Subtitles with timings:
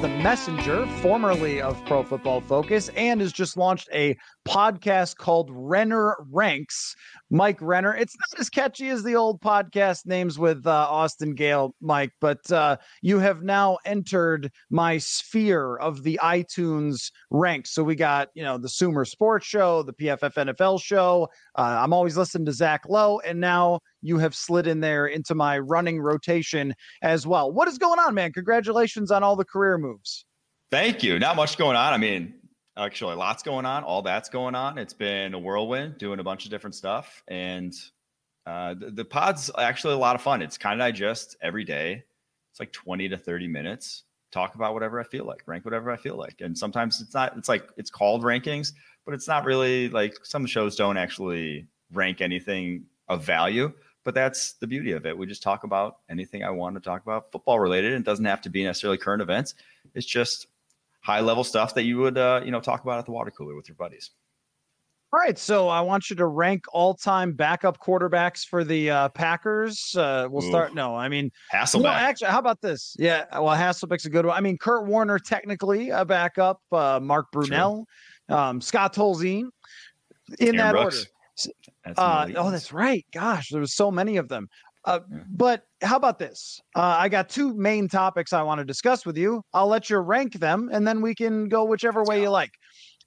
[0.00, 4.16] the Messenger, formerly of Pro Football Focus, and has just launched a
[4.50, 6.96] podcast called Renner Ranks.
[7.30, 7.94] Mike Renner.
[7.94, 12.50] It's not as catchy as the old podcast names with uh, Austin Gayle, Mike, but
[12.50, 17.70] uh, you have now entered my sphere of the iTunes ranks.
[17.72, 21.28] So we got, you know, the Sumer Sports Show, the PFF NFL Show.
[21.56, 25.36] Uh, I'm always listening to Zach Lowe, and now you have slid in there into
[25.36, 27.52] my running rotation as well.
[27.52, 28.32] What is going on, man?
[28.32, 30.24] Congratulations on all the career moves.
[30.72, 31.18] Thank you.
[31.20, 31.92] Not much going on.
[31.92, 32.34] I mean,
[32.76, 33.84] actually lots going on.
[33.84, 34.78] All that's going on.
[34.78, 37.22] It's been a whirlwind doing a bunch of different stuff.
[37.28, 37.74] And
[38.46, 40.42] uh, the, the pod's actually a lot of fun.
[40.42, 42.04] It's kind of digest every day.
[42.50, 44.04] It's like 20 to 30 minutes.
[44.32, 46.40] Talk about whatever I feel like, rank whatever I feel like.
[46.40, 48.72] And sometimes it's not, it's like, it's called rankings,
[49.04, 53.72] but it's not really like some shows don't actually rank anything of value.
[54.02, 55.16] But that's the beauty of it.
[55.16, 57.92] We just talk about anything I want to talk about football related.
[57.92, 59.54] It doesn't have to be necessarily current events.
[59.94, 60.46] It's just
[61.00, 63.54] high level stuff that you would uh, you know talk about at the water cooler
[63.54, 64.10] with your buddies.
[65.12, 69.96] All right, so I want you to rank all-time backup quarterbacks for the uh, Packers.
[69.96, 70.48] Uh, we'll Ooh.
[70.48, 70.72] start.
[70.72, 71.86] No, I mean Hasselbeck.
[71.86, 72.94] Actually, how about this?
[72.96, 74.36] Yeah, well, Hasselbeck's a good one.
[74.36, 76.60] I mean, Kurt Warner technically a backup.
[76.70, 77.86] Uh, Mark Brunell,
[78.28, 79.48] um, Scott Tolzien,
[80.38, 80.98] in Cam that Brooks.
[80.98, 81.10] order.
[81.84, 83.04] That's uh, oh, that's right.
[83.12, 84.48] Gosh, there was so many of them.
[84.84, 85.18] Uh, yeah.
[85.28, 86.60] But how about this?
[86.74, 89.42] Uh, I got two main topics I want to discuss with you.
[89.52, 92.52] I'll let you rank them, and then we can go whichever way you like.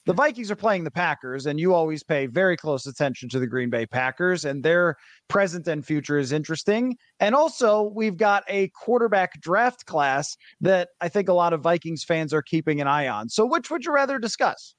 [0.05, 3.47] The Vikings are playing the Packers, and you always pay very close attention to the
[3.47, 4.97] Green Bay Packers, and their
[5.29, 6.97] present and future is interesting.
[7.21, 12.03] And also, we've got a quarterback draft class that I think a lot of Vikings
[12.03, 13.29] fans are keeping an eye on.
[13.29, 14.75] So, which would you rather discuss?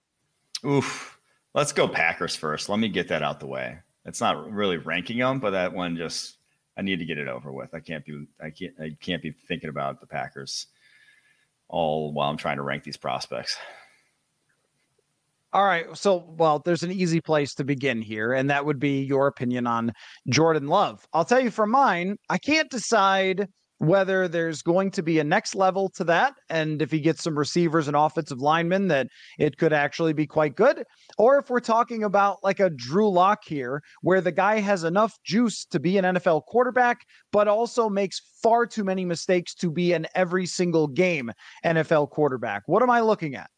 [0.67, 1.19] Oof.
[1.55, 2.69] Let's go Packers first.
[2.69, 3.79] Let me get that out the way.
[4.05, 6.37] It's not really ranking them, but that one just
[6.77, 7.75] I need to get it over with.
[7.75, 10.67] I can't be I can't I can't be thinking about the Packers
[11.69, 13.57] all while I'm trying to rank these prospects.
[15.53, 15.87] All right.
[15.97, 19.69] So, well, there's an easy place to begin here, and that would be your opinion
[19.69, 19.93] on
[20.29, 21.07] Jordan Love.
[21.13, 23.47] I'll tell you for mine, I can't decide
[23.87, 26.35] whether there's going to be a next level to that.
[26.49, 29.09] And if he gets some receivers and offensive linemen, that
[29.39, 30.85] it could actually be quite good.
[31.19, 35.19] Or if we're talking about like a Drew Lock here, where the guy has enough
[35.25, 39.93] juice to be an NFL quarterback, but also makes far too many mistakes to be
[39.93, 41.33] an every single game
[41.65, 42.63] NFL quarterback.
[42.67, 43.51] What am I looking at?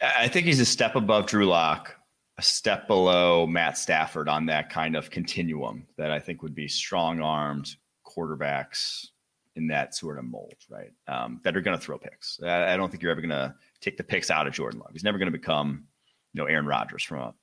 [0.00, 1.94] I think he's a step above Drew Lock,
[2.36, 6.68] a step below Matt Stafford on that kind of continuum that I think would be
[6.68, 9.08] strong armed quarterbacks
[9.56, 10.90] in that sort of mold, right?
[11.06, 12.40] Um, that are going to throw picks.
[12.42, 14.90] I, I, don't think you're ever going to take the picks out of Jordan Love.
[14.92, 15.84] He's never going to become,
[16.32, 17.34] you know, Aaron Rodgers from a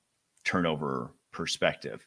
[0.44, 2.06] turnover perspective.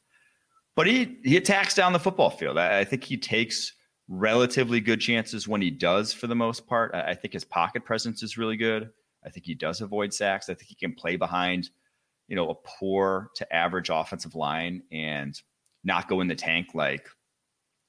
[0.76, 2.58] But he he attacks down the football field.
[2.58, 3.72] I, I think he takes
[4.08, 6.94] relatively good chances when he does, for the most part.
[6.94, 8.90] I, I think his pocket presence is really good.
[9.24, 10.48] I think he does avoid sacks.
[10.48, 11.70] I think he can play behind,
[12.28, 15.40] you know, a poor to average offensive line and
[15.82, 17.08] not go in the tank like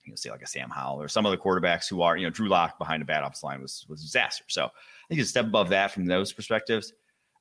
[0.05, 2.29] you know, say like a Sam Howell or some other quarterbacks who are, you know,
[2.29, 4.45] Drew Lock behind a bad offensive line was was a disaster.
[4.47, 6.93] So I think a step above that from those perspectives.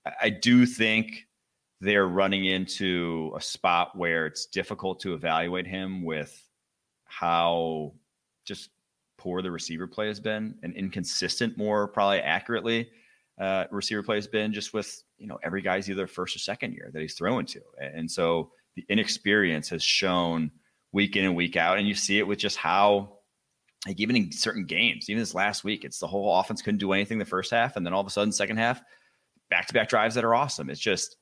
[0.07, 1.27] I, I do think
[1.81, 6.49] they're running into a spot where it's difficult to evaluate him with
[7.05, 7.93] how
[8.45, 8.71] just
[9.19, 12.91] poor the receiver play has been and inconsistent, more probably accurately,
[13.39, 16.73] uh, receiver play has been just with you know every guy's either first or second
[16.73, 20.51] year that he's throwing to, and so the inexperience has shown
[20.95, 21.77] week in and week out.
[21.77, 23.19] And you see it with just how,
[23.87, 26.93] like, even in certain games, even this last week, it's the whole offense couldn't do
[26.93, 27.77] anything the first half.
[27.77, 28.81] And then all of a sudden, second half,
[29.51, 30.71] back to back drives that are awesome.
[30.71, 31.17] It's just,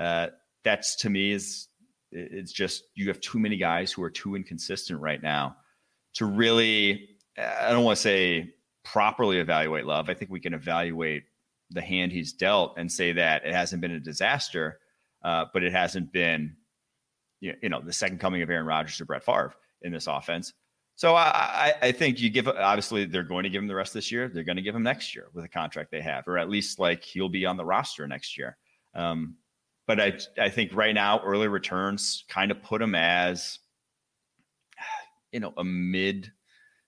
[0.00, 0.28] uh,
[0.64, 1.68] that's to me is,
[2.10, 5.56] it's just, you have too many guys who are too inconsistent right now
[6.14, 10.08] to really, I don't want to say properly evaluate love.
[10.08, 11.24] I think we can evaluate
[11.70, 14.80] the hand he's dealt and say that it hasn't been a disaster,
[15.22, 16.56] uh, but it hasn't been
[17.40, 20.52] you know the second coming of Aaron Rodgers to Brett Favre in this offense.
[20.96, 24.10] So I, I think you give obviously they're going to give him the rest this
[24.10, 24.28] year.
[24.28, 26.80] They're going to give him next year with a contract they have, or at least
[26.80, 28.56] like he'll be on the roster next year.
[28.94, 29.36] Um,
[29.86, 33.60] but I I think right now early returns kind of put him as
[35.32, 36.32] you know a mid,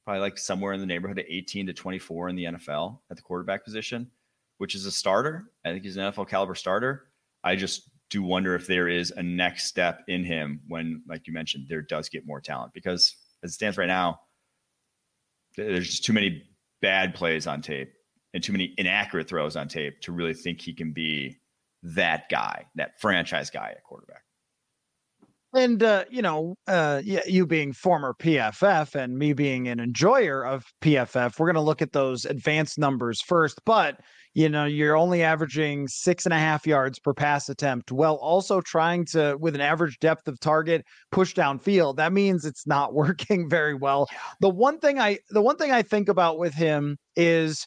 [0.04, 3.22] probably like somewhere in the neighborhood of 18 to 24 in the NFL at the
[3.22, 4.10] quarterback position,
[4.58, 5.44] which is a starter.
[5.64, 7.06] I think he's an NFL caliber starter.
[7.44, 11.32] I just do wonder if there is a next step in him when, like you
[11.32, 12.72] mentioned, there does get more talent.
[12.74, 14.20] Because as it stands right now,
[15.56, 16.42] there's just too many
[16.82, 17.92] bad plays on tape
[18.34, 21.38] and too many inaccurate throws on tape to really think he can be
[21.82, 24.22] that guy, that franchise guy at quarterback.
[25.52, 30.64] And uh, you know, uh, you being former PFF and me being an enjoyer of
[30.80, 33.60] PFF, we're going to look at those advanced numbers first.
[33.66, 34.00] But
[34.34, 38.60] you know, you're only averaging six and a half yards per pass attempt, while also
[38.60, 41.96] trying to, with an average depth of target, push downfield.
[41.96, 44.08] That means it's not working very well.
[44.40, 47.66] The one thing I, the one thing I think about with him is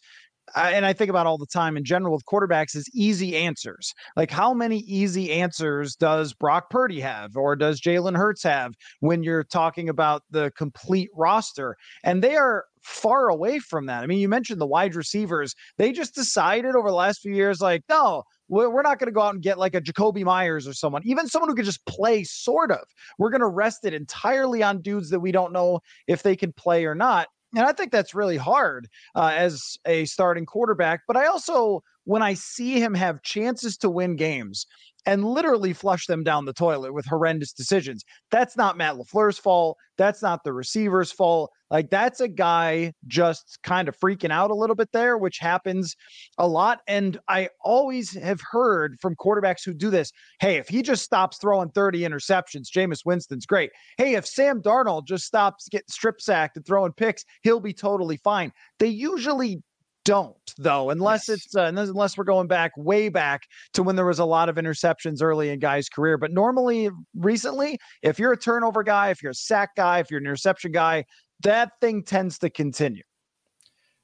[0.56, 3.94] and I think about all the time in general with quarterbacks is easy answers.
[4.16, 9.24] Like how many easy answers does Brock Purdy have or does Jalen Hurts have when
[9.24, 11.75] you're talking about the complete roster?
[12.04, 14.03] And they are far away from that.
[14.03, 15.56] I mean, you mentioned the wide receivers.
[15.77, 19.21] They just decided over the last few years, like, no, we're not going to go
[19.21, 22.24] out and get like a Jakobi Meyers or someone, even someone who could just play
[22.24, 22.83] sort of.
[23.18, 26.53] We're going to rest it entirely on dudes that we don't know if they can
[26.53, 27.27] play or not.
[27.56, 31.01] And I think that's really hard uh, as a starting quarterback.
[31.07, 34.65] But I also, when I see him have chances to win games,
[35.05, 38.03] and literally flush them down the toilet with horrendous decisions.
[38.31, 39.77] That's not Matt LaFleur's fault.
[39.97, 41.51] That's not the receiver's fault.
[41.69, 45.95] Like that's a guy just kind of freaking out a little bit there, which happens
[46.38, 46.81] a lot.
[46.88, 51.38] And I always have heard from quarterbacks who do this hey, if he just stops
[51.39, 53.71] throwing 30 interceptions, Jameis Winston's great.
[53.97, 58.17] Hey, if Sam Darnold just stops getting strip sacked and throwing picks, he'll be totally
[58.17, 58.51] fine.
[58.77, 59.63] They usually
[60.05, 61.38] don't though unless yes.
[61.45, 64.55] it's uh, unless we're going back way back to when there was a lot of
[64.55, 66.17] interceptions early in guys career.
[66.17, 70.19] But normally recently if you're a turnover guy if you're a sack guy if you're
[70.19, 71.05] an interception guy
[71.41, 73.03] that thing tends to continue.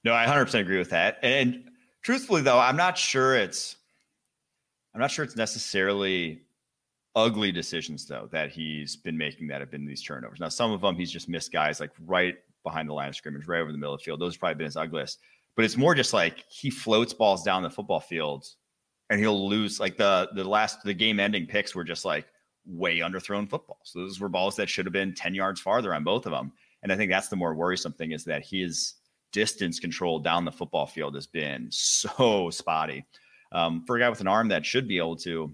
[0.04, 1.19] No i 100% agree with that.
[1.22, 1.69] And
[2.02, 3.75] truthfully though i'm not sure it's
[4.94, 6.42] i'm not sure it's necessarily
[7.16, 10.40] ugly decisions though that he's been making that have been these turnovers.
[10.40, 13.48] Now some of them he's just missed guys like right behind the line of scrimmage
[13.48, 14.19] right over the middle of the field.
[14.19, 15.19] Those have probably been his ugliest
[15.56, 18.46] but it's more just like he floats balls down the football field
[19.10, 22.25] and he'll lose like the the last the game ending picks were just like
[22.66, 23.92] way underthrown footballs.
[23.96, 26.51] Those were balls that should have been 10 yards farther on both of them.
[26.84, 28.96] And I think that's the more worrisome thing is that his
[29.31, 33.06] distance control down the football field has been so spotty.
[33.52, 35.52] Um, for a guy with an arm that should be able to,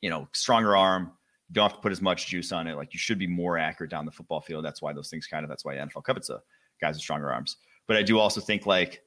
[0.00, 1.12] you know, stronger arm,
[1.52, 2.76] don't have to put as much juice on it.
[2.76, 4.64] Like you should be more accurate down the football field.
[4.64, 6.40] That's why those things kind of, that's why NFL covets a
[6.80, 7.56] guys with stronger arms.
[7.88, 9.02] But I do also think like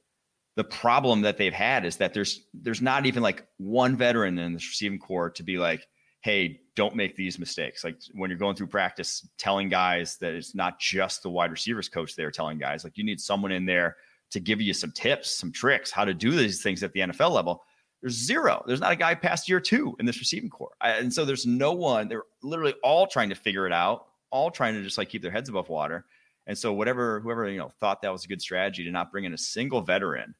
[0.56, 4.52] the problem that they've had is that there's there's not even like one veteran in
[4.52, 5.86] this receiving corps to be like,
[6.20, 7.84] hey, don't make these mistakes.
[7.84, 11.88] Like when you're going through practice, telling guys that it's not just the wide receivers
[11.88, 13.96] coach there telling guys, like you need someone in there
[14.30, 17.30] to give you some tips, some tricks, how to do these things at the NFL
[17.30, 17.62] level.
[18.00, 18.62] There's zero.
[18.66, 20.74] There's not a guy past year two in this receiving corps.
[20.80, 22.08] And so there's no one.
[22.08, 25.30] They're literally all trying to figure it out, all trying to just like keep their
[25.30, 26.04] heads above water.
[26.46, 29.24] And so whatever, whoever, you know, thought that was a good strategy to not bring
[29.24, 30.34] in a single veteran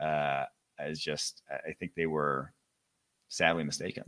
[0.00, 0.44] uh,
[0.86, 2.52] is just I think they were
[3.28, 4.04] sadly mistaken.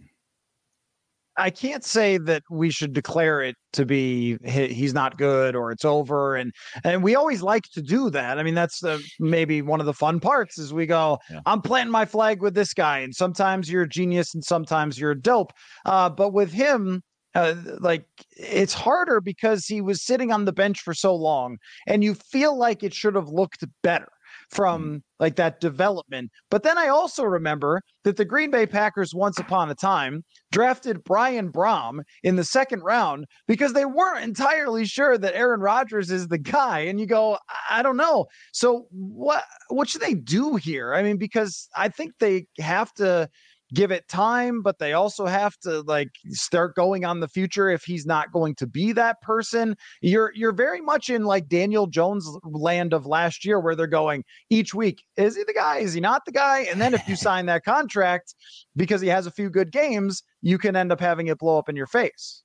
[1.39, 5.85] I can't say that we should declare it to be he's not good or it's
[5.85, 6.53] over and
[6.85, 8.39] and we always like to do that.
[8.39, 11.41] I mean that's the, maybe one of the fun parts is we go yeah.
[11.47, 15.13] I'm planting my flag with this guy and sometimes you're a genius and sometimes you're
[15.13, 15.53] a dope.
[15.87, 17.03] Uh, but with him
[17.35, 18.05] uh, like
[18.37, 22.57] it's harder because he was sitting on the bench for so long and you feel
[22.57, 24.09] like it should have looked better
[24.53, 24.97] from mm-hmm.
[25.19, 26.31] like that development.
[26.51, 31.05] But then I also remember that the Green Bay Packers once upon a time drafted
[31.05, 36.29] Brian Brohm in the second round because they weren't entirely sure that Aaron Rodgers is
[36.29, 36.81] the guy.
[36.81, 37.39] And you go,
[37.71, 38.27] I don't know.
[38.53, 40.95] So what what should they do here?
[40.95, 43.29] I mean, because I think they have to
[43.73, 47.85] give it time, but they also have to like start going on the future if
[47.85, 49.77] he's not going to be that person.
[50.01, 54.25] You're you're very much in like Daniel Jones land of last year where they're going
[54.51, 55.79] each week, is he the guy?
[55.79, 56.61] Is he not the guy?
[56.71, 58.35] And then if you sign that contract
[58.77, 61.69] because he has a few good games, you can end up having it blow up
[61.69, 62.43] in your face.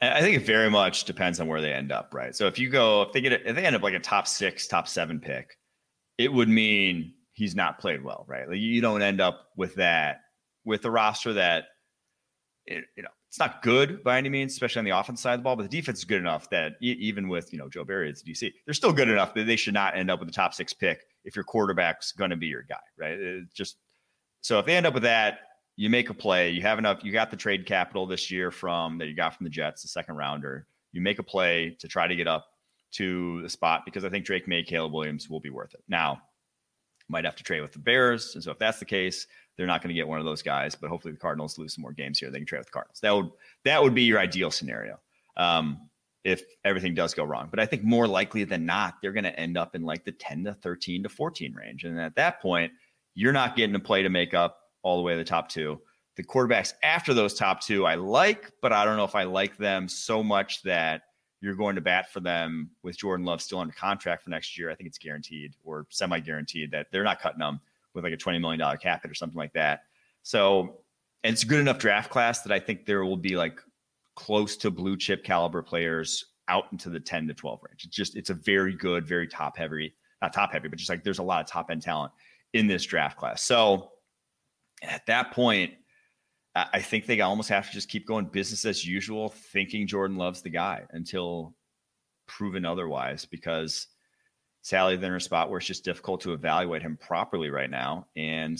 [0.00, 2.34] I think it very much depends on where they end up, right?
[2.34, 4.68] So if you go, if they get, if they end up like a top six,
[4.68, 5.56] top seven pick,
[6.18, 8.48] it would mean he's not played well, right?
[8.48, 10.20] Like you don't end up with that
[10.68, 11.64] with a roster that
[12.66, 15.40] it, you know it's not good by any means, especially on the offense side of
[15.40, 18.10] the ball, but the defense is good enough that even with you know Joe Barry
[18.10, 20.54] as DC, they're still good enough that they should not end up with the top
[20.54, 23.18] six pick if your quarterback's going to be your guy, right?
[23.18, 23.76] It's just
[24.40, 25.40] so if they end up with that,
[25.76, 28.98] you make a play, you have enough, you got the trade capital this year from
[28.98, 30.66] that you got from the Jets, the second rounder.
[30.92, 32.46] You make a play to try to get up
[32.92, 35.82] to the spot because I think Drake Maye, Caleb Williams will be worth it.
[35.88, 36.22] Now,
[37.08, 39.82] might have to trade with the Bears, and so if that's the case, they're not
[39.82, 42.18] going to get one of those guys, but hopefully the Cardinals lose some more games
[42.18, 42.30] here.
[42.30, 43.00] They can trade with the Cardinals.
[43.00, 43.30] That would
[43.64, 45.00] that would be your ideal scenario
[45.36, 45.88] um,
[46.24, 47.48] if everything does go wrong.
[47.50, 50.12] But I think more likely than not, they're going to end up in like the
[50.12, 51.84] 10 to 13 to 14 range.
[51.84, 52.72] And at that point,
[53.14, 55.80] you're not getting a play to make up all the way to the top two.
[56.16, 59.56] the quarterbacks after those top two I like, but I don't know if I like
[59.56, 61.02] them so much that
[61.40, 64.70] you're going to bat for them with Jordan Love still under contract for next year.
[64.70, 67.60] I think it's guaranteed or semi guaranteed that they're not cutting them
[67.94, 69.82] with like a $20 million cap hit or something like that.
[70.22, 70.80] So,
[71.24, 73.60] it's a good enough draft class that I think there will be like
[74.14, 77.84] close to blue chip caliber players out into the 10 to 12 range.
[77.84, 81.04] It's just, it's a very good, very top heavy, not top heavy, but just like
[81.04, 82.12] there's a lot of top end talent
[82.52, 83.42] in this draft class.
[83.42, 83.90] So
[84.82, 85.74] at that point,
[86.54, 90.42] I think they almost have to just keep going business as usual, thinking Jordan loves
[90.42, 91.54] the guy until
[92.26, 93.86] proven otherwise, because
[94.62, 98.06] Sally they're in a spot where it's just difficult to evaluate him properly right now.
[98.16, 98.58] And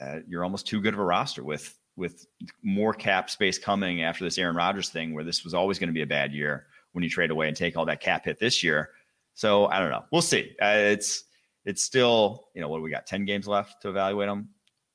[0.00, 2.26] uh, you're almost too good of a roster with with
[2.62, 5.94] more cap space coming after this Aaron Rodgers thing, where this was always going to
[5.94, 8.62] be a bad year when you trade away and take all that cap hit this
[8.62, 8.90] year.
[9.34, 10.04] So I don't know.
[10.12, 10.54] We'll see.
[10.62, 11.24] Uh, it's
[11.64, 14.50] it's still you know what we got ten games left to evaluate them.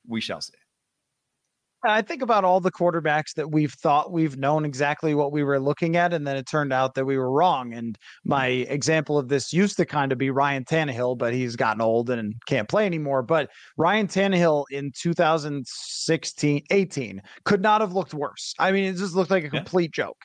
[0.07, 0.53] We shall see.
[1.83, 5.59] I think about all the quarterbacks that we've thought we've known exactly what we were
[5.59, 7.73] looking at, and then it turned out that we were wrong.
[7.73, 8.71] And my mm-hmm.
[8.71, 12.35] example of this used to kind of be Ryan Tannehill, but he's gotten old and
[12.45, 13.23] can't play anymore.
[13.23, 18.53] But Ryan Tannehill in 2016, 18 could not have looked worse.
[18.59, 20.05] I mean, it just looked like a complete yeah.
[20.05, 20.23] joke.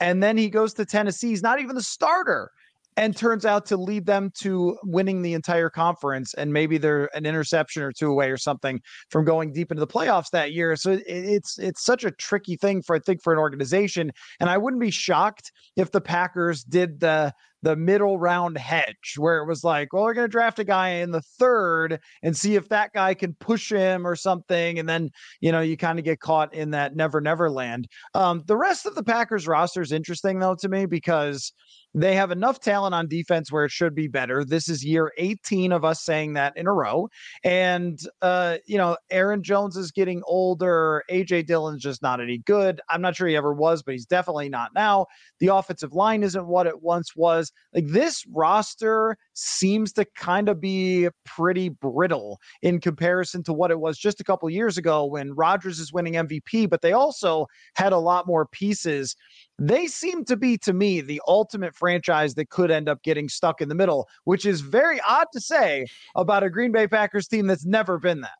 [0.00, 1.28] And then he goes to Tennessee.
[1.28, 2.50] He's not even the starter
[2.98, 6.34] and turns out to lead them to winning the entire conference.
[6.34, 9.86] And maybe they're an interception or two away or something from going deep into the
[9.86, 10.74] playoffs that year.
[10.74, 14.10] So it's it's such a tricky thing for I think for an organization.
[14.40, 19.38] And I wouldn't be shocked if the Packers did the the middle round hedge where
[19.38, 22.54] it was like, well, we're going to draft a guy in the third and see
[22.54, 24.78] if that guy can push him or something.
[24.78, 25.10] And then,
[25.40, 27.88] you know, you kind of get caught in that never, never land.
[28.14, 31.52] Um, the rest of the Packers roster is interesting, though, to me, because
[31.94, 34.44] they have enough talent on defense where it should be better.
[34.44, 37.08] This is year 18 of us saying that in a row.
[37.44, 41.02] And, uh, you know, Aaron Jones is getting older.
[41.10, 42.80] AJ Dillon's just not any good.
[42.88, 45.06] I'm not sure he ever was, but he's definitely not now.
[45.40, 47.47] The offensive line isn't what it once was.
[47.74, 53.80] Like this roster seems to kind of be pretty brittle in comparison to what it
[53.80, 57.92] was just a couple years ago when Rodgers is winning MVP, but they also had
[57.92, 59.16] a lot more pieces
[59.58, 63.60] they seem to be to me the ultimate franchise that could end up getting stuck
[63.60, 67.46] in the middle, which is very odd to say about a Green Bay Packers team
[67.46, 68.38] that's never been that.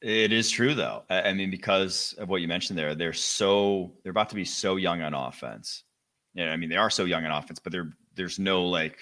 [0.00, 1.02] It is true though.
[1.08, 4.76] I mean, because of what you mentioned there, they're so they're about to be so
[4.76, 5.84] young on offense.
[6.34, 8.98] Yeah, I mean, they are so young on offense, but they're there's no like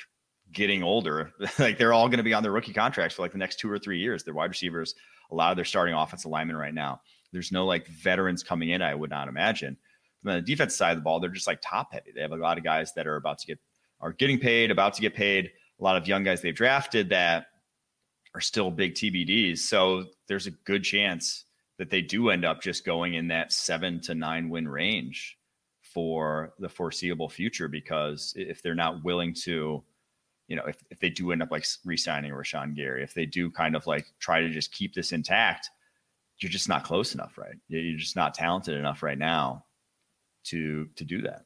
[0.52, 1.33] getting older.
[1.59, 3.71] like they're all going to be on their rookie contracts for like the next two
[3.71, 4.25] or three years.
[4.25, 4.95] They're wide receivers,
[5.31, 7.00] a lot of their starting offensive linemen right now.
[7.33, 9.76] There's no like veterans coming in, I would not imagine
[10.26, 12.12] on the defense side of the ball, they're just like top heavy.
[12.14, 13.59] They have a lot of guys that are about to get
[14.00, 15.50] are getting paid, about to get paid.
[15.81, 17.47] A lot of young guys they've drafted that
[18.35, 19.59] are still big TBDs.
[19.59, 21.45] So there's a good chance
[21.78, 25.37] that they do end up just going in that seven to nine win range
[25.92, 29.82] for the foreseeable future because if they're not willing to,
[30.49, 33.50] you know, if, if they do end up like re-signing Rashan Gary, if they do
[33.50, 35.70] kind of like try to just keep this intact,
[36.38, 37.54] you're just not close enough, right?
[37.68, 39.64] You're just not talented enough right now
[40.44, 41.44] to to do that.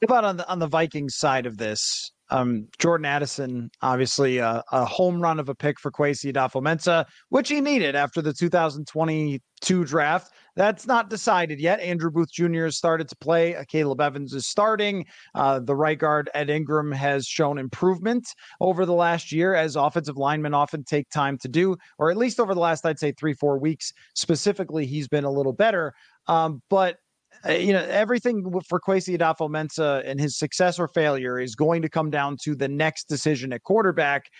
[0.00, 2.10] What about on the on the Vikings side of this?
[2.30, 7.50] Um, Jordan Addison, obviously a, a, home run of a pick for Kwesi Adofo-Mensah, which
[7.50, 10.32] he needed after the 2022 draft.
[10.56, 11.80] That's not decided yet.
[11.80, 12.64] Andrew Booth Jr.
[12.64, 13.56] has started to play.
[13.56, 15.06] Uh, Akayleb Evans is starting.
[15.34, 18.28] Uh, the right guard, Ed Ingram, has shown improvement
[18.60, 22.38] over the last year, as offensive linemen often take time to do, or at least
[22.38, 25.92] over the last, I'd say, three, four weeks specifically, he's been a little better.
[26.26, 26.98] Um, but
[27.46, 31.88] uh, you know, everything for Kwesi Adofo-Mensah and his success or failure is going to
[31.88, 34.30] come down to the next decision at quarterback.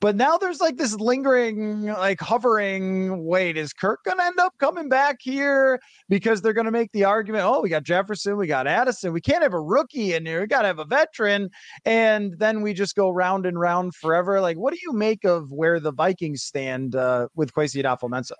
[0.00, 3.24] But now there's like this lingering, like hovering.
[3.24, 5.80] Wait, is Kirk going to end up coming back here?
[6.08, 7.44] Because they're going to make the argument.
[7.44, 9.14] Oh, we got Jefferson, we got Addison.
[9.14, 10.42] We can't have a rookie in here.
[10.42, 11.48] We got to have a veteran.
[11.86, 14.40] And then we just go round and round forever.
[14.40, 18.32] Like, what do you make of where the Vikings stand uh, with Kwesi Adofo-Mensah?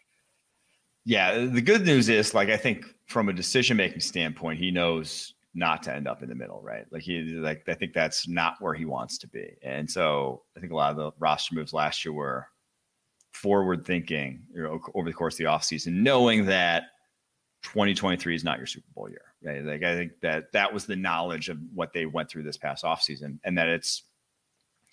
[1.07, 5.36] Yeah, the good news is, like, I think from a decision making standpoint, he knows
[5.57, 6.85] not to end up in the middle, right?
[6.91, 9.57] Like he like I think that's not where he wants to be.
[9.63, 12.47] And so I think a lot of the roster moves last year were
[13.33, 16.85] forward thinking you know, over the course of the offseason, knowing that
[17.63, 19.23] 2023 is not your Super Bowl year.
[19.43, 19.65] Right?
[19.65, 22.85] Like I think that that was the knowledge of what they went through this past
[22.85, 24.03] offseason and that it's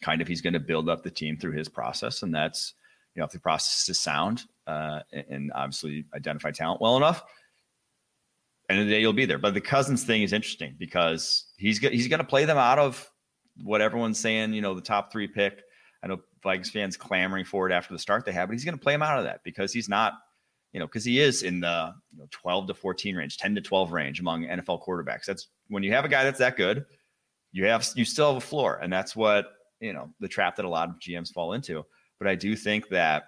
[0.01, 2.23] kind of he's going to build up the team through his process.
[2.23, 2.73] And that's,
[3.15, 7.23] you know, if the process is sound uh, and obviously identify talent well enough,
[8.69, 9.37] end of the day, you'll be there.
[9.37, 13.09] But the Cousins thing is interesting because he's he's going to play them out of
[13.63, 14.53] what everyone's saying.
[14.53, 15.61] You know, the top three pick.
[16.03, 18.77] I know Vikings fans clamoring for it after the start they have, but he's going
[18.77, 20.13] to play them out of that because he's not,
[20.73, 23.61] you know, because he is in the you know, 12 to 14 range, 10 to
[23.61, 25.25] 12 range among NFL quarterbacks.
[25.25, 26.85] That's when you have a guy that's that good,
[27.51, 29.45] you have you still have a floor, and that's what
[29.79, 31.85] you know the trap that a lot of GMs fall into.
[32.19, 33.25] But I do think that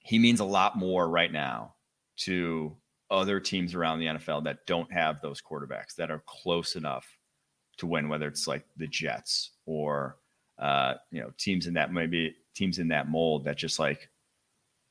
[0.00, 1.74] he means a lot more right now
[2.16, 2.76] to
[3.12, 7.06] other teams around the NFL that don't have those quarterbacks that are close enough
[7.76, 10.16] to win, whether it's like the Jets or
[10.58, 14.08] uh, you know teams in that maybe teams in that mold that just like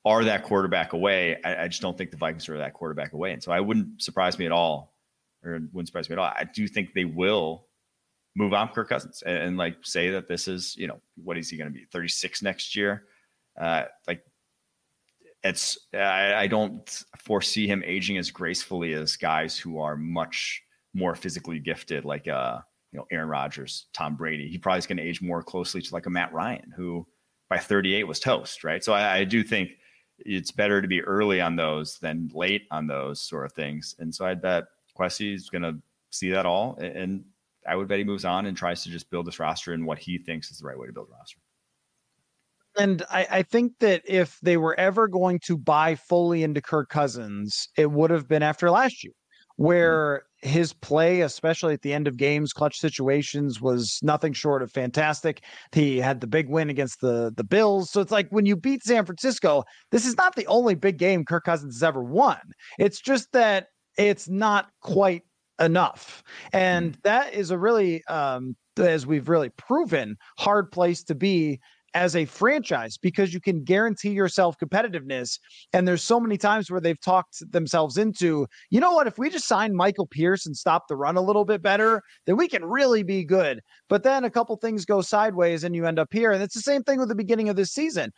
[0.05, 1.37] are that quarterback away.
[1.43, 4.01] I, I, just don't think the Vikings are that quarterback away, and so I wouldn't
[4.01, 4.95] surprise me at all,
[5.43, 6.25] or wouldn't surprise me at all.
[6.25, 7.65] I do think they will
[8.35, 11.49] move on Kirk Cousins and, and like say that this is you know what is
[11.49, 13.03] he going to be 36 next year?
[13.59, 14.23] Uh, like
[15.43, 20.62] it's I, I don't foresee him aging as gracefully as guys who are much
[20.93, 22.60] more physically gifted, like uh,
[22.91, 24.48] you know, Aaron Rodgers, Tom Brady.
[24.48, 27.07] He probably is going to age more closely to like a Matt Ryan, who
[27.50, 28.83] by 38 was toast, right?
[28.83, 29.71] So I, I do think
[30.19, 33.95] it's better to be early on those than late on those sort of things.
[34.00, 34.65] And so I bet
[34.98, 35.77] Kwesi is going to
[36.12, 37.24] see that all, and
[37.67, 40.00] I would bet he moves on and tries to just build this roster in what
[40.00, 41.39] he thinks is the right way to build a roster.
[42.77, 46.89] And I, I, think that if they were ever going to buy fully into Kirk
[46.89, 49.65] Cousins, it would have been after last year, mm-hmm.
[49.65, 54.71] where his play, especially at the end of games, clutch situations, was nothing short of
[54.71, 55.43] fantastic.
[55.73, 57.89] He had the big win against the the Bills.
[57.91, 61.25] So it's like when you beat San Francisco, this is not the only big game
[61.25, 62.39] Kirk Cousins has ever won.
[62.79, 65.23] It's just that it's not quite
[65.59, 66.23] enough.
[66.53, 67.01] And mm-hmm.
[67.03, 71.59] that is a really um, as we've really proven, hard place to be
[71.93, 75.39] as a franchise because you can guarantee yourself competitiveness.
[75.74, 79.30] And there's so many times where they've talked themselves into, you know what, if we
[79.30, 82.63] just sign Michael Pierce and stop the run a little bit better, then we can
[82.63, 83.62] really be good.
[83.89, 86.32] But then a couple things go sideways and you end up here.
[86.32, 88.12] And it's the same thing with the beginning of this season.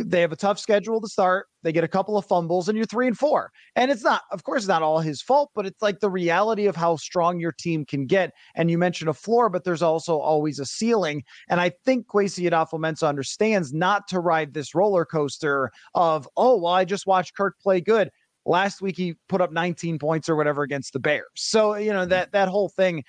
[0.00, 1.46] They have a tough schedule to start.
[1.66, 3.50] They get a couple of fumbles and you're three and four.
[3.74, 6.76] And it's not, of course, not all his fault, but it's like the reality of
[6.76, 8.30] how strong your team can get.
[8.54, 11.24] And you mentioned a floor, but there's also always a ceiling.
[11.48, 16.72] And I think Kwesi Adofo-Mensah understands not to ride this roller coaster of, oh, well,
[16.72, 18.10] I just watched Kirk play good.
[18.44, 21.26] Last week he put up 19 points or whatever against the Bears.
[21.34, 23.02] So, you know, that that whole thing.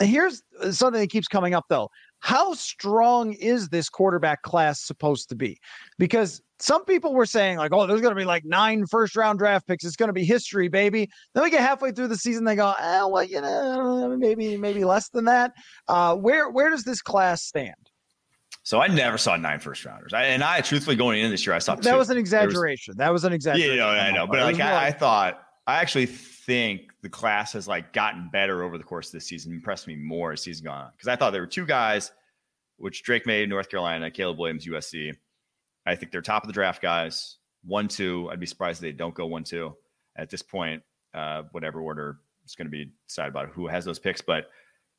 [0.00, 1.90] Here's something that keeps coming up though.
[2.20, 5.58] How strong is this quarterback class supposed to be?
[5.98, 9.38] Because some people were saying, like, oh, there's going to be like nine first round
[9.38, 9.84] draft picks.
[9.84, 11.08] It's going to be history, baby.
[11.34, 14.84] Then we get halfway through the season, they go, oh, well, you know, maybe, maybe
[14.84, 15.52] less than that.
[15.88, 17.74] Uh, where, where does this class stand?
[18.62, 20.12] So I never saw nine first rounders.
[20.12, 21.96] I, and I truthfully going in this year, I saw that two.
[21.96, 22.92] was an exaggeration.
[22.92, 23.76] Was, that was an exaggeration.
[23.76, 24.26] Yeah, I know.
[24.26, 28.76] But like I, I, thought, I actually think the class has like gotten better over
[28.76, 30.90] the course of the season, impressed me more as season gone on.
[30.92, 32.12] Because I thought there were two guys,
[32.76, 35.14] which Drake Maye North Carolina, Caleb Williams, USC.
[35.86, 37.36] I think they're top of the draft guys.
[37.64, 38.28] One, two.
[38.30, 39.76] I'd be surprised if they don't go one, two
[40.16, 40.82] at this point.
[41.12, 44.50] Uh, whatever order is going to be decided about who has those picks, but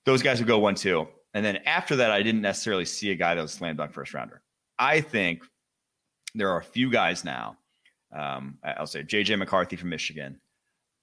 [0.06, 1.08] those guys would go one, two.
[1.34, 4.14] And then after that, I didn't necessarily see a guy that was slam dunk first
[4.14, 4.42] rounder.
[4.78, 5.44] I think
[6.36, 7.58] there are a few guys now.
[8.14, 10.42] Um, I'll say JJ McCarthy from Michigan,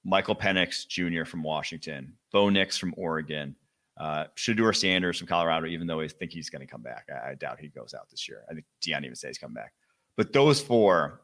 [0.05, 1.25] Michael Penix Jr.
[1.25, 3.57] from Washington, Bo Nix from Oregon,
[3.99, 7.09] uh, Sanders from Colorado, even though I think he's going to come back.
[7.11, 8.45] I, I, doubt he goes out this year.
[8.49, 9.73] I think Deion even says he's coming back.
[10.17, 11.23] But those four,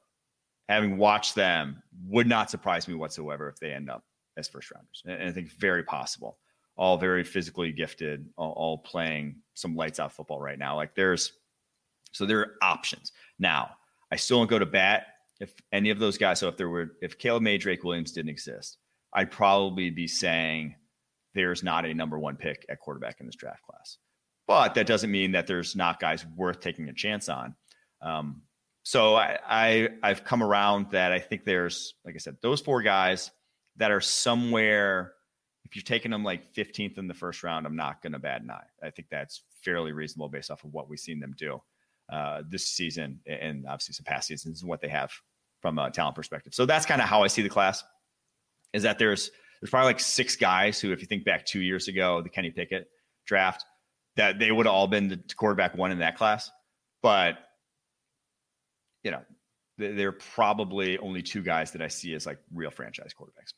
[0.69, 4.05] having watched them, would not surprise me whatsoever if they end up
[4.37, 5.03] as first rounders.
[5.05, 6.39] And, and I think very possible.
[6.77, 10.75] All very physically gifted, all, all playing some lights out football right now.
[10.75, 11.33] Like there's,
[12.11, 13.13] so there are options.
[13.39, 13.71] Now,
[14.11, 15.07] I still don't go to bat
[15.39, 16.41] if any of those guys.
[16.41, 18.79] So if there were, if Caleb Maye, Drake Williams didn't exist,
[19.13, 20.75] I'd probably be saying
[21.35, 23.99] there's not a number one pick at quarterback in this draft class.
[24.47, 27.55] But that doesn't mean that there's not guys worth taking a chance on.
[28.03, 28.43] Um,
[28.83, 32.83] so I, I I've come around that I think there's like I said those four
[32.83, 33.31] guys
[33.77, 35.13] that are somewhere.
[35.65, 38.43] If you've taken them like 15th in the first round, I'm not going to bad
[38.43, 38.67] an eye.
[38.83, 41.59] I think that's fairly reasonable based off of what we've seen them do
[42.13, 45.11] uh, this season and obviously some past seasons and what they have
[45.63, 46.53] from a talent perspective.
[46.53, 47.83] So that's kind of how I see the class.
[48.75, 49.31] Is that there's
[49.65, 52.51] there's probably like six guys who, if you think back two years ago, the Kenny
[52.51, 52.87] Pickett
[53.27, 53.65] draft,
[54.15, 56.51] that they would have all been the quarterback one in that class.
[57.03, 57.39] But,
[59.05, 59.23] you know,
[59.79, 63.55] there are probably only two guys that I see as like real franchise quarterbacks.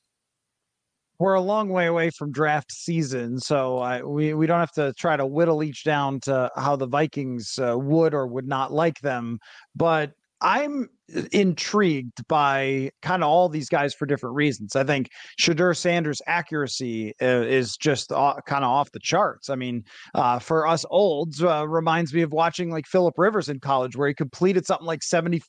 [1.19, 4.93] We're a long way away from draft season, so I, we we don't have to
[4.93, 9.01] try to whittle each down to how the Vikings uh, would or would not like
[9.01, 9.41] them.
[9.75, 10.89] But I'm
[11.33, 14.75] intrigued by kind of all these guys for different reasons.
[14.75, 15.09] I think
[15.41, 19.49] Shedeur Sanders' accuracy uh, is just kind of off the charts.
[19.49, 23.61] I mean, uh, for us olds, uh, reminds me of watching like Philip Rivers in
[23.61, 25.43] college, where he completed something like 75%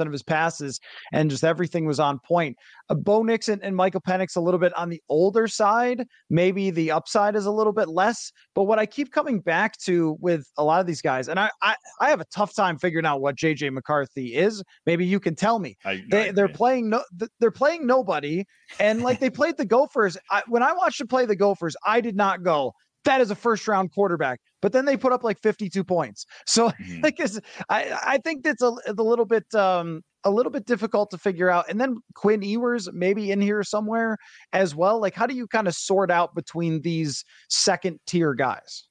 [0.00, 0.78] of his passes
[1.12, 2.56] and just everything was on point.
[2.90, 6.04] Uh, Bo Nix and, and Michael Penix a little bit on the older side.
[6.30, 8.30] Maybe the upside is a little bit less.
[8.54, 11.50] But what I keep coming back to with a lot of these guys, and I,
[11.62, 14.62] I, I have a tough time figuring out what JJ McCarthy is.
[14.86, 15.76] Maybe you can tell me.
[15.84, 17.02] I, they, they're playing no,
[17.40, 18.44] they're playing nobody,
[18.78, 20.16] and like they played the Gophers.
[20.30, 22.72] I, when I watched them play the Gophers, I did not go
[23.08, 24.40] that is a first round quarterback.
[24.60, 26.26] But then they put up like 52 points.
[26.46, 27.04] So mm-hmm.
[27.04, 31.10] I guess I, I think that's a, a little bit um a little bit difficult
[31.10, 31.66] to figure out.
[31.68, 34.16] And then Quinn Ewers maybe in here somewhere
[34.52, 35.00] as well.
[35.00, 38.84] Like how do you kind of sort out between these second tier guys?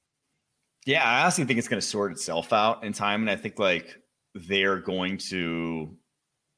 [0.86, 3.22] Yeah, I honestly think it's going to sort itself out in time.
[3.22, 3.98] And I think like
[4.34, 5.97] they're going to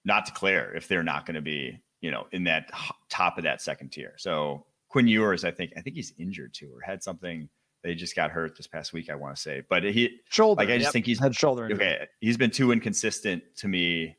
[0.10, 2.72] not declare if they're not going to be, you know, in that
[3.10, 4.16] top of that second tier.
[4.18, 7.48] So Quinn Ewers, I think, I think he's injured too, or had something.
[7.84, 10.62] They just got hurt this past week, I want to say, but he shoulder.
[10.62, 10.94] Like I just yep.
[10.94, 11.70] think he's had shoulder.
[11.70, 11.86] Injury.
[11.86, 14.18] Okay, he's been too inconsistent to me,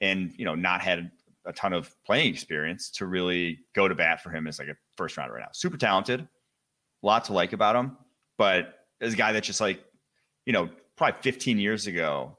[0.00, 1.12] and you know, not had
[1.44, 4.74] a ton of playing experience to really go to bat for him as like a
[4.96, 5.50] first rounder right now.
[5.52, 6.26] Super talented,
[7.02, 7.96] lot to like about him,
[8.36, 9.80] but as a guy that's just like,
[10.44, 12.36] you know, probably 15 years ago,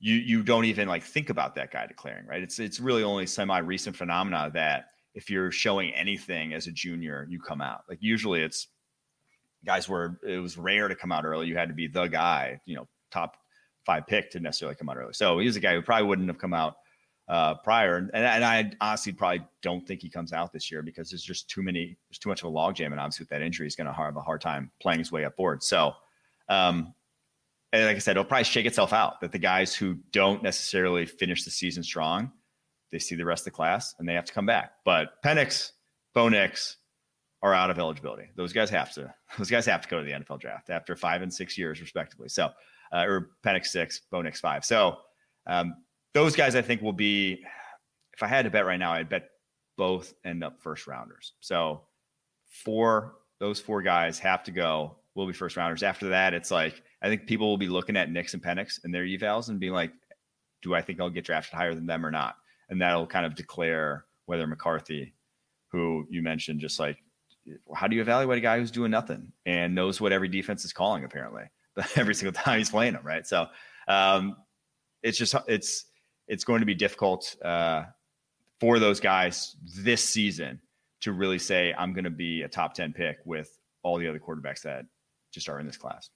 [0.00, 2.42] you you don't even like think about that guy declaring, right?
[2.42, 7.26] It's it's really only semi recent phenomena that if you're showing anything as a junior,
[7.28, 7.82] you come out.
[7.88, 8.68] Like usually it's
[9.64, 11.48] guys where it was rare to come out early.
[11.48, 13.36] You had to be the guy, you know, top
[13.84, 15.12] five pick to necessarily come out early.
[15.14, 16.76] So he's a guy who probably wouldn't have come out
[17.28, 17.96] uh, prior.
[17.96, 21.50] And, and I honestly probably don't think he comes out this year because there's just
[21.50, 22.86] too many, there's too much of a logjam.
[22.86, 25.24] And obviously with that injury, he's going to have a hard time playing his way
[25.24, 25.62] up board.
[25.62, 25.94] So,
[26.48, 26.94] um,
[27.72, 31.06] and like I said, it'll probably shake itself out that the guys who don't necessarily
[31.06, 32.32] finish the season strong
[32.90, 34.72] they see the rest of the class and they have to come back.
[34.84, 35.72] But Penix,
[36.14, 36.76] Bo Nix
[37.42, 38.30] are out of eligibility.
[38.36, 39.12] Those guys have to.
[39.38, 42.28] Those guys have to go to the NFL draft after five and six years, respectively.
[42.28, 42.50] So,
[42.92, 44.64] uh, or Penix six, Bo Nix five.
[44.64, 44.96] So,
[45.46, 45.74] um,
[46.14, 47.44] those guys I think will be.
[48.14, 49.28] If I had to bet right now, I'd bet
[49.76, 51.34] both end up first rounders.
[51.40, 51.82] So,
[52.64, 54.96] four those four guys have to go.
[55.14, 55.82] Will be first rounders.
[55.82, 58.94] After that, it's like I think people will be looking at Nix and Penix and
[58.94, 59.92] their evals and being like,
[60.62, 62.36] "Do I think I'll get drafted higher than them or not?"
[62.68, 65.14] and that'll kind of declare whether McCarthy,
[65.68, 66.98] who you mentioned, just like
[67.74, 70.72] how do you evaluate a guy who's doing nothing and knows what every defense is
[70.72, 71.44] calling apparently
[71.96, 73.26] every single time he's playing them, right?
[73.26, 73.46] So
[73.86, 74.36] um,
[75.02, 75.86] it's just it's
[76.26, 77.84] it's going to be difficult uh,
[78.60, 80.60] for those guys this season
[81.00, 84.18] to really say I'm going to be a top ten pick with all the other
[84.18, 84.84] quarterbacks that
[85.32, 86.10] just are in this class.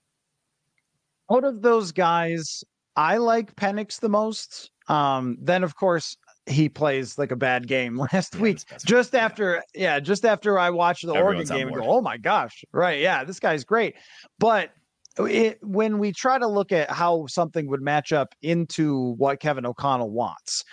[1.32, 2.62] Out of those guys,
[2.96, 4.70] I like Penix the most.
[4.88, 6.16] Um, then, of course,
[6.46, 8.58] he plays like a bad game last yeah, week.
[8.84, 12.16] Just after, yeah, just after I watched the Everyone's Oregon game and go, oh my
[12.16, 13.00] gosh, right?
[13.00, 13.94] Yeah, this guy's great.
[14.38, 14.70] But
[15.18, 19.66] it, when we try to look at how something would match up into what Kevin
[19.66, 20.64] O'Connell wants,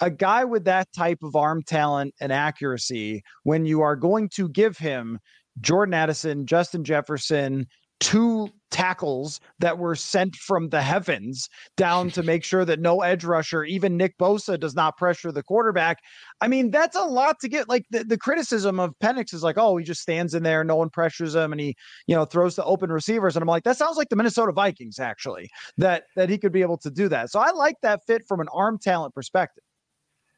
[0.00, 4.48] a guy with that type of arm talent and accuracy, when you are going to
[4.48, 5.18] give him
[5.60, 7.66] Jordan Addison, Justin Jefferson,
[8.04, 13.24] two tackles that were sent from the heavens down to make sure that no edge
[13.24, 16.00] rusher, even Nick Bosa, does not pressure the quarterback.
[16.42, 17.66] I mean, that's a lot to get.
[17.66, 20.76] Like the, the criticism of Penix is like, oh, he just stands in there, no
[20.76, 21.74] one pressures him, and he,
[22.06, 23.36] you know, throws to open receivers.
[23.36, 26.60] And I'm like, that sounds like the Minnesota Vikings, actually, that that he could be
[26.60, 27.30] able to do that.
[27.30, 29.64] So I like that fit from an arm talent perspective.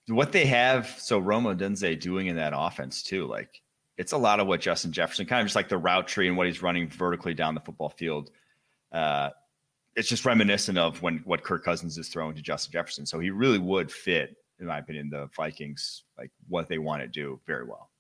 [0.06, 3.60] What they have, so Rome Odunze doing in that offense too, like
[3.98, 6.36] it's a lot of what Justin Jefferson, kind of just like the route tree and
[6.36, 8.30] what he's running vertically down the football field.
[8.92, 9.30] Uh,
[9.94, 13.06] it's just reminiscent of when what Kirk Cousins is throwing to Justin Jefferson.
[13.06, 17.08] So he really would fit, in my opinion, the Vikings like what they want to
[17.08, 17.90] do very well.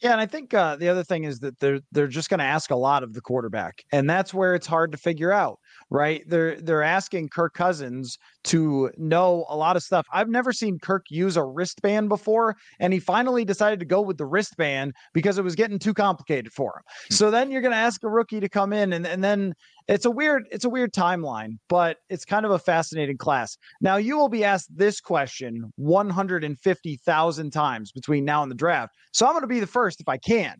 [0.00, 2.44] Yeah, and I think uh, the other thing is that they're they're just going to
[2.44, 5.58] ask a lot of the quarterback, and that's where it's hard to figure out
[5.90, 6.22] right?
[6.26, 10.06] They're they're asking Kirk Cousins to know a lot of stuff.
[10.12, 14.18] I've never seen Kirk use a wristband before, and he finally decided to go with
[14.18, 16.82] the wristband because it was getting too complicated for him.
[17.08, 17.14] Hmm.
[17.14, 19.54] So then you're going to ask a rookie to come in, and and then
[19.88, 23.56] it's a weird it's a weird timeline, but it's kind of a fascinating class.
[23.80, 28.94] Now you will be asked this question 150,000 times between now and the draft.
[29.12, 30.56] So I'm going to be the first if I can.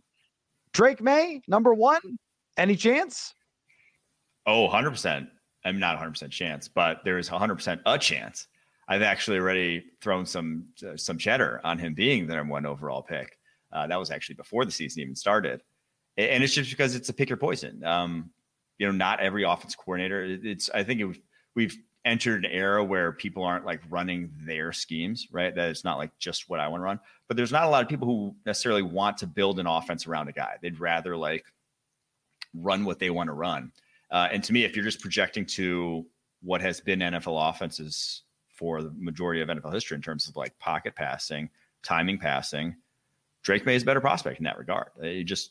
[0.73, 2.01] Drake Maye, number one.
[2.57, 3.35] Any chance?
[4.47, 5.29] Oh, 100%.
[5.65, 8.47] I'm not 100% chance, but there is 100% a chance.
[8.89, 13.03] I've actually already thrown some uh, some cheddar on him being the number one overall
[13.03, 13.39] pick.
[13.73, 15.63] Uh, that was actually before the season even started,
[16.17, 17.83] and it's just because it's a pick your poison.
[17.83, 18.31] Um,
[18.79, 20.25] you know, not every offense coordinator.
[20.43, 21.19] It's I think it,
[21.55, 25.55] we've entered an era where people aren't like running their schemes, right?
[25.55, 27.01] That it's not like just what I want to run.
[27.29, 30.29] But there's not a lot of people who necessarily want to build an offense around
[30.29, 30.57] a guy.
[30.61, 31.47] They'd rather like
[32.53, 33.73] run what they want to run.
[34.15, 36.07] Uh, and to me, if you're just projecting to
[36.41, 40.57] what has been NFL offenses for the majority of NFL history in terms of like
[40.61, 41.51] pocket passing,
[41.83, 42.77] timing passing,
[43.43, 44.91] Drake Maye is a better prospect in that regard.
[45.03, 45.51] He just,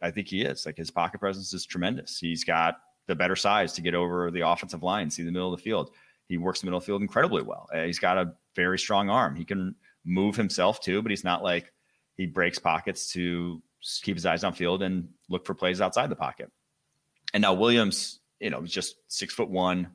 [0.00, 0.64] I think he is.
[0.64, 2.18] Like his pocket presence is tremendous.
[2.18, 5.58] He's got the better size to get over the offensive line, see the middle of
[5.58, 5.90] the field.
[6.28, 7.68] He works the middle the field incredibly well.
[7.74, 9.36] Uh, he's got a very strong arm.
[9.36, 9.74] He can
[10.06, 11.74] move himself too, but he's not like
[12.16, 13.62] he breaks pockets to
[14.00, 16.50] keep his eyes on field and look for plays outside the pocket.
[17.34, 19.90] And now Williams, you know, just six foot one,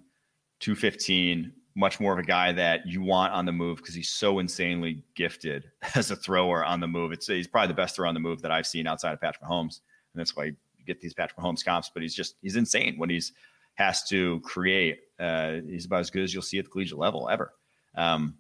[0.60, 4.40] 215, much more of a guy that you want on the move because he's so
[4.40, 7.12] insanely gifted as a thrower on the move.
[7.12, 9.44] It's he's probably the best thrower on the move that I've seen outside of Patrick
[9.44, 9.80] Mahomes,
[10.14, 11.90] and that's why you get these Patrick Mahomes comps.
[11.94, 13.34] But he's just he's insane when he's
[13.76, 15.00] has to create.
[15.20, 17.54] Uh, he's about as good as you'll see at the collegiate level ever.
[17.96, 18.36] Um,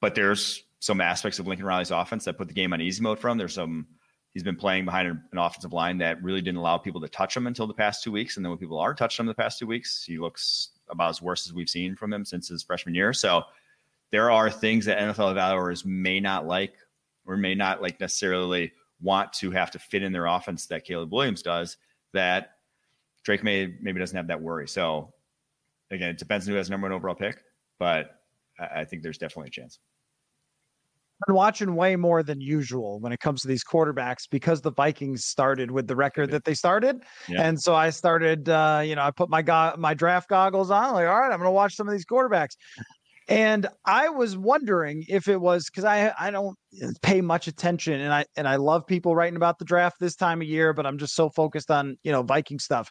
[0.00, 3.18] but there's some aspects of Lincoln Riley's offense that put the game on easy mode
[3.18, 3.38] for him.
[3.38, 3.86] There's some
[4.34, 7.46] he's been playing behind an, offensive line that really didn't allow people to touch him
[7.46, 8.36] until the past two weeks.
[8.36, 11.22] And then when people are touching him the past two weeks, he looks about as
[11.22, 13.12] worse as we've seen from him since his freshman year.
[13.12, 13.42] So
[14.10, 16.74] there are things that NFL evaluators may not like
[17.26, 21.12] or may not like necessarily want to have to fit in their offense that Caleb
[21.12, 21.76] Williams does
[22.12, 22.56] that
[23.24, 24.68] Drake Maye maybe doesn't have that worry.
[24.68, 25.12] So
[25.90, 27.42] again, it depends on who has number one overall pick,
[27.78, 28.20] but
[28.58, 29.78] I think there's definitely a chance
[31.26, 35.24] been watching way more than usual when it comes to these quarterbacks because the Vikings
[35.24, 37.42] started with the record that they started, yeah.
[37.42, 38.48] and so I started.
[38.48, 40.94] Uh, you know, I put my go- my draft goggles on.
[40.94, 42.56] Like, all right, I'm going to watch some of these quarterbacks.
[43.28, 46.56] And I was wondering if it was because I I don't
[47.02, 50.40] pay much attention, and I and I love people writing about the draft this time
[50.42, 52.90] of year, but I'm just so focused on you know Viking stuff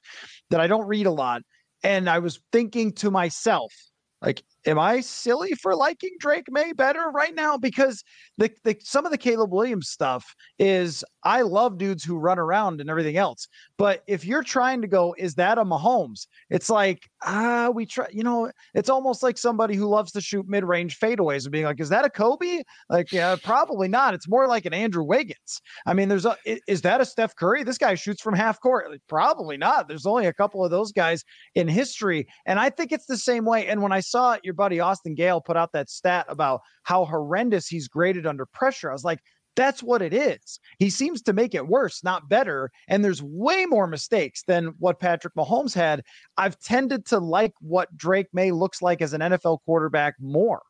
[0.50, 1.42] that I don't read a lot.
[1.84, 3.74] And I was thinking to myself,
[4.22, 7.58] like, am I silly for liking Drake Maye better right now?
[7.58, 8.04] Because
[8.38, 12.82] the, the some of the Caleb Williams stuff is I love dudes who run around
[12.82, 13.48] and everything else.
[13.78, 16.28] But if you're trying to go, is that a Mahomes?
[16.50, 20.48] It's like, ah, we try, you know, it's almost like somebody who loves to shoot
[20.48, 22.64] mid-range fadeaways and being like, is that a Kobe?
[22.90, 24.14] Like, yeah, probably not.
[24.14, 25.62] It's more like an Andrew Wiggins.
[25.86, 27.64] I mean, there's a is that a Steph Curry?
[27.64, 28.90] This guy shoots from half court.
[28.90, 29.88] Like, probably not.
[29.88, 31.24] There's only a couple of those guys
[31.56, 32.28] in history.
[32.46, 33.68] And I think it's the same way.
[33.68, 37.68] And when I saw your buddy Austin Gayle put out that stat about how horrendous
[37.68, 39.20] he's graded under pressure, I was like,
[39.56, 40.60] that's what it is.
[40.80, 42.72] He seems to make it worse, not better.
[42.88, 46.04] And there's way more mistakes than what Patrick Mahomes had.
[46.38, 50.62] I've tended to like what Drake Maye looks like as an NFL quarterback more.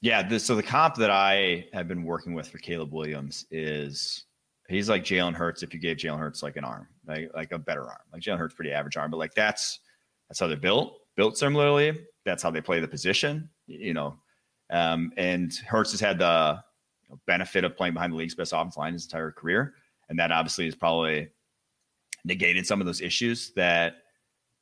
[0.00, 0.22] Yeah.
[0.22, 4.26] The, so the comp that I have been working with for Caleb Williams is
[4.68, 7.58] he's like Jalen Hurts if you gave Jalen Hurts like an arm, like, like a
[7.58, 7.98] better arm.
[8.12, 9.80] Like Jalen Hurts, pretty average arm, but like that's
[10.28, 11.98] that's how they're built, built similarly.
[12.24, 14.18] That's how they play the position, you know.
[14.70, 16.62] Um, and Hurts has had the
[17.26, 19.74] benefit of playing behind the league's best offensive line his entire career.
[20.08, 21.28] And that obviously has probably
[22.24, 23.96] negated some of those issues that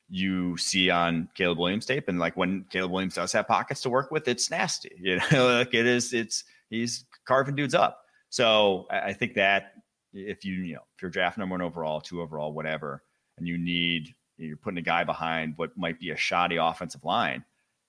[0.09, 2.09] you see on Caleb Williams tape.
[2.09, 4.93] And like when Caleb Williams does have pockets to work with, it's nasty.
[4.99, 8.03] You know, like it is, it's he's carving dudes up.
[8.31, 9.75] So I think that
[10.13, 13.03] if you, you know, if you're drafting number one overall, two overall, whatever,
[13.39, 17.45] and you need you're putting a guy behind what might be a shoddy offensive line,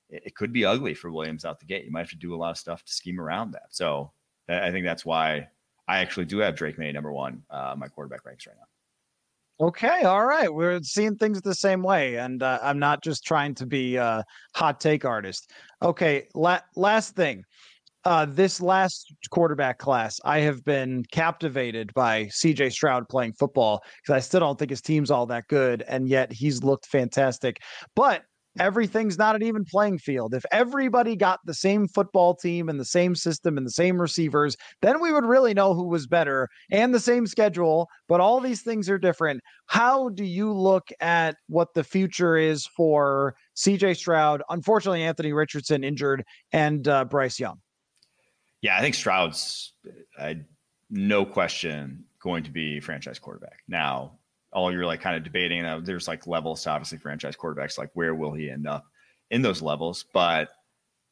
[0.10, 1.86] it, it could be ugly for Williams out the gate.
[1.86, 3.68] You might have to do a lot of stuff to scheme around that.
[3.70, 4.12] So
[4.48, 5.48] I think that's why
[5.88, 9.66] I actually do have Drake Maye number one, uh, my quarterback ranks right now.
[9.68, 10.54] Okay, all right.
[10.54, 14.26] We're seeing things the same way, and uh, I'm not just trying to be a
[14.54, 15.52] hot take artist.
[15.82, 17.46] Okay, la- last thing.
[18.06, 24.14] Uh, this last quarterback class, I have been captivated by CJ Stroud playing football because
[24.14, 27.62] I still don't think his team's all that good, and yet he's looked fantastic.
[27.96, 28.22] But
[28.60, 30.36] everything's not an even playing field.
[30.36, 34.56] If everybody got the same football team and the same system and the same receivers,
[34.84, 37.88] then we would really know who was better and the same schedule.
[38.08, 39.42] But all these things are different.
[39.66, 44.44] How do you look at what the future is for CJ Stroud?
[44.50, 47.60] Unfortunately, Anthony Richardson injured and uh, Bryce Young.
[48.62, 49.74] Yeah, I think Stroud's
[50.18, 50.34] uh,
[50.90, 53.60] no question going to be franchise quarterback.
[53.68, 54.20] Now,
[54.56, 55.64] all you're like kind of debating.
[55.66, 58.86] Uh, there's like levels to obviously franchise quarterbacks, like where will he end up
[59.30, 60.06] in those levels?
[60.14, 60.50] But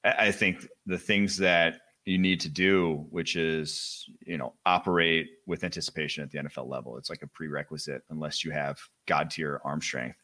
[0.03, 5.63] I think the things that you need to do, which is you know operate with
[5.63, 9.81] anticipation at the NFL level, it's like a prerequisite unless you have god tier arm
[9.81, 10.17] strength.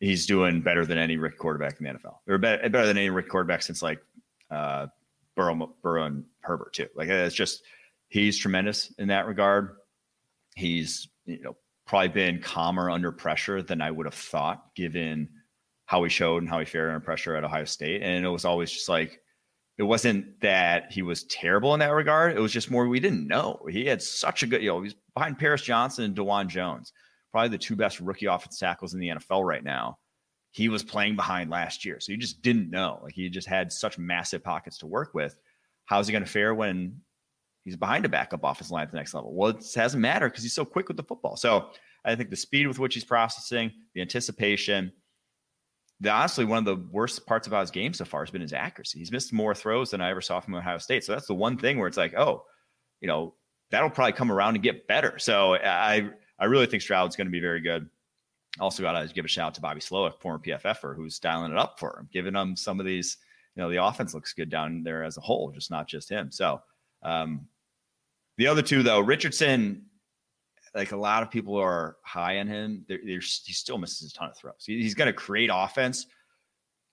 [0.00, 3.10] He's doing better than any Rick quarterback in the NFL, or better, better than any
[3.10, 4.00] Rick quarterback since like
[4.50, 4.86] uh,
[5.36, 6.88] Burrow, Burrow and Herbert too.
[6.96, 7.62] Like it's just
[8.08, 9.76] he's tremendous in that regard.
[10.54, 15.28] He's you know probably been calmer under pressure than I would have thought, given
[15.86, 18.02] how he showed and how he fared under pressure at Ohio State.
[18.02, 19.20] And it was always just like,
[19.78, 22.36] it wasn't that he was terrible in that regard.
[22.36, 23.60] It was just more we didn't know.
[23.70, 26.92] He had such a good, you know, he's behind Paris Johnson and Dawand Jones,
[27.30, 29.98] probably the two best rookie offense tackles in the NFL right now.
[30.56, 32.00] He was playing behind last year.
[32.00, 32.98] So you just didn't know.
[33.02, 35.38] Like he just had such massive pockets to work with.
[35.84, 37.02] How's he going to fare when
[37.64, 39.34] he's behind a backup offensive line at the next level?
[39.34, 41.36] Well, it hasn't matter because he's so quick with the football.
[41.36, 41.72] So
[42.06, 44.92] I think the speed with which he's processing, the anticipation,
[46.00, 48.54] the, honestly, one of the worst parts about his game so far has been his
[48.54, 48.98] accuracy.
[48.98, 51.04] He's missed more throws than I ever saw from Ohio State.
[51.04, 52.44] So that's the one thing where it's like, oh,
[53.02, 53.34] you know,
[53.70, 55.18] that'll probably come around and get better.
[55.18, 57.90] So I I really think Stroud's going to be very good.
[58.58, 61.58] Also, got to give a shout out to Bobby Slowik, former PFFer, who's dialing it
[61.58, 63.18] up for him, giving him some of these.
[63.54, 66.30] You know, the offense looks good down there as a whole, just not just him.
[66.30, 66.60] So
[67.02, 67.46] um,
[68.36, 69.86] the other two, though, Richardson
[70.76, 72.84] like a lot of people are high on him.
[72.86, 74.62] He still misses a ton of throws.
[74.64, 76.06] He, he's going to create offense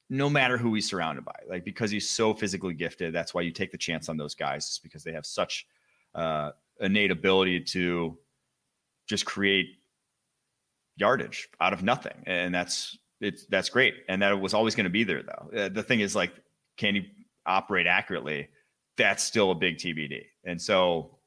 [0.09, 1.35] no matter who he's surrounded by.
[1.49, 4.67] Like because he's so physically gifted, that's why you take the chance on those guys,
[4.67, 5.67] Just because they have such
[6.15, 8.17] uh, innate ability to
[9.05, 9.77] just create
[10.95, 13.95] yardage out of nothing, and that's it's that's great.
[14.09, 15.57] And that was always going to be there, though.
[15.57, 16.33] Uh, the thing is, like,
[16.77, 17.03] can you
[17.45, 18.49] operate accurately?
[18.97, 20.25] That's still a big TBD.
[20.43, 21.17] And so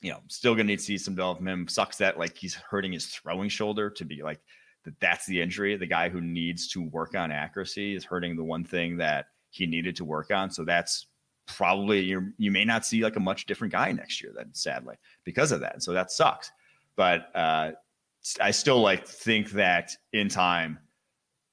[0.00, 1.70] you know, still gonna need to see some development.
[1.70, 4.40] Sucks that like he's hurting his throwing shoulder to be like
[4.84, 4.98] that.
[5.00, 5.76] That's the injury.
[5.76, 9.66] The guy who needs to work on accuracy is hurting the one thing that he
[9.66, 10.50] needed to work on.
[10.50, 11.06] So that's
[11.46, 14.32] probably you you may not see like a much different guy next year.
[14.34, 15.82] Then sadly because of that.
[15.82, 16.50] So that sucks.
[16.96, 17.72] But uh,
[18.40, 20.78] I still like think that in time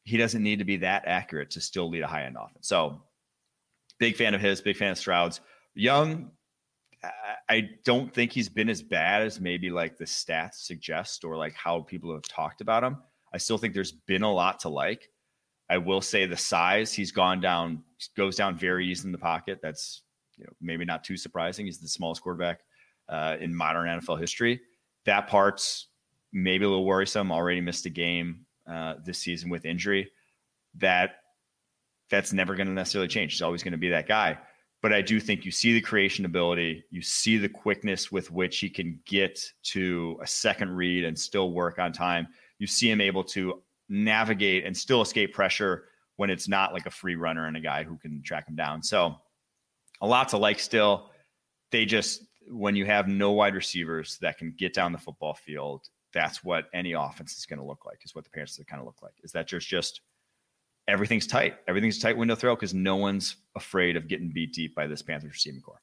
[0.03, 2.67] he doesn't need to be that accurate to still lead a high end offense.
[2.67, 3.01] So
[3.99, 5.41] big fan of his, big fan of Stroud's.
[5.73, 6.31] Young,
[7.49, 11.53] I don't think he's been as bad as maybe like the stats suggest or like
[11.53, 12.97] how people have talked about him.
[13.33, 15.09] I still think there's been a lot to like.
[15.69, 17.83] I will say the size he's gone down
[18.15, 19.59] goes down very easy in the pocket.
[19.61, 20.03] That's
[20.37, 21.65] you know maybe not too surprising.
[21.65, 22.61] He's the smallest quarterback
[23.09, 24.61] uh, in modern NFL history.
[25.05, 25.87] That part's
[26.33, 27.31] maybe a little worrisome.
[27.31, 30.11] Already missed a game uh, this season with injury.
[30.75, 31.17] That
[32.09, 33.33] that's never going to necessarily change.
[33.33, 34.37] He's always going to be that guy
[34.81, 38.59] but I do think you see the creation ability, you see the quickness with which
[38.59, 42.27] he can get to a second read and still work on time.
[42.59, 45.85] You see him able to navigate and still escape pressure
[46.17, 48.83] when it's not like a free runner and a guy who can track him down.
[48.83, 49.15] So
[50.01, 51.09] a lot to like still.
[51.71, 55.87] They just when you have no wide receivers that can get down the football field,
[56.17, 57.99] that's what any offense is going to look like.
[58.03, 59.13] Is what the Panthers are kind of look like.
[59.23, 60.01] Is that just just
[60.87, 61.57] everything's tight.
[61.67, 65.33] Everything's tight window throw because no one's afraid of getting beat deep by this Panthers
[65.33, 65.81] receiving corps.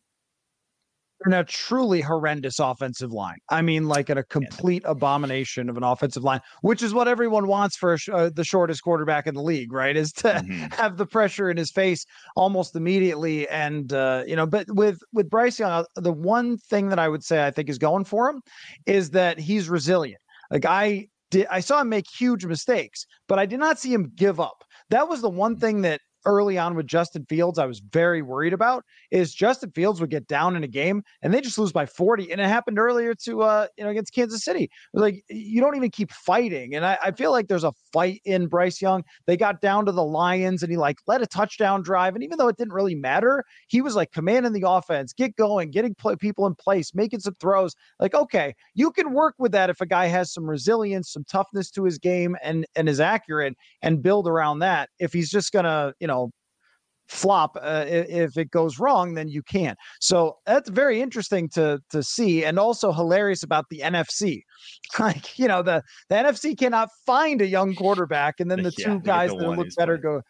[1.24, 3.38] And a truly horrendous offensive line.
[3.48, 7.46] I mean, like in a complete abomination of an offensive line, which is what everyone
[7.46, 9.96] wants for uh, the shortest quarterback in the league, right?
[9.96, 10.66] Is to mm-hmm.
[10.72, 12.04] have the pressure in his face
[12.36, 13.48] almost immediately.
[13.48, 17.08] And uh, you know, but with with Bryce Young, uh, the one thing that I
[17.08, 18.42] would say I think is going for him
[18.84, 20.20] is that he's resilient.
[20.54, 24.12] Like I did, I saw him make huge mistakes, but I did not see him
[24.14, 24.64] give up.
[24.90, 25.60] That was the one mm.
[25.60, 30.00] thing that early on with Justin Fields, I was very worried about is Justin Fields
[30.00, 32.32] would get down in a game and they just lose by 40.
[32.32, 34.70] And it happened earlier to, uh, you know, against Kansas City.
[34.92, 36.74] Like you don't even keep fighting.
[36.74, 39.04] And I, I, feel like there's a fight in Bryce Young.
[39.26, 42.14] They got down to the Lions and he like led a touchdown drive.
[42.14, 45.70] And even though it didn't really matter, he was like commanding the offense, get going,
[45.70, 47.74] getting play- people in place, making some throws.
[48.00, 51.70] Like, okay, you can work with that if a guy has some resilience, some toughness
[51.72, 54.90] to his game and, and is accurate and build around that.
[54.98, 56.13] If he's just going to, you know,
[57.08, 62.02] flop uh, if it goes wrong then you can't so that's very interesting to to
[62.02, 64.40] see and also hilarious about the nfc
[64.98, 68.86] like you know the the nfc cannot find a young quarterback and then the yeah,
[68.86, 70.22] two guys the that look better go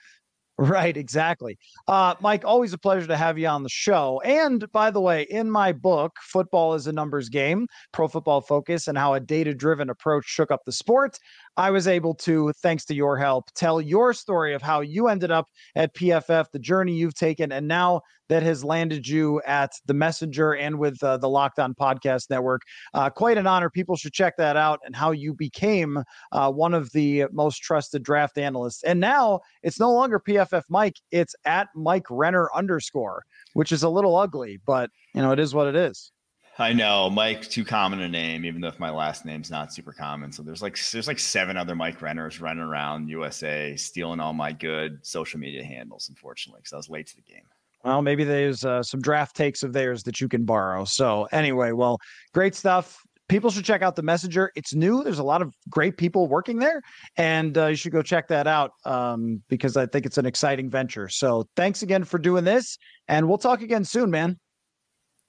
[0.57, 1.59] Right, exactly.
[1.89, 4.21] Uh, Mike, always a pleasure to have you on the show.
[4.25, 8.87] And by the way, in my book, Football is a Numbers Game Pro Football Focus
[8.87, 11.19] and How a Data Driven Approach Shook Up the Sport,
[11.57, 15.31] I was able to, thanks to your help, tell your story of how you ended
[15.31, 19.95] up at PFF, the journey you've taken, and now that has landed you at the
[19.95, 22.63] Messenger and with uh, the Locked On Podcast Network.
[22.93, 23.71] Uh, quite an honor.
[23.71, 26.03] People should check that out and how you became
[26.33, 28.83] uh, one of the most trusted draft analysts.
[28.83, 33.89] And now it's no longer PFF Mike, it's at Mike Renner underscore, which is a
[33.89, 36.11] little ugly, but you know, it is what it is.
[36.59, 40.31] I know Mike too common a name, even though my last name's not super common.
[40.31, 44.53] So there's like there's like seven other Mike Renners running around USA stealing all my
[44.53, 47.43] good social media handles, unfortunately, because I was late to the game.
[47.85, 50.85] Well, maybe there's uh, some draft takes of theirs that you can borrow.
[50.85, 51.99] So anyway, well,
[52.33, 53.03] great stuff.
[53.29, 54.53] people should check out the Messenger.
[54.55, 55.03] It's new.
[55.03, 56.81] There's a lot of great people working there,
[57.17, 60.71] and uh, you should go check that out um, because I think it's an exciting
[60.71, 61.09] venture.
[61.09, 62.79] So thanks again for doing this,
[63.09, 64.39] and we'll talk again soon, man.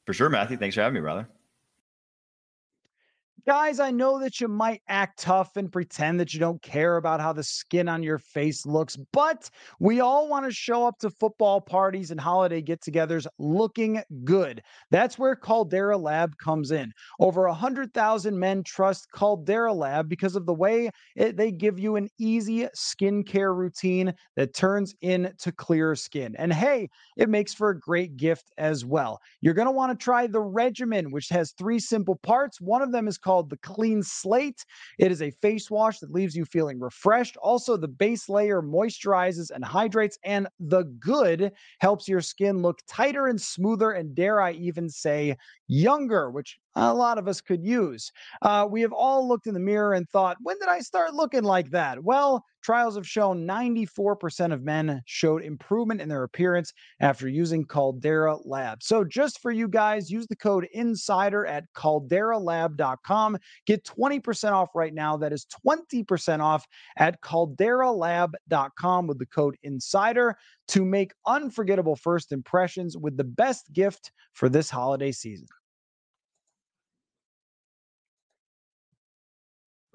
[0.06, 0.58] For sure, Matthew.
[0.58, 1.28] Thanks for having me, brother.
[3.48, 7.20] Guys, I know that you might act tough and pretend that you don't care about
[7.22, 11.12] how the skin on your face looks, but we all want to show up to
[11.12, 14.64] football parties and holiday get togethers looking good.
[14.90, 16.92] That's where Caldera Lab comes in.
[17.20, 22.10] Over 100,000 men trust Caldera Lab because of the way it, they give you an
[22.18, 26.34] easy skincare routine that turns into clear skin.
[26.40, 29.20] And hey, it makes for a great gift as well.
[29.42, 32.60] You're going to want to try the regimen, which has three simple parts.
[32.60, 34.64] One of them is called called the Clean Slate.
[34.98, 37.36] It is a face wash that leaves you feeling refreshed.
[37.36, 43.28] Also, the base layer moisturizes and hydrates, and the good helps your skin look tighter
[43.28, 45.36] and smoother, and dare I even say,
[45.68, 48.12] younger, which a lot of us could use.
[48.42, 51.44] Uh, we have all looked in the mirror and thought, when did I start looking
[51.44, 52.04] like that?
[52.04, 58.38] Well, trials have shown 94% of men showed improvement in their appearance after using Caldera
[58.44, 58.84] Lab.
[58.84, 63.38] So, just for you guys, use the code INSIDER at calderalab.com.
[63.66, 65.16] Get 20% off right now.
[65.16, 66.66] That is 20% off
[66.98, 70.36] at calderalab.com with the code INSIDER
[70.70, 75.48] to make unforgettable first impressions with the best gift for this holiday season.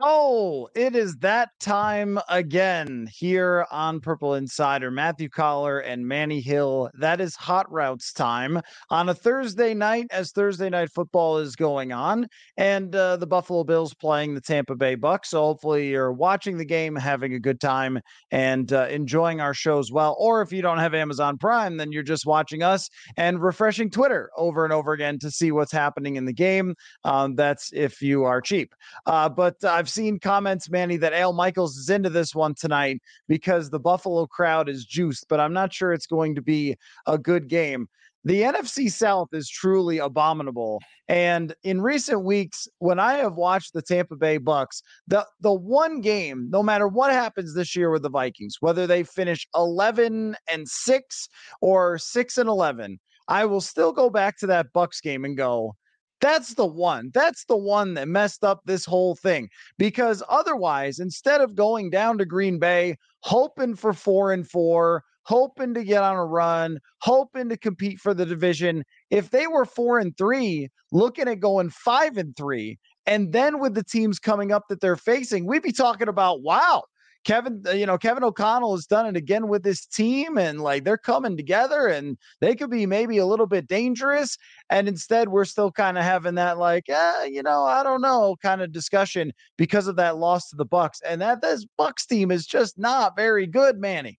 [0.02, 4.90] Oh, it is that time again here on Purple Insider.
[4.90, 6.88] Matthew Coller and Manny Hill.
[6.94, 11.92] That is hot routes time on a Thursday night as Thursday night football is going
[11.92, 15.28] on, and uh, the Buffalo Bills playing the Tampa Bay Bucks.
[15.28, 19.78] So hopefully you're watching the game, having a good time, and uh, enjoying our show
[19.78, 20.16] as well.
[20.18, 22.88] Or if you don't have Amazon Prime, then you're just watching us
[23.18, 26.74] and refreshing Twitter over and over again to see what's happening in the game.
[27.04, 28.74] Um, that's if you are cheap.
[29.04, 33.70] Uh, but I've seen comments, Manny, that Al Michaels is into this one tonight because
[33.70, 36.76] the Buffalo crowd is juiced, but I'm not sure it's going to be
[37.06, 37.88] a good game.
[38.24, 40.80] The NFC South is truly abominable.
[41.08, 46.02] And in recent weeks, when I have watched the Tampa Bay Bucks, the the one
[46.02, 50.68] game, no matter what happens this year with the Vikings, whether they finish 11 and
[50.68, 51.28] 6
[51.62, 55.76] or 6 and 11, I will still go back to that Bucks game and go,
[56.20, 57.10] that's the one.
[57.14, 59.48] That's the one that messed up this whole thing.
[59.78, 65.74] Because otherwise, instead of going down to Green Bay, hoping for four and four, hoping
[65.74, 69.98] to get on a run, hoping to compete for the division, if they were four
[69.98, 74.64] and three, looking at going five and three, and then with the teams coming up
[74.68, 76.82] that they're facing, we'd be talking about, wow,
[77.24, 80.84] Kevin, uh, you know, Kevin O'Connell has done it again with this team, and like
[80.84, 84.38] they're coming together, and they could be maybe a little bit dangerous.
[84.70, 88.36] And instead, we're still kind of having that like, eh, you know, I don't know,
[88.42, 92.30] kind of discussion because of that loss to the Bucks, and that this Bucks team
[92.30, 94.18] is just not very good, Manny.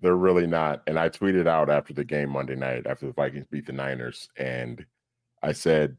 [0.00, 0.82] They're really not.
[0.86, 4.28] And I tweeted out after the game Monday night after the Vikings beat the Niners,
[4.36, 4.84] and
[5.42, 5.96] I said,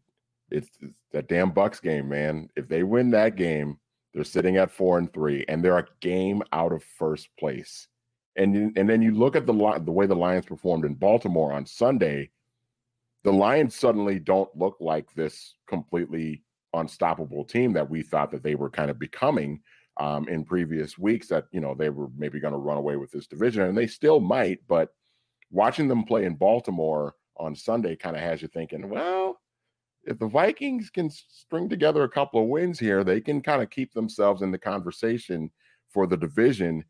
[0.51, 2.49] "It's, it's that damn Bucks game, man.
[2.55, 3.79] If they win that game."
[4.15, 7.89] They're sitting at four and three, and they're a game out of first place.
[8.37, 11.65] And and then you look at the the way the Lions performed in Baltimore on
[11.65, 12.31] Sunday.
[13.25, 16.43] The Lions suddenly don't look like this completely
[16.73, 19.59] unstoppable team that we thought that they were kind of becoming
[19.97, 21.27] um, in previous weeks.
[21.27, 23.87] That you know they were maybe going to run away with this division, and they
[23.87, 24.59] still might.
[24.65, 24.93] But
[25.51, 29.41] watching them play in Baltimore on Sunday kind of has you thinking, well,
[30.05, 33.69] if the Vikings can string together a couple of wins here, they can kind of
[33.69, 35.51] keep themselves in the conversation
[35.89, 36.83] for the division.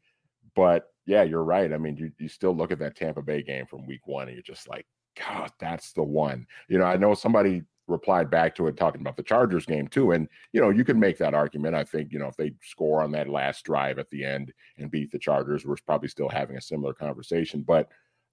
[0.56, 1.72] But yeah, you're right.
[1.72, 4.36] I mean, you, you still look at that Tampa Bay game from week one and
[4.36, 4.86] you're just like,
[5.18, 6.46] God, that's the one.
[6.68, 10.12] You know, I know somebody replied back to it talking about the Chargers game too.
[10.12, 11.76] And, you know, you can make that argument.
[11.76, 14.92] I think, you know, if they score on that last drive at the end and
[14.92, 17.62] beat the Chargers, we're probably still having a similar conversation.
[17.62, 17.90] But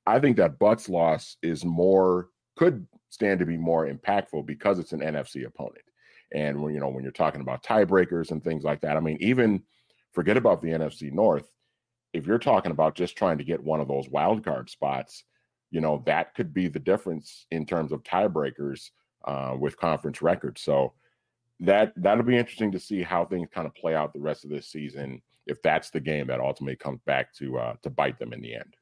[0.06, 4.92] I think that Bucks loss is more could stand to be more impactful because it's
[4.92, 5.84] an NFC opponent.
[6.32, 9.18] And when you know when you're talking about tiebreakers and things like that, I mean,
[9.20, 9.62] even
[10.12, 11.52] forget about the NFC North.
[12.14, 15.24] If you're talking about just trying to get one of those wild card spots,
[15.70, 18.90] you know that could be the difference in terms of tiebreakers
[19.26, 20.62] uh, with conference records.
[20.62, 20.94] So
[21.60, 24.50] that that'll be interesting to see how things kind of play out the rest of
[24.50, 25.20] this season.
[25.46, 28.54] If that's the game that ultimately comes back to uh, to bite them in the
[28.54, 28.74] end.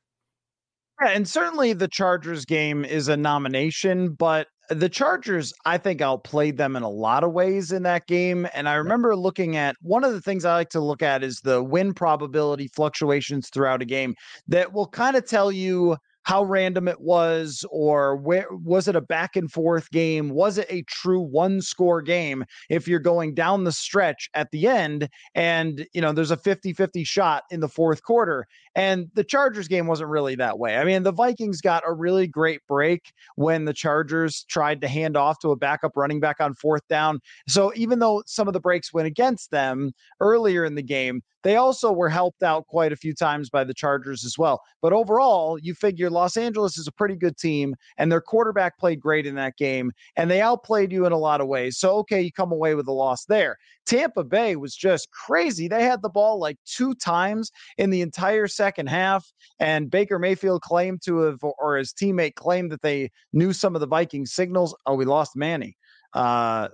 [1.01, 6.57] Yeah, and certainly the Chargers game is a nomination, but the Chargers, I think, outplayed
[6.57, 8.47] them in a lot of ways in that game.
[8.55, 11.41] And I remember looking at one of the things I like to look at is
[11.43, 14.15] the win probability fluctuations throughout a game
[14.49, 19.01] that will kind of tell you how random it was or where was it a
[19.01, 20.31] back and forth game?
[20.31, 24.67] Was it a true one score game if you're going down the stretch at the
[24.67, 28.47] end and you know there's a 50-50 shot in the fourth quarter?
[28.75, 30.77] And the Chargers game wasn't really that way.
[30.77, 35.17] I mean the Vikings got a really great break when the Chargers tried to hand
[35.17, 37.21] off to a backup running back on fourth down.
[37.49, 41.57] So even though some of the breaks went against them earlier in the game they
[41.57, 44.61] also were helped out quite a few times by the Chargers as well.
[44.83, 49.01] But overall, you figure Los Angeles is a pretty good team, and their quarterback played
[49.01, 51.79] great in that game, and they outplayed you in a lot of ways.
[51.79, 53.57] So, okay, you come away with a loss there.
[53.87, 55.69] Tampa Bay was just crazy.
[55.69, 60.63] They had the ball like two times in the entire second half, and Baker Mayfield
[60.63, 64.75] claimed to have, or his teammate claimed that they knew some of the Viking signals.
[64.87, 65.77] Oh, we lost Manny.
[66.13, 66.69] Uh,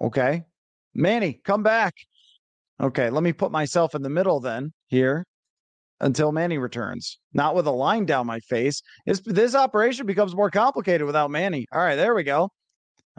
[0.00, 0.44] okay.
[0.94, 1.94] Manny, come back.
[2.82, 5.24] Okay, let me put myself in the middle then here
[6.00, 7.18] until Manny returns.
[7.32, 8.82] Not with a line down my face.
[9.06, 11.66] This, this operation becomes more complicated without Manny.
[11.72, 12.50] All right, there we go.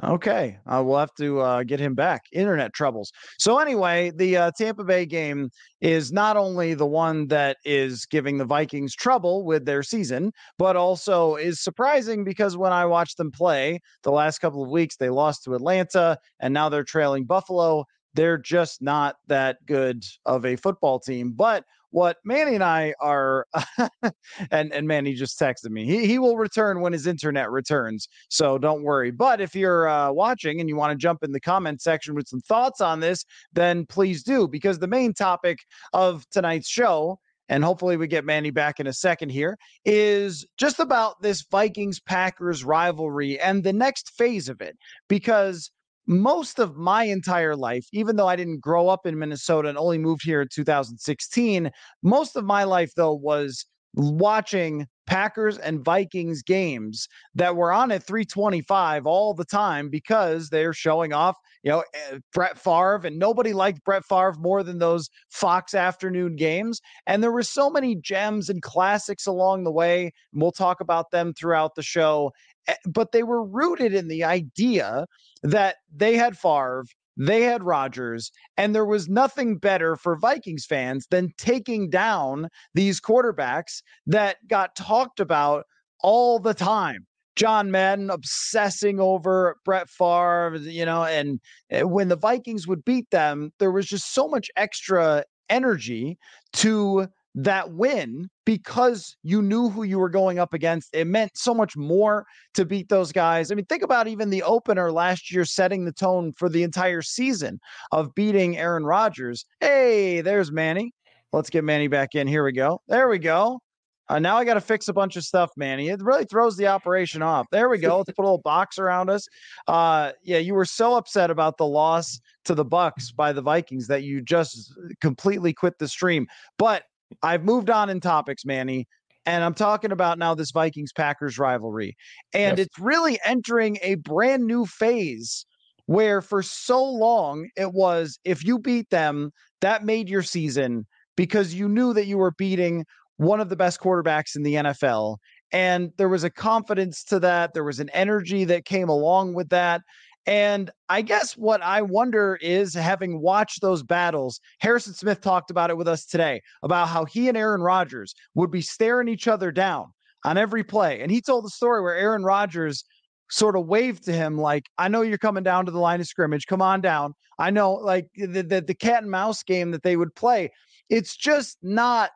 [0.04, 2.24] Okay, uh, we'll have to uh, get him back.
[2.34, 3.14] Internet troubles.
[3.40, 5.50] So anyway, the uh, Tampa Bay game
[5.80, 10.76] is not only the one that is giving the Vikings trouble with their season, but
[10.76, 15.10] also is surprising because when I watched them play the last couple of weeks, they
[15.10, 17.86] lost to Atlanta and now they're trailing Buffalo
[18.16, 21.34] they're just not that good of a football team.
[21.36, 23.46] But what Manny and I are,
[24.52, 25.86] and and Manny just texted me.
[25.86, 29.12] He he will return when his internet returns, so don't worry.
[29.12, 32.28] But if you're uh, watching and you want to jump in the comment section with
[32.28, 35.60] some thoughts on this, then please do, because the main topic
[35.94, 37.20] of tonight's show.
[37.48, 39.56] And hopefully we get Manny back in a second here,
[39.86, 44.76] is just about this Vikings Packers rivalry and the next phase of it.
[45.08, 45.70] Because
[46.08, 49.98] most of my entire life, even though I didn't grow up in Minnesota and only
[49.98, 51.72] moved here in 2016,
[52.04, 58.04] most of my life, though, was watching Packers and Vikings games that were on at
[58.04, 63.54] 325 all the time because they're showing off, you know, eh, Brett Favre, and nobody
[63.54, 66.82] liked Brett Favre more than those Fox afternoon games.
[67.06, 70.12] And there were so many gems and classics along the way.
[70.34, 72.32] And we'll talk about them throughout the show.
[72.68, 75.06] Eh, but they were rooted in the idea
[75.44, 76.86] that they had Favre,
[77.18, 83.00] they had Rodgers, and there was nothing better for Vikings fans than taking down these
[83.00, 85.66] quarterbacks that got talked about
[86.02, 87.06] all the time.
[87.36, 91.40] John Madden obsessing over Brett Favre, you know, and
[91.70, 96.18] eh, when the Vikings would beat them, there was just so much extra energy
[96.54, 100.90] to that win because you knew who you were going up against.
[100.94, 103.52] It meant so much more to beat those guys.
[103.52, 107.02] I mean, think about even the opener last year setting the tone for the entire
[107.02, 107.60] season
[107.92, 109.46] of beating Aaron Rodgers.
[109.60, 110.94] Hey, there's Manny.
[111.34, 112.28] Let's get Manny back in.
[112.28, 112.82] Here we go.
[112.88, 113.60] There we go.
[114.08, 115.90] Uh, now I got to fix a bunch of stuff, Manny.
[115.90, 117.48] It really throws the operation off.
[117.52, 117.98] There we go.
[117.98, 119.28] Let's put a little box around us.
[119.68, 123.88] Uh, yeah, you were so upset about the loss to the Bucks by the Vikings
[123.88, 126.28] that you just completely quit the stream.
[126.60, 126.84] But
[127.22, 128.88] I've moved on in topics, Manny,
[129.26, 131.96] and I'm talking about now this Vikings Packers rivalry.
[132.34, 132.68] And yes.
[132.68, 135.46] it's really entering a brand new phase
[135.88, 139.32] where for so long it was if you beat them,
[139.62, 140.86] that made your season
[141.16, 142.86] because you knew that you were beating
[143.18, 145.18] one of the best quarterbacks in the NFL.
[145.52, 147.54] And there was a confidence to that.
[147.54, 149.82] There was an energy that came along with that.
[150.28, 155.70] And I guess what I wonder is having watched those battles, Harrison Smith talked about
[155.70, 159.52] it with us today about how he and Aaron Rodgers would be staring each other
[159.52, 159.88] down
[160.24, 161.02] on every play.
[161.02, 162.84] And he told the story where Aaron Rodgers
[163.30, 166.08] sort of waved to him, like, I know you're coming down to the line of
[166.08, 166.48] scrimmage.
[166.48, 167.14] Come on down.
[167.38, 170.52] I know, like the, the, the cat and mouse game that they would play.
[170.90, 172.12] It's just not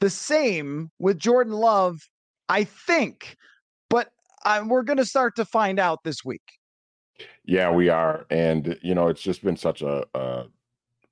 [0.00, 2.00] the same with Jordan Love,
[2.48, 3.36] I think.
[3.90, 4.10] But
[4.44, 6.57] I, we're going to start to find out this week.
[7.48, 10.44] Yeah, we are, and you know, it's just been such a, a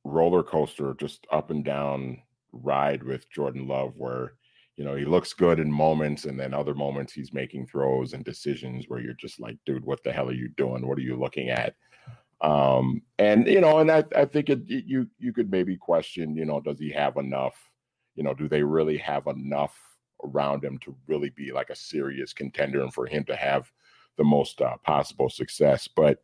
[0.04, 2.18] roller coaster, just up and down
[2.52, 4.34] ride with Jordan Love, where
[4.76, 8.22] you know he looks good in moments, and then other moments he's making throws and
[8.22, 10.86] decisions where you're just like, dude, what the hell are you doing?
[10.86, 11.74] What are you looking at?
[12.42, 16.44] Um, and you know, and I, I think it, you you could maybe question, you
[16.44, 17.56] know, does he have enough?
[18.14, 19.74] You know, do they really have enough
[20.22, 23.72] around him to really be like a serious contender, and for him to have
[24.16, 25.88] the most uh, possible success.
[25.88, 26.18] But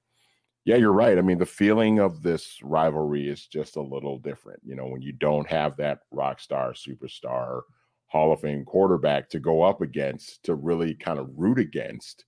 [0.65, 1.19] yeah, you're right.
[1.19, 4.61] I mean, the feeling of this rivalry is just a little different.
[4.65, 7.63] You know, when you don't have that rock star, superstar,
[8.07, 12.25] Hall of Fame quarterback to go up against, to really kind of root against,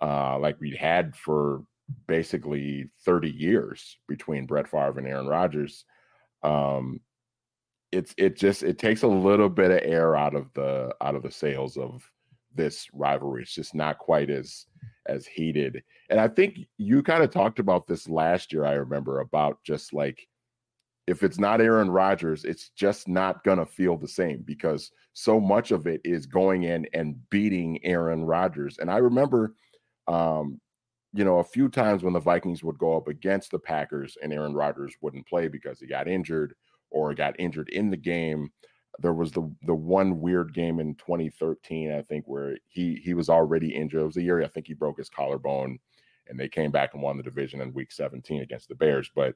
[0.00, 1.64] uh, like we'd had for
[2.06, 5.84] basically 30 years between Brett Favre and Aaron Rodgers.
[6.42, 7.00] Um,
[7.92, 11.22] it's it just it takes a little bit of air out of the out of
[11.22, 12.08] the sails of
[12.54, 13.42] this rivalry.
[13.42, 14.66] It's just not quite as
[15.06, 15.82] as heated.
[16.10, 18.64] And I think you kind of talked about this last year.
[18.64, 20.26] I remember about just like
[21.06, 25.38] if it's not Aaron Rodgers, it's just not going to feel the same because so
[25.38, 28.78] much of it is going in and beating Aaron Rodgers.
[28.78, 29.54] And I remember,
[30.08, 30.60] um,
[31.12, 34.32] you know, a few times when the Vikings would go up against the Packers and
[34.32, 36.54] Aaron Rodgers wouldn't play because he got injured
[36.90, 38.50] or got injured in the game.
[39.00, 43.28] There was the the one weird game in 2013, I think, where he he was
[43.28, 44.02] already injured.
[44.02, 45.78] It was a year I think he broke his collarbone,
[46.28, 49.10] and they came back and won the division in Week 17 against the Bears.
[49.14, 49.34] But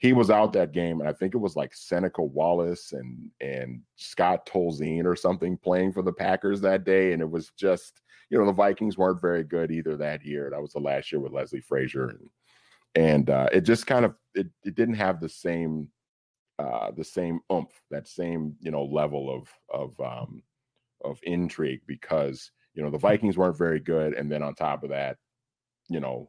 [0.00, 3.82] he was out that game, and I think it was like Seneca Wallace and and
[3.96, 8.38] Scott Tolzien or something playing for the Packers that day, and it was just you
[8.38, 10.48] know the Vikings weren't very good either that year.
[10.50, 12.30] That was the last year with Leslie Frazier, and
[12.94, 15.88] and uh, it just kind of it, it didn't have the same
[16.60, 20.42] uh, the same oomph, that same you know level of of um,
[21.04, 24.90] of intrigue because you know the Vikings weren't very good, and then on top of
[24.90, 25.16] that,
[25.88, 26.28] you know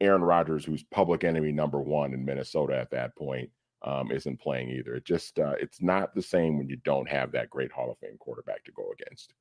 [0.00, 3.50] Aaron Rodgers, who's public enemy number one in Minnesota at that point,
[3.82, 4.94] um, isn't playing either.
[4.94, 7.98] It just uh, it's not the same when you don't have that great Hall of
[7.98, 9.34] Fame quarterback to go against.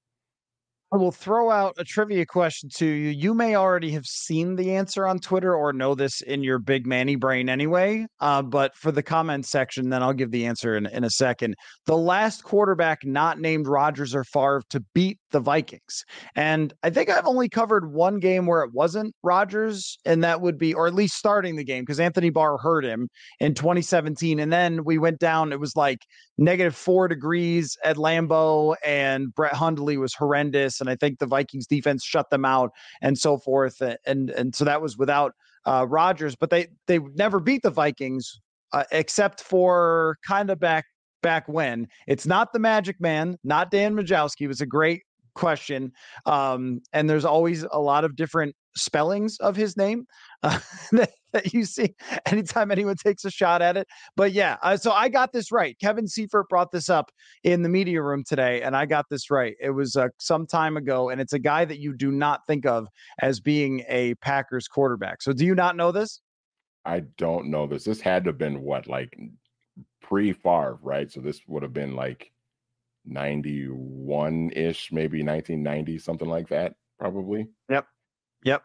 [0.93, 3.09] I will throw out a trivia question to you.
[3.09, 6.87] You may already have seen the answer on Twitter or know this in your big
[6.87, 8.07] Manny brain anyway.
[8.21, 11.55] Uh, but for the comment section, then I'll give the answer in, in a second.
[11.87, 16.05] The last quarterback not named Rodgers or Favre to beat the Vikings.
[16.35, 20.57] And I think I've only covered one game where it wasn't Rodgers, and that would
[20.57, 23.09] be, or at least starting the game, because Anthony Barr hurt him
[23.41, 24.39] in 2017.
[24.39, 25.99] And then we went down, it was like
[26.37, 30.76] negative four degrees at Lambeau, and Brett Hundley was horrendous.
[30.81, 32.71] And I think the Vikings defense shut them out
[33.01, 33.81] and so forth.
[34.05, 35.33] And and so that was without
[35.65, 38.39] uh, Rodgers, but they they never beat the Vikings
[38.73, 40.85] uh, except for kind of back
[41.21, 41.87] back when.
[42.07, 44.41] It's not the Magic Man, not Dan Majkowski.
[44.41, 45.01] It was a great
[45.35, 45.91] question.
[46.25, 50.05] Um, and there's always a lot of different spellings of his name
[50.43, 50.59] uh,
[50.91, 53.87] that, that, you see anytime anyone takes a shot at it.
[54.15, 55.77] But yeah, uh, so I got this right.
[55.79, 57.11] Kevin Seifert brought this up
[57.43, 59.55] in the media room today, and I got this right.
[59.59, 62.65] It was uh, some time ago, and it's a guy that you do not think
[62.65, 62.87] of
[63.21, 65.21] as being a Packers quarterback.
[65.21, 66.21] So do you not know this?
[66.85, 67.83] I don't know this.
[67.83, 69.17] This had to have been what, like
[70.01, 71.11] pre Favre, right?
[71.11, 72.31] So this would have been like
[73.07, 77.47] 91 ish, maybe 1990, something like that, probably.
[77.69, 77.85] Yep.
[78.43, 78.63] Yep.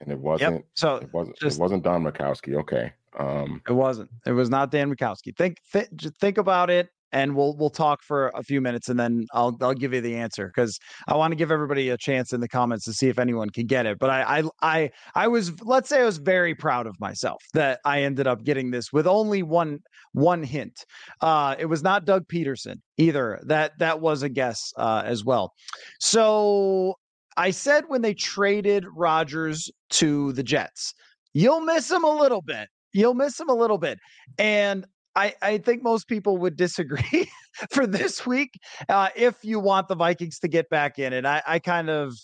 [0.00, 0.56] And it wasn't.
[0.56, 0.64] Yep.
[0.74, 1.38] So it wasn't.
[1.38, 2.56] Just, it wasn't Don Majkowski.
[2.56, 2.92] Okay.
[3.18, 3.62] Um.
[3.68, 4.10] It wasn't.
[4.26, 5.36] It was not Dan Majkowski.
[5.36, 5.58] Think.
[5.72, 5.88] Th-
[6.20, 9.72] think about it and we'll we'll talk for a few minutes and then I'll I'll
[9.72, 12.84] give you the answer because I want to give everybody a chance in the comments
[12.86, 13.98] to see if anyone can get it.
[13.98, 17.80] But I I I I was let's say I was very proud of myself that
[17.84, 19.78] I ended up getting this with only one
[20.12, 20.84] one hint.
[21.20, 23.40] Uh, it was not Doug Pederson either.
[23.46, 25.52] That that was a guess uh, as well.
[26.00, 26.96] So
[27.36, 30.94] I said when they traded Rodgers to the Jets,
[31.32, 32.68] you'll miss him a little bit.
[32.92, 33.98] You'll miss him a little bit.
[34.38, 37.30] And I, I think most people would disagree
[37.70, 38.58] for this week
[38.88, 41.24] uh, if you want the Vikings to get back in it.
[41.24, 42.14] I, I kind of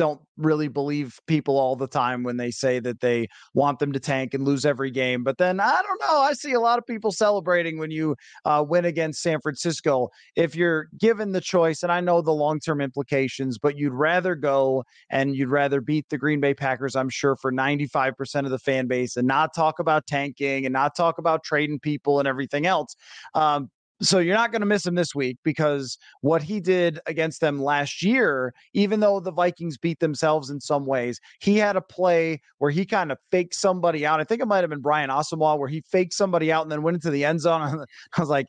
[0.00, 4.00] don't really believe people all the time when they say that they want them to
[4.00, 5.22] tank and lose every game.
[5.22, 6.20] But then I don't know.
[6.20, 10.08] I see a lot of people celebrating when you uh, win against San Francisco.
[10.36, 14.34] If you're given the choice, and I know the long term implications, but you'd rather
[14.34, 18.58] go and you'd rather beat the Green Bay Packers, I'm sure, for 95% of the
[18.58, 22.64] fan base and not talk about tanking and not talk about trading people and everything
[22.64, 22.96] else.
[23.34, 23.68] Um,
[24.02, 27.62] so you're not going to miss him this week because what he did against them
[27.62, 32.40] last year, even though the Vikings beat themselves in some ways, he had a play
[32.58, 34.20] where he kind of faked somebody out.
[34.20, 36.82] I think it might have been Brian Asamoah where he faked somebody out and then
[36.82, 37.84] went into the end zone.
[38.16, 38.46] I was like,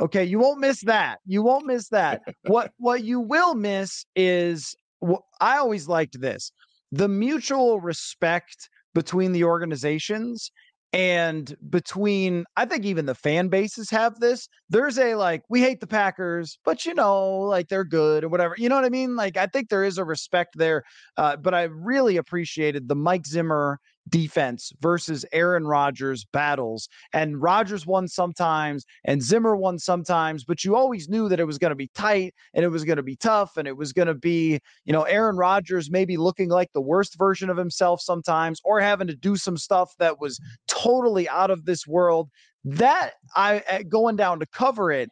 [0.00, 1.20] okay, you won't miss that.
[1.26, 2.22] You won't miss that.
[2.42, 4.74] what what you will miss is
[5.40, 6.52] I always liked this.
[6.92, 10.50] The mutual respect between the organizations
[10.94, 14.48] and between, I think even the fan bases have this.
[14.70, 18.54] There's a like, we hate the Packers, but you know, like they're good or whatever.
[18.56, 19.16] You know what I mean?
[19.16, 20.84] Like, I think there is a respect there.
[21.16, 26.88] Uh, but I really appreciated the Mike Zimmer defense versus Aaron Rodgers battles.
[27.12, 31.58] And Rodgers won sometimes and Zimmer won sometimes, but you always knew that it was
[31.58, 34.08] going to be tight and it was going to be tough and it was going
[34.08, 38.60] to be, you know, Aaron Rodgers maybe looking like the worst version of himself sometimes
[38.64, 42.30] or having to do some stuff that was totally out of this world.
[42.66, 45.10] That I eh, going down to cover it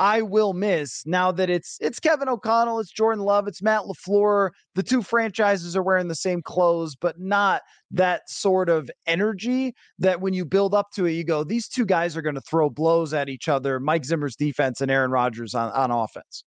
[0.00, 4.48] I will miss now that it's it's Kevin O'Connell, it's Jordan Love, it's Matt LaFleur.
[4.74, 10.22] The two franchises are wearing the same clothes, but not that sort of energy that
[10.22, 12.70] when you build up to it, you go, these two guys are going to throw
[12.70, 13.78] blows at each other.
[13.78, 16.44] Mike Zimmer's defense and Aaron Rodgers on, on offense.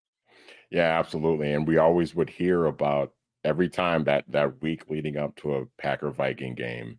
[0.70, 1.52] Yeah, absolutely.
[1.52, 3.12] And we always would hear about
[3.44, 6.98] every time that that week leading up to a Packer Viking game,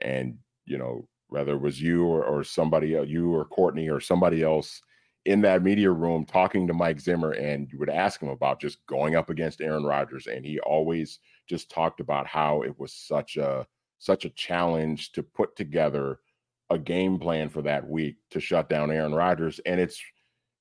[0.00, 4.44] and you know whether it was you or, or somebody you or Courtney or somebody
[4.44, 4.80] else
[5.26, 8.84] in that media room talking to Mike Zimmer, and you would ask him about just
[8.86, 11.18] going up against Aaron Rodgers, and he always
[11.48, 13.66] just talked about how it was such a
[13.98, 16.20] such a challenge to put together
[16.70, 20.00] a game plan for that week to shut down Aaron Rodgers, and it's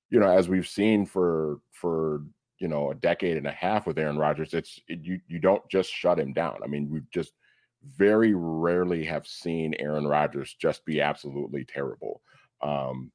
[0.10, 2.24] you know as we've seen for for
[2.60, 5.68] you know a decade and a half with Aaron Rodgers, it's it, you you don't
[5.70, 6.58] just shut him down.
[6.64, 7.32] I mean, we've just
[7.96, 12.22] very rarely have seen Aaron Rodgers just be absolutely terrible.
[12.62, 13.12] Um,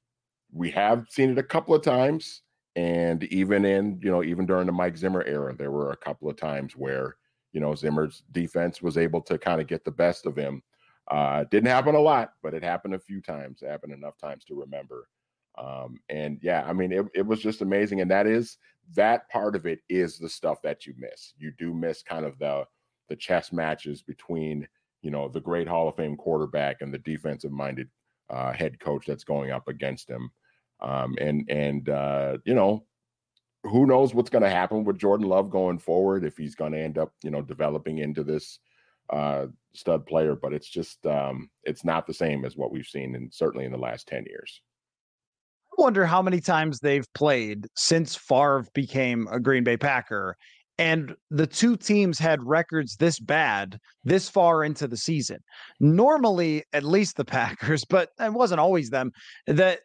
[0.55, 2.43] we have seen it a couple of times,
[2.77, 6.31] and even in you know even during the Mike Zimmer era, there were a couple
[6.31, 7.17] of times where
[7.53, 10.63] you know Zimmer's defense was able to kind of get the best of him.
[11.11, 13.61] Uh, didn't happen a lot, but it happened a few times.
[13.61, 15.09] It happened enough times to remember.
[15.59, 18.01] Um, and yeah, I mean, it, it was just amazing.
[18.01, 18.57] And that is
[18.95, 21.35] that part of it is the stuff that you miss.
[21.37, 22.65] You do miss kind of the
[23.09, 24.67] the chess matches between
[25.03, 27.89] you know the great Hall of Fame quarterback and the defensive minded
[28.31, 30.31] uh, head coach that's going up against him.
[30.81, 32.85] Um, and and uh, you know
[33.63, 36.81] who knows what's going to happen with Jordan Love going forward if he's going to
[36.81, 38.59] end up you know developing into this
[39.11, 40.37] uh, stud player.
[40.37, 43.73] But it's just um, it's not the same as what we've seen, and certainly in
[43.73, 44.61] the last ten years
[45.77, 50.37] I wonder how many times they've played since Favre became a Green Bay Packer
[50.79, 55.39] and the two teams had records this bad this far into the season.
[55.81, 59.13] Normally, at least the Packers, but it wasn't always them,
[59.47, 59.81] that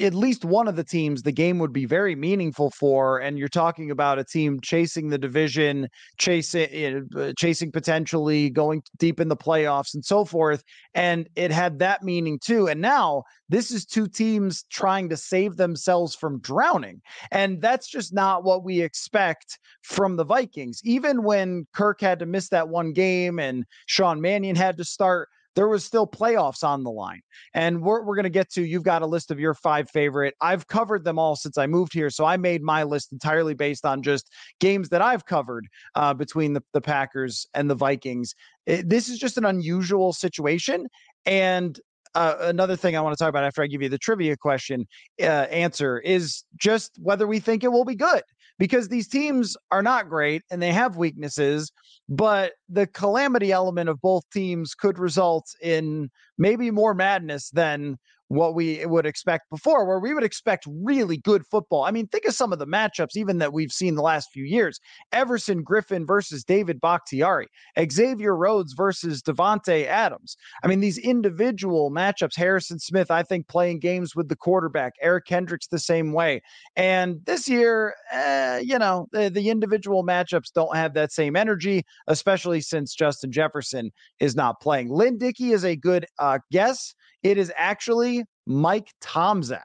[0.00, 3.18] at least one of the teams the game would be very meaningful for.
[3.18, 8.82] And you're talking about a team chasing the division, chasing, eh, uh, chasing potentially going
[8.98, 10.62] deep in the playoffs and so forth.
[10.94, 12.68] And it had that meaning too.
[12.68, 17.02] And now this is two teams trying to save themselves from drowning.
[17.30, 20.80] And that's just not what we expect from the Vikings.
[20.84, 25.28] Even when Kirk had to miss that one game and Sean Mannion had to start,
[25.54, 27.20] there was still playoffs on the line.
[27.54, 30.34] And we're, we're going to get to, you've got a list of your five favorite.
[30.40, 32.10] I've covered them all since I moved here.
[32.10, 36.54] So I made my list entirely based on just games that I've covered uh, between
[36.54, 38.34] the, the Packers and the Vikings.
[38.66, 40.88] It, this is just an unusual situation.
[41.24, 41.78] And
[42.14, 44.86] uh, another thing I want to talk about after I give you the trivia question
[45.20, 48.22] uh, answer is just whether we think it will be good
[48.58, 51.72] because these teams are not great and they have weaknesses,
[52.08, 57.96] but the calamity element of both teams could result in maybe more madness than
[58.34, 61.84] what we would expect before, where we would expect really good football.
[61.84, 64.44] I mean, think of some of the matchups, even that we've seen the last few
[64.44, 64.80] years
[65.12, 67.48] Everson Griffen versus David Bakhtiari,
[67.90, 70.36] Xavier Rhodes versus Davante Adams.
[70.62, 75.26] I mean, these individual matchups, Harrison Smith, I think, playing games with the quarterback, Eric
[75.26, 76.42] Kendricks the same way.
[76.76, 81.84] And this year, eh, you know, the, the individual matchups don't have that same energy,
[82.06, 84.88] especially since Justin Jefferson is not playing.
[84.90, 86.94] Lynn Dickey is a good uh, guess.
[87.24, 89.62] It is actually Mike Tomczak.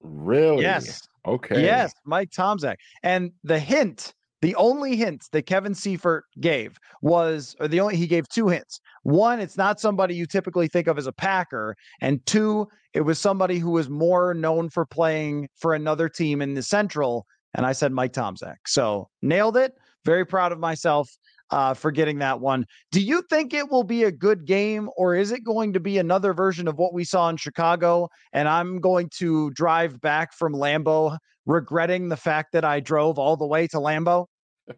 [0.00, 0.62] Really?
[0.62, 1.00] Yes.
[1.26, 1.62] Okay.
[1.62, 2.76] Yes, Mike Tomczak.
[3.02, 4.12] And the hint,
[4.42, 8.80] the only hint that Kevin Seifert gave was, or the only, he gave two hints.
[9.04, 11.76] One, it's not somebody you typically think of as a Packer.
[12.00, 16.54] And two, it was somebody who was more known for playing for another team in
[16.54, 17.26] the Central.
[17.54, 18.56] And I said Mike Tomczak.
[18.66, 19.74] So nailed it.
[20.04, 21.08] Very proud of myself
[21.52, 22.66] uh, for getting that one.
[22.90, 25.98] Do you think it will be a good game, or is it going to be
[25.98, 28.08] another version of what we saw in Chicago?
[28.32, 33.36] And I'm going to drive back from Lambeau regretting the fact that I drove all
[33.36, 34.26] the way to Lambeau.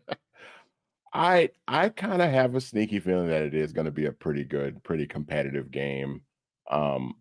[1.14, 4.12] I I kind of have a sneaky feeling that it is going to be a
[4.12, 6.22] pretty good, pretty competitive game.
[6.68, 7.14] Um,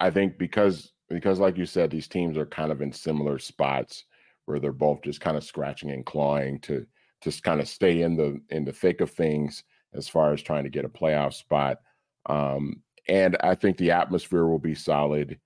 [0.00, 4.04] I think because because like you said, these teams are kind of in similar spots
[4.46, 6.86] where they're both just kind of scratching and clawing to
[7.22, 9.64] to kind of stay in the in the thick of things
[9.94, 11.78] as far as trying to get a playoff spot.
[12.26, 15.38] Um, and I think the atmosphere will be solid.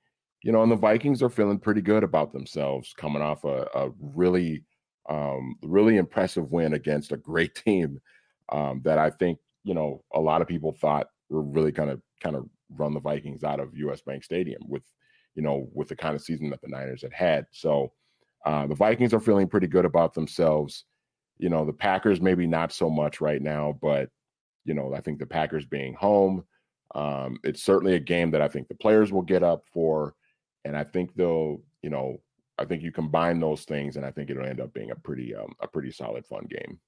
[0.42, 3.90] You know, and the Vikings are feeling pretty good about themselves coming off a, a
[4.00, 4.64] really,
[5.08, 8.00] um, really impressive win against a great team
[8.50, 12.00] um, that I think you know a lot of people thought were really kind of
[12.20, 14.00] kind of run the Vikings out of U.S.
[14.00, 14.82] Bank Stadium with
[15.34, 17.46] you know with the kind of season that the Niners had had.
[17.52, 17.92] So
[18.44, 20.84] uh, the Vikings are feeling pretty good about themselves.
[21.42, 24.08] You know, the Packers maybe not so much right now, but
[24.64, 26.44] you know, I think the Packers being home,
[26.94, 30.14] um, it's certainly a game that I think the players will get up for,
[30.64, 32.20] and I think they'll, you know,
[32.58, 35.34] I think you combine those things, and I think it'll end up being a pretty,
[35.34, 36.78] um, a pretty solid, fun game.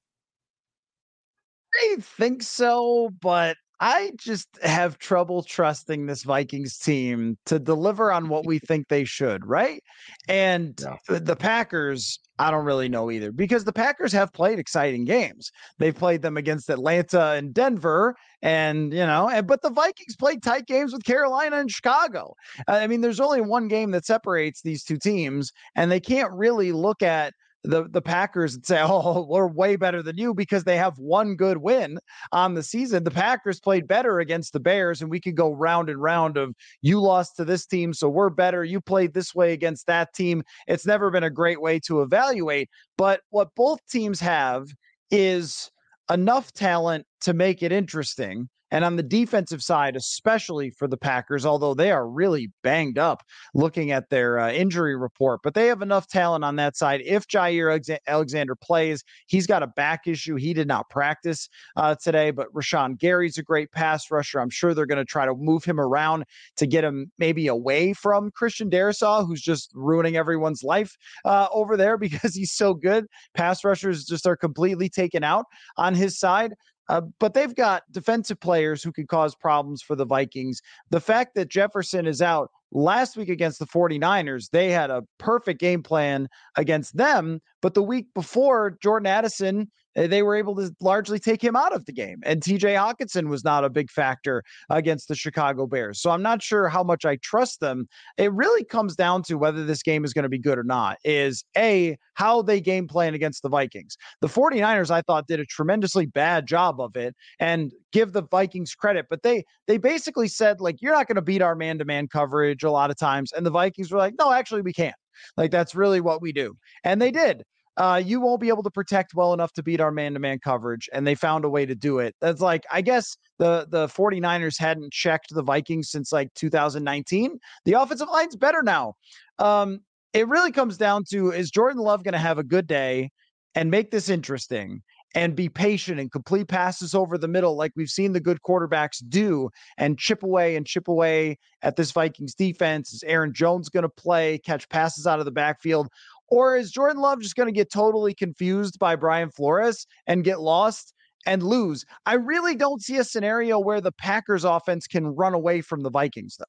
[1.75, 8.31] I think so, but I just have trouble trusting this Vikings team to deliver on
[8.31, 9.83] what we think they should, right?
[10.27, 11.19] And yeah.
[11.19, 15.51] the Packers, I don't really know either because the Packers have played exciting games.
[15.79, 20.43] They've played them against Atlanta and Denver, and you know, and but the Vikings played
[20.43, 22.33] tight games with Carolina and Chicago.
[22.67, 26.73] I mean, there's only one game that separates these two teams, and they can't really
[26.73, 27.35] look at
[27.65, 31.35] the the Packers and say, "Oh, we're way better than you" because they have one
[31.35, 31.99] good win
[32.33, 33.05] on the season.
[33.05, 36.55] The Packers played better against the Bears, and we could go round and round of
[36.83, 38.65] you lost to this team, so we're better.
[38.65, 40.43] You played this way against that team.
[40.67, 42.69] It's never been a great way to evaluate.
[42.97, 44.69] But what both teams have
[45.11, 45.71] is
[46.11, 51.47] enough talent to make it interesting and on the defensive side, especially for the Packers,
[51.47, 53.23] although they are really banged up
[53.55, 57.01] looking at their uh, injury report, but they have enough talent on that side.
[57.05, 60.35] If Jaire Alexander plays, he's got a back issue.
[60.35, 64.41] He did not practice uh, today, but Rashan Gary's a great pass rusher.
[64.41, 66.25] I'm sure they're going to try to move him around
[66.57, 71.77] to get him maybe away from Christian Darrisaw, who's just ruining everyone's life uh, over
[71.77, 73.07] there because he's so good.
[73.35, 75.45] Pass rushers just are completely taken out
[75.77, 76.55] on his side.
[76.89, 80.61] Uh, but they've got defensive players who can cause problems for the Vikings.
[80.91, 85.61] The fact that Jefferson is out last week against the 49ers, they had a perfect
[85.61, 87.41] game plan against them.
[87.63, 91.75] But the week before, Jordan Addison Eh, they were able to largely take him out
[91.75, 92.21] of the game.
[92.25, 96.01] And TJ Hockenson was not a big factor against the Chicago Bears.
[96.01, 97.89] So I'm not sure how much I trust them.
[98.19, 100.99] It really comes down to whether this game is going to be good or not,
[101.05, 103.97] is A, how they game plan against the Vikings.
[104.21, 108.75] The 49ers, I thought, did a tremendously bad job of it and give the Vikings
[108.75, 112.65] credit, but they they basically said, like, you're not going to beat our man-to-man coverage
[112.65, 113.33] a lot of times.
[113.33, 114.97] And the Vikings were like, no, actually, we can't.
[115.37, 116.57] Like, that's really what we do.
[116.83, 117.45] And they did
[117.77, 121.07] uh, you won't be able to protect well enough to beat our man-to-man coverage and
[121.07, 124.93] they found a way to do it that's like i guess the the 49ers hadn't
[124.93, 128.95] checked the vikings since like 2019 the offensive line's better now
[129.39, 129.81] um,
[130.13, 133.11] it really comes down to is jordan love going to have a good day
[133.55, 134.83] and make this interesting
[135.15, 139.03] and be patient and complete passes over the middle like we've seen the good quarterbacks
[139.09, 139.49] do
[139.79, 142.93] and chip away and chip away at this Vikings defense.
[142.93, 145.89] Is Aaron Jones going to play, catch passes out of the backfield?
[146.29, 150.41] Or is Jordan Love just going to get totally confused by Brian Flores and get
[150.41, 150.95] lost
[151.27, 151.85] and lose?
[152.07, 155.91] I really don't see a scenario where the Packers offense can run away from the
[155.91, 156.45] Vikings though.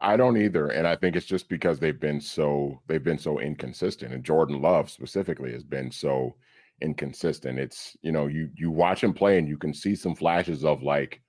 [0.00, 3.38] I don't either, and I think it's just because they've been so they've been so
[3.38, 6.36] inconsistent, and Jordan Love specifically has been so
[6.80, 7.58] inconsistent.
[7.58, 10.82] It's you know you you watch him play and you can see some flashes of
[10.82, 11.20] like,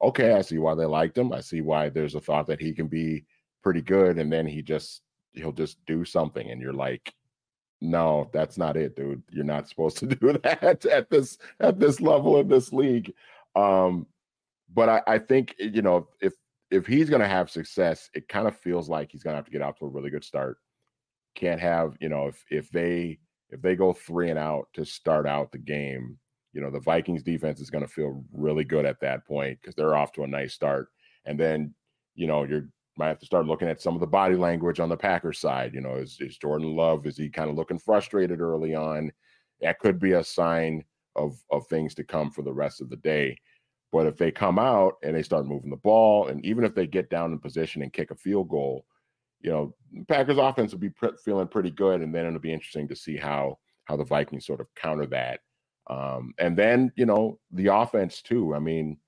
[0.00, 1.32] okay, I see why they liked him.
[1.32, 3.24] I see why there's a thought that he can be
[3.64, 5.02] pretty good, and then he just
[5.32, 7.14] he'll just do something and you're like
[7.80, 9.22] no that's not it dude.
[9.30, 13.12] You're not supposed to do that at this at this level in this league.
[13.56, 14.06] Um
[14.72, 16.34] but i i think eh, you know if
[16.70, 19.44] if he's going to have success it kind of feels like he's going to have
[19.44, 20.58] to get out to a really good start.
[21.34, 23.18] Can't have you know if if they
[23.50, 26.18] if they go three and out to start out the game
[26.52, 29.74] you know the vikings defense is going to feel really good at that point because
[29.74, 30.88] they're off to a nice start.
[31.24, 31.74] And then
[32.14, 34.88] you know you're might have to start looking at some of the body language on
[34.88, 35.74] the Packers side.
[35.74, 39.12] You know, is, is Jordan Love, is he kind of looking frustrated early on?
[39.60, 40.84] That could be a sign
[41.16, 43.38] of, of things to come for the rest of the day.
[43.92, 46.86] But if they come out and they start moving the ball, and even if they
[46.86, 48.84] get down in position and kick a field goal,
[49.40, 49.74] you know,
[50.06, 53.16] Packers offense will be pre- feeling pretty good, and then it'll be interesting to see
[53.16, 55.40] how how the Vikings sort of counter that.
[55.88, 58.54] Um, and then you know the offense too.
[58.54, 58.98] I mean,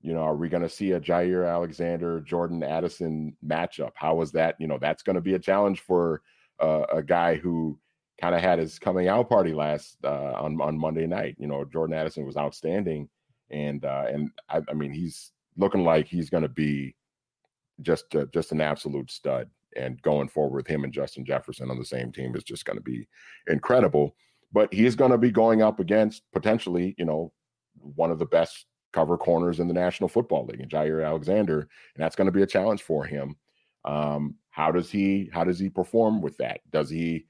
[0.00, 3.90] you know, are we going to see a Jaire Alexander, Jordan Addison matchup?
[3.94, 4.54] How is that?
[4.58, 6.22] You know, that's going to be a challenge for
[6.60, 7.78] uh, a guy who
[8.20, 11.36] kind of had his coming out party last uh, on on Monday night.
[11.38, 13.08] You know, Jordan Addison was outstanding,
[13.50, 16.94] and uh, and I, I mean, he's looking like he's going to be
[17.82, 19.48] just uh, just an absolute stud.
[19.76, 22.78] And going forward with him and Justin Jefferson on the same team is just going
[22.78, 23.06] to be
[23.48, 24.16] incredible.
[24.50, 27.32] But he's going to be going up against potentially, you know,
[27.76, 32.02] one of the best cover corners in the National Football League and Jaire Alexander, and
[32.02, 33.36] that's going to be a challenge for him.
[33.84, 36.60] Um, how does he how does he perform with that?
[36.70, 37.26] Does he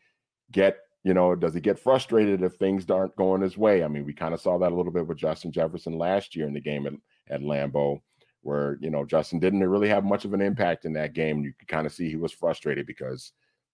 [0.50, 3.84] get you know does he get frustrated if things aren't going his way?
[3.84, 6.46] I mean, we kind of saw that a little bit with Justin Jefferson last year
[6.46, 6.94] in the game at,
[7.28, 8.00] at Lambeau,
[8.42, 11.42] where you know Justin didn't really have much of an impact in that game.
[11.42, 13.32] You could kind of see he was frustrated because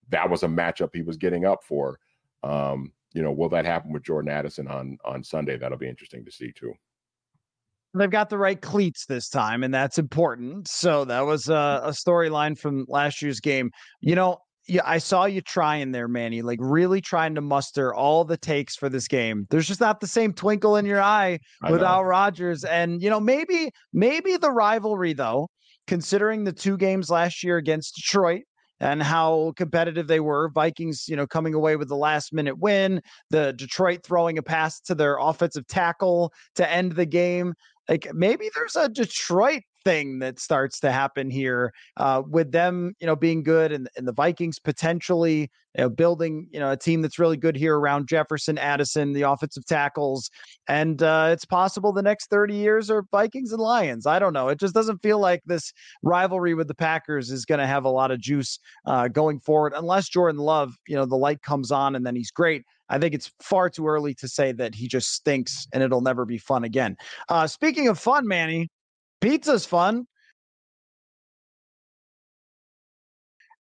[0.09, 1.99] that was a matchup he was getting up for.
[2.43, 5.57] Um, you know, will that happen with Jordan Addison on on Sunday?
[5.57, 6.73] That'll be interesting to see too.
[7.95, 10.67] They've got the right cleats this time, and that's important.
[10.67, 13.71] So that was a, a storyline from last year's game.
[14.01, 18.25] You know, yeah, I saw you trying there, Manny, like really trying to muster all
[18.25, 19.45] the takes for this game.
[19.49, 21.39] There's just not the same twinkle in your eye
[21.69, 22.63] without Rodgers.
[22.63, 25.49] And, you know, maybe, maybe the rivalry, though,
[25.87, 28.41] considering the two games last year against Detroit
[28.79, 30.49] and how competitive they were.
[30.49, 34.79] Vikings, you know, coming away with the last minute win, the Detroit throwing a pass
[34.81, 37.53] to their offensive tackle to end the game.
[37.89, 43.07] Like maybe there's a Detroit thing that starts to happen here uh, with them, you
[43.07, 47.01] know, being good and, and the Vikings potentially you know, building, you know, a team
[47.01, 50.29] that's really good here around Jefferson, Addison, the offensive tackles.
[50.67, 54.07] And uh, it's possible the next 30 years are Vikings and Lions.
[54.07, 54.47] I don't know.
[54.47, 57.89] It just doesn't feel like this rivalry with the Packers is going to have a
[57.89, 61.95] lot of juice uh, going forward, unless Jordan Love, you know, the light comes on
[61.95, 62.63] and then he's great.
[62.87, 66.23] I think it's far too early to say that he just stinks and it'll never
[66.23, 66.95] be fun again.
[67.29, 68.69] Uh, speaking of fun, Manny,
[69.25, 70.05] Pizza's fun.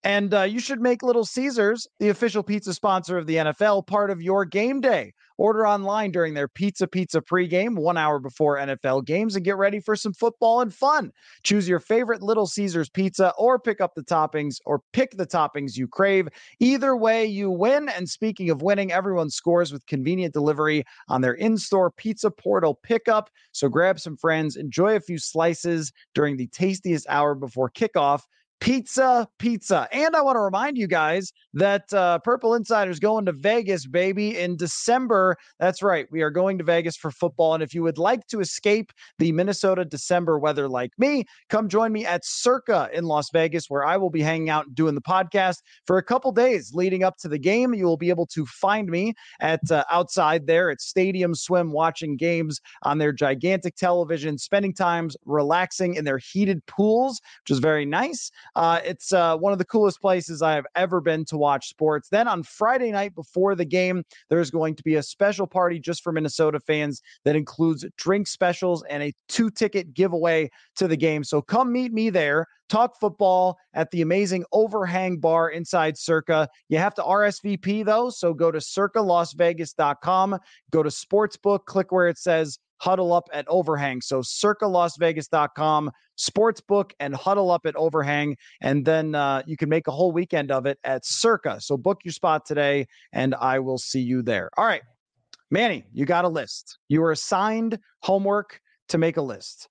[0.05, 4.11] And uh, you should make Little Caesars, the official pizza sponsor of the NFL, part
[4.11, 5.15] of your game day.
[5.39, 9.81] Order online during their Pizza Pizza pregame, one hour before NFL games, and get ready
[9.81, 11.11] for some football and fun.
[11.43, 15.77] Choose your favorite Little Caesars pizza or pick up the toppings or pick the toppings
[15.77, 16.29] you crave.
[16.61, 17.89] Either way, you win.
[17.89, 22.79] And speaking of winning, everyone scores with convenient delivery on their in store pizza portal
[22.83, 23.31] pickup.
[23.53, 28.21] So grab some friends, enjoy a few slices during the tastiest hour before kickoff
[28.61, 29.89] pizza, pizza.
[29.93, 34.39] And I want to remind you guys that uh, Purple Insider's going to Vegas, baby,
[34.39, 35.37] in December.
[35.61, 36.07] That's right.
[36.11, 37.55] We are going to Vegas for football.
[37.55, 41.93] And if you would like to escape the Minnesota December weather like me, come join
[41.93, 45.03] me at Circa in Las Vegas, where I will be hanging out and doing the
[45.03, 47.75] podcast for a couple days leading up to the game.
[47.75, 52.17] You will be able to find me at uh, outside there at Stadium Swim, watching
[52.17, 57.85] games on their gigantic television, spending times relaxing in their heated pools, which is very
[57.85, 58.31] nice.
[58.57, 62.09] Uh, it's uh, one of the coolest places I have ever been to watch sports.
[62.09, 66.03] Then on Friday night before the game, there's going to be a special party just
[66.03, 71.25] for Minnesota fans that includes drink specials and a two ticket giveaway to the game.
[71.25, 72.47] So come meet me there.
[72.69, 76.49] Talk football at the amazing overhang bar inside Circa.
[76.69, 78.11] You have to RSVP though.
[78.11, 80.39] So go to circalasvegas.com,
[80.71, 84.03] go to sportsbook, click where it says huddle up at overhang.
[84.03, 88.37] So circalasvegas.com, sportsbook, and huddle up at overhang.
[88.61, 91.63] And then uh, you can make a whole weekend of it at Circa.
[91.63, 94.51] So book your spot today, and I will see you there.
[94.59, 94.83] All right.
[95.51, 96.79] Manny, you got a list.
[96.89, 99.69] You were assigned homework to make a list.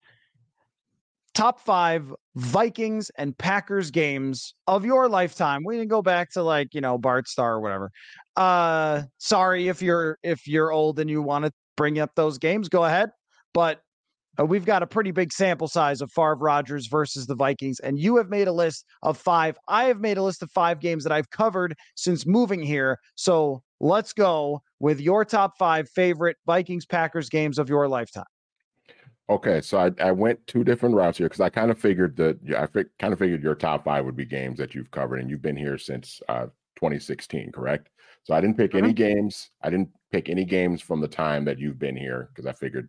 [1.35, 5.63] Top five Vikings and Packers games of your lifetime.
[5.65, 7.91] We can go back to like, you know, Bart Starr or whatever.
[8.35, 12.69] Uh sorry if you're if you're old and you want to bring up those games,
[12.69, 13.11] go ahead.
[13.53, 13.81] But
[14.39, 17.99] uh, we've got a pretty big sample size of Favre Rodgers versus the Vikings, and
[17.99, 19.57] you have made a list of five.
[19.67, 22.97] I have made a list of five games that I've covered since moving here.
[23.15, 28.25] So let's go with your top five favorite Vikings Packers games of your lifetime.
[29.29, 32.37] Okay, so I, I went two different routes here because I kind of figured that
[32.57, 35.29] I fi- kind of figured your top five would be games that you've covered, and
[35.29, 37.89] you've been here since uh, 2016, correct?
[38.23, 38.85] So I didn't pick mm-hmm.
[38.85, 39.49] any games.
[39.61, 42.87] I didn't pick any games from the time that you've been here because I figured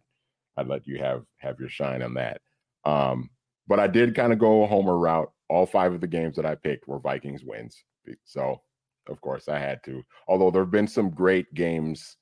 [0.59, 2.41] I'd let you have have your shine on that.
[2.85, 3.31] Um,
[3.67, 5.33] but I did kind of go a homer route.
[5.49, 7.83] All five of the games that I picked were Vikings wins.
[8.25, 8.61] So
[9.09, 10.03] of course I had to.
[10.29, 12.19] Although there have been some great games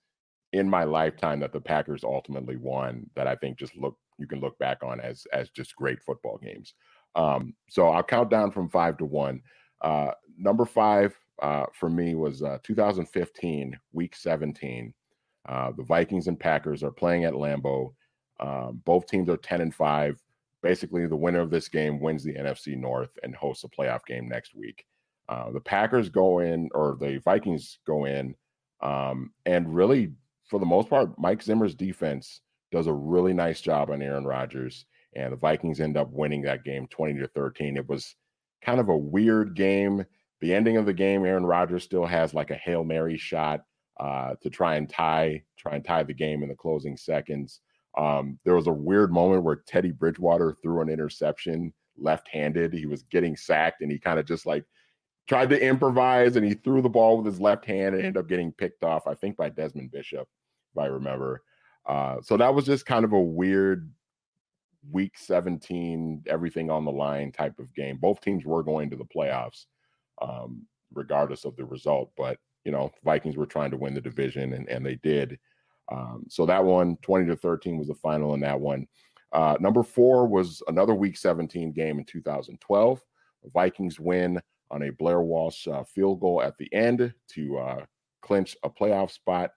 [0.52, 4.40] in my lifetime that the Packers ultimately won that I think just look you can
[4.40, 6.74] look back on as as just great football games.
[7.16, 9.42] Um, so I'll count down from five to one.
[9.80, 14.94] Uh, number five, uh, for me was uh, 2015, week 17.
[15.48, 17.92] Uh, the Vikings and Packers are playing at Lambeau.
[18.38, 20.22] Um, both teams are 10 and 5.
[20.62, 24.28] Basically, the winner of this game wins the NFC North and hosts a playoff game
[24.28, 24.86] next week.
[25.28, 28.36] Uh, the Packers go in, or the Vikings go in,
[28.80, 30.12] um, and really,
[30.48, 32.40] for the most part, Mike Zimmer's defense
[32.70, 34.86] does a really nice job on Aaron Rodgers,
[35.16, 37.76] and the Vikings end up winning that game 20 to 13.
[37.76, 38.14] It was
[38.60, 40.04] kind of a weird game
[40.42, 43.62] the ending of the game, Aaron Rodgers still has like a Hail Mary shot
[44.00, 47.60] uh, to try and tie, try and tie the game in the closing seconds.
[47.96, 52.72] Um, there was a weird moment where Teddy Bridgewater threw an interception left-handed.
[52.72, 54.64] He was getting sacked and he kind of just like
[55.28, 58.28] tried to improvise and he threw the ball with his left hand and ended up
[58.28, 60.26] getting picked off, I think by Desmond Bishop,
[60.74, 61.44] if I remember.
[61.86, 63.92] Uh, so that was just kind of a weird
[64.90, 67.98] week 17, everything on the line type of game.
[67.98, 69.66] Both teams were going to the playoffs
[70.22, 70.62] um,
[70.94, 72.10] regardless of the result.
[72.16, 75.38] But you know, Vikings were trying to win the division, and and they did.
[75.90, 78.86] Um, so that one, 20 to 13, was the final in that one.
[79.32, 83.02] Uh, number four was another Week 17 game in 2012.
[83.42, 87.84] The Vikings win on a Blair Walsh uh, field goal at the end to uh,
[88.22, 89.50] clinch a playoff spot,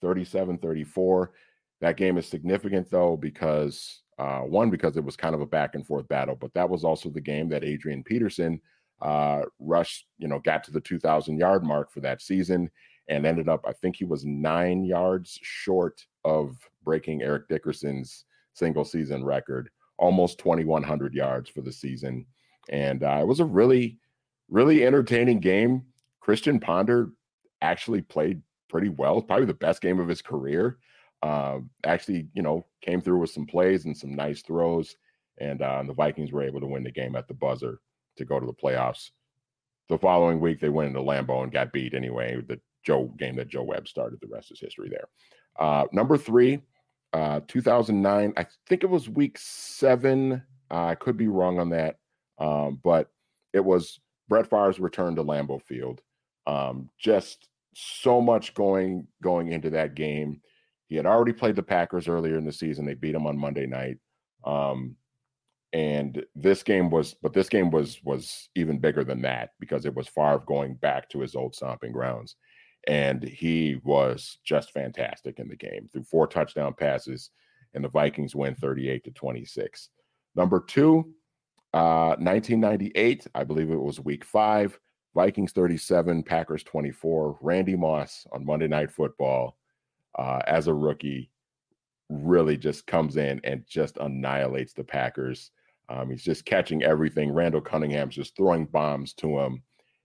[0.00, 1.32] 37 34.
[1.80, 5.74] That game is significant, though, because uh, one, because it was kind of a back
[5.74, 8.60] and forth battle, but that was also the game that Adrian Peterson
[9.02, 12.70] uh, rushed, you know, got to the 2,000 yard mark for that season
[13.08, 18.24] and ended up, I think he was nine yards short of breaking Eric Dickerson's
[18.54, 22.24] single season record, almost 2,100 yards for the season.
[22.68, 23.98] And uh, it was a really,
[24.48, 25.82] really entertaining game.
[26.20, 27.10] Christian Ponder
[27.62, 30.78] actually played pretty well, probably the best game of his career.
[31.22, 34.96] Uh, actually, you know, came through with some plays and some nice throws,
[35.38, 37.80] and uh, the Vikings were able to win the game at the buzzer
[38.16, 39.10] to go to the playoffs.
[39.88, 42.40] The following week, they went into Lambeau and got beat anyway.
[42.46, 44.20] The Joe game that Joe Webb started.
[44.20, 45.08] The rest is history there.
[45.58, 46.60] Uh, number three,
[47.12, 48.32] uh, 2009.
[48.36, 50.42] I think it was week seven.
[50.70, 51.98] Uh, I could be wrong on that,
[52.38, 53.10] um, but
[53.52, 56.00] it was Brett Favre's return to Lambeau Field.
[56.46, 60.40] Um, just so much going going into that game.
[60.86, 62.84] He had already played the Packers earlier in the season.
[62.84, 63.98] They beat him on Monday night.
[64.44, 64.96] Um,
[65.72, 69.94] and this game was, but this game was was even bigger than that because it
[69.94, 72.36] was Favre going back to his old stomping grounds,
[72.88, 77.30] and he was just fantastic in the game threw four touchdown passes,
[77.74, 79.90] and the Vikings win 38 to 26.
[80.34, 81.12] Number two,
[81.72, 84.78] uh, 1998, I believe it was Week Five.
[85.14, 87.38] Vikings 37, Packers 24.
[87.40, 89.56] Randy Moss on Monday Night Football
[90.16, 91.30] uh, as a rookie
[92.08, 95.50] really just comes in and just annihilates the Packers.
[95.90, 97.32] Um, he's just catching everything.
[97.32, 99.62] Randall Cunningham's just throwing bombs to him,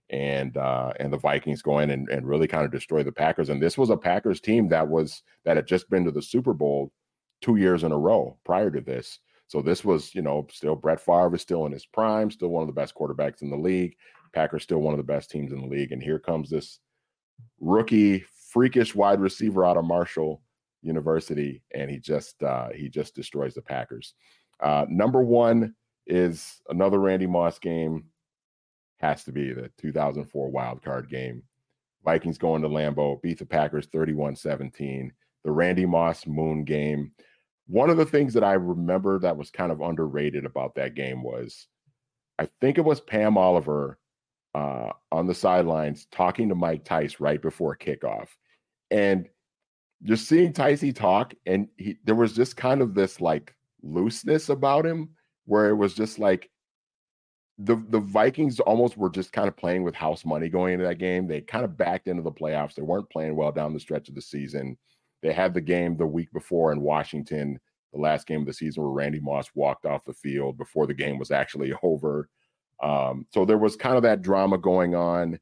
[0.10, 3.50] and uh, and the Vikings go in and, and really kind of destroy the Packers.
[3.50, 6.54] And this was a Packers team that was that had just been to the Super
[6.54, 6.92] Bowl
[7.42, 9.20] two years in a row prior to this.
[9.48, 12.64] So this was, you know, still Brett Favre is still in his prime, still one
[12.64, 13.96] of the best quarterbacks in the league.
[14.34, 16.80] Packers still one of the best teams in the league, and here comes this
[17.60, 20.42] rookie freakish wide receiver out of Marshall
[20.82, 24.16] University, and he just uh, he just destroys the Packers.
[24.62, 25.76] Uh, number one
[26.08, 28.06] is another Randy Moss game.
[29.00, 31.44] Has to be the 2004 wild card game.
[32.04, 35.12] Vikings going to Lambeau, beat the Packers 31 17.
[35.44, 37.12] The Randy Moss Moon game.
[37.68, 41.24] One of the things that I remember that was kind of underrated about that game
[41.24, 41.68] was
[42.38, 43.98] I think it was Pam Oliver
[44.54, 48.28] uh, on the sidelines talking to Mike Tice right before kickoff.
[48.92, 49.28] And
[50.04, 53.54] just seeing Ticey talk, and he, there was just kind of this like
[53.86, 55.10] looseness about him
[55.46, 56.50] where it was just like
[57.58, 60.98] the the Vikings almost were just kind of playing with house money going into that
[60.98, 61.28] game.
[61.28, 62.76] They kind of backed into the playoffs.
[62.76, 64.78] They weren't playing well down the stretch of the season.
[65.22, 67.60] They had the game the week before in Washington,
[67.94, 70.94] the last game of the season where Randy Moss walked off the field before the
[70.94, 72.30] game was actually over.
[72.84, 75.40] Um, so there was kind of that drama going on,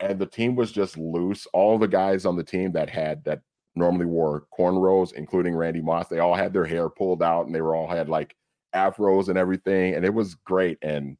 [0.00, 1.46] and the team was just loose.
[1.52, 3.40] All the guys on the team that had that
[3.74, 6.08] normally wore cornrows, including Randy Moss.
[6.08, 8.34] They all had their hair pulled out and they were all had like
[8.74, 9.94] afros and everything.
[9.94, 10.78] And it was great.
[10.82, 11.16] And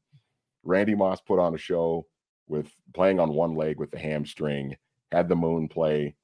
[0.62, 2.06] Randy Moss put on a show
[2.48, 4.76] with playing on one leg with the hamstring,
[5.12, 6.16] had the moon play.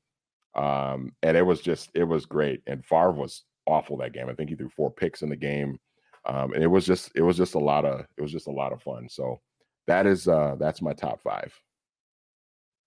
[0.55, 2.62] Um, and it was just, it was great.
[2.66, 4.29] And Favre was awful that game.
[4.29, 5.79] I think he threw four picks in the game.
[6.27, 8.53] Um, and it was just, it was just a lot of, it was just a
[8.53, 9.09] lot of fun.
[9.09, 9.41] So
[9.87, 11.53] that is, uh, that's my top five.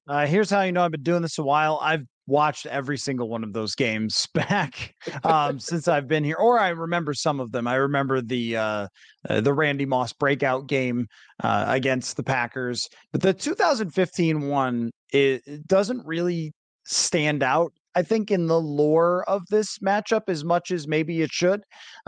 [0.08, 1.80] Uh, here's how you know I've been doing this a while.
[1.82, 6.60] I've watched every single one of those games back um, since I've been here, or
[6.60, 7.68] I remember some of them.
[7.68, 8.88] I remember the uh,
[9.30, 11.08] uh, the Randy Moss breakout game
[11.44, 16.54] uh, against the Packers, but the 2015 one it, it doesn't really
[16.86, 21.32] stand out I think, in the lore of this matchup as much as maybe it
[21.32, 21.64] should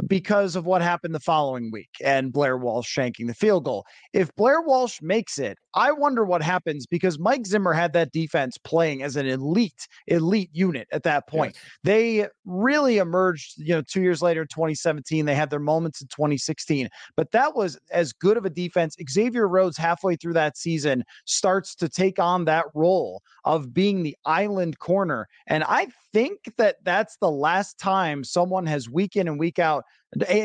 [0.08, 3.86] because of what happened the following week and Blair Walsh shanking the field goal.
[4.14, 8.58] If Blair Walsh makes it, I wonder what happens because Mike Zimmer had that defense
[8.58, 11.56] playing as an elite, elite unit at that point.
[11.56, 11.66] Yes.
[11.84, 15.26] They really emerged, you know, two years later, 2017.
[15.26, 18.96] They had their moments in 2016, but that was as good of a defense.
[19.10, 24.16] Xavier Rhodes, halfway through that season, starts to take on that role of being the
[24.26, 25.28] island corner.
[25.48, 29.86] And I think that that's the last time someone has week in and week out,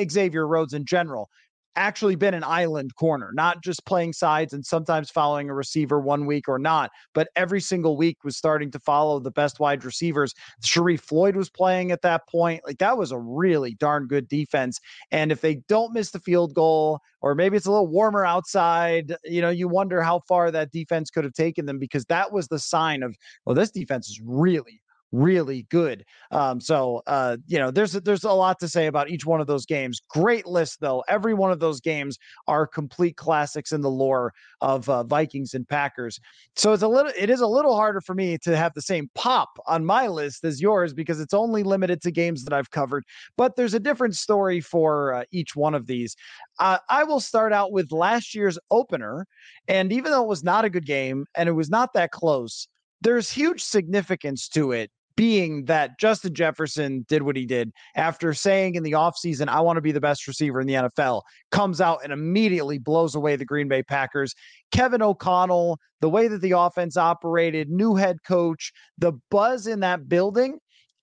[0.09, 1.29] Xavier Rhodes in general,
[1.75, 6.27] actually been an island corner, not just playing sides and sometimes following a receiver one
[6.27, 10.33] week or not, but every single week was starting to follow the best wide receivers.
[10.65, 12.63] Sharrif Floyd was playing at that point.
[12.65, 14.79] Like that was a really darn good defense.
[15.11, 19.17] And if they don't miss the field goal, or maybe it's a little warmer outside,
[19.25, 22.47] you know, you wonder how far that defense could have taken them because that was
[22.47, 24.81] the sign of, well, this defense is really,
[25.17, 26.05] really good.
[26.31, 29.47] Um, so uh, you know, there's there's a lot to say about each one of
[29.47, 30.01] those games.
[30.09, 31.03] Great list though.
[31.09, 35.67] Every one of those games are complete classics in the lore of uh, Vikings and
[35.67, 36.21] Packers.
[36.55, 39.11] So it's a little it is a little harder for me to have the same
[39.15, 43.05] pop on my list as yours because it's only limited to games that I've covered.
[43.37, 46.17] But there's a different story for uh, each one of these.
[46.59, 49.27] Uh, I will start out with last year's opener,
[49.69, 52.69] and even though it was not a good game and it was not that close,
[53.01, 58.75] there's huge significance to it being that Justin Jefferson did what he did after saying
[58.75, 62.01] in the offseason, I want to be the best receiver in the NFL, comes out
[62.05, 64.35] and immediately blows away the Green Bay Packers.
[64.73, 70.09] Kevin O'Connell, the way that the offense operated, new head coach, the buzz in that
[70.09, 70.59] building.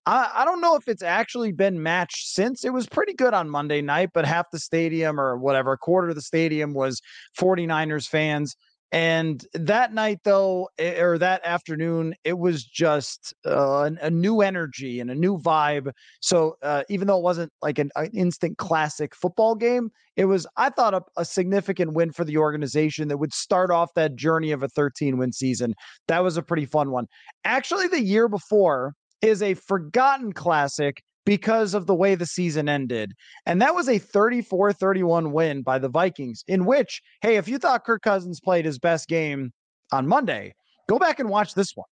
[0.05, 2.65] I, I don't know if it's actually been matched since.
[2.65, 6.15] It was pretty good on Monday night, but half the stadium or whatever, quarter of
[6.15, 7.01] the stadium was
[7.39, 8.55] 49ers fans.
[8.93, 14.99] And that night, though, eh, or that afternoon, it was just uh, a new energy
[14.99, 15.91] and a new vibe.
[16.21, 20.45] So uh, even though it wasn't like an, an, instant classic football game, it was,
[20.57, 24.51] I thought, a, a significant win for the organization that would start off that journey
[24.51, 25.73] of a 13 win season.
[26.07, 27.07] That was a pretty fun one.
[27.45, 28.93] Actually, the year before
[29.23, 33.13] is a forgotten classic because of the way the season ended.
[33.45, 37.57] And that was a 34 31 win by the Vikings, in which, hey, if you
[37.57, 39.51] thought Kirk Cousins played his best game
[39.91, 40.53] on Monday,
[40.89, 41.87] go back and watch this one.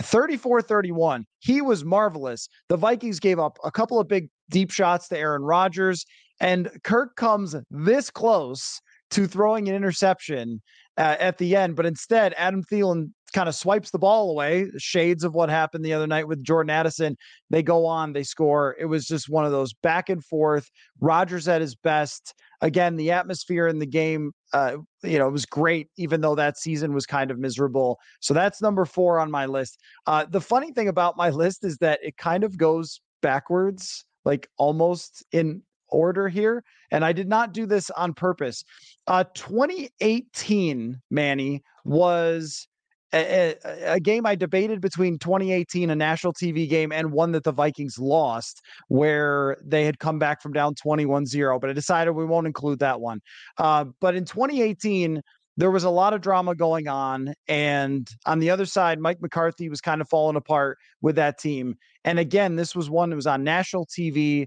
[0.00, 1.24] 34 31.
[1.38, 2.48] He was marvelous.
[2.68, 6.04] The Vikings gave up a couple of big deep shots to Aaron Rodgers,
[6.40, 8.80] and Kirk comes this close
[9.10, 10.60] to throwing an interception
[10.96, 11.76] uh, at the end.
[11.76, 15.92] But instead, Adam Thielen kind of swipes the ball away, shades of what happened the
[15.92, 17.16] other night with Jordan Addison.
[17.50, 18.76] They go on, they score.
[18.78, 20.70] It was just one of those back and forth.
[21.00, 22.32] Rodgers at his best.
[22.62, 26.56] Again, the atmosphere in the game, uh, you know, it was great, even though that
[26.56, 27.98] season was kind of miserable.
[28.20, 29.78] So that's number four on my list.
[30.06, 34.48] Uh, the funny thing about my list is that it kind of goes backwards, like
[34.56, 36.62] almost in order here.
[36.92, 38.64] And I did not do this on purpose.
[39.08, 42.68] Uh, 2018, Manny, was
[43.12, 43.54] a,
[43.84, 47.98] a, game I debated between 2018, a national TV game, and one that the Vikings
[47.98, 51.58] lost, where they had come back from down 21 0.
[51.60, 53.20] But I decided we won't include that one.
[53.58, 55.22] Uh, but in 2018,
[55.56, 57.34] there was a lot of drama going on.
[57.48, 61.76] And on the other side, Mike McCarthy was kind of falling apart with that team.
[62.04, 64.46] And again, this was one that was on national TV.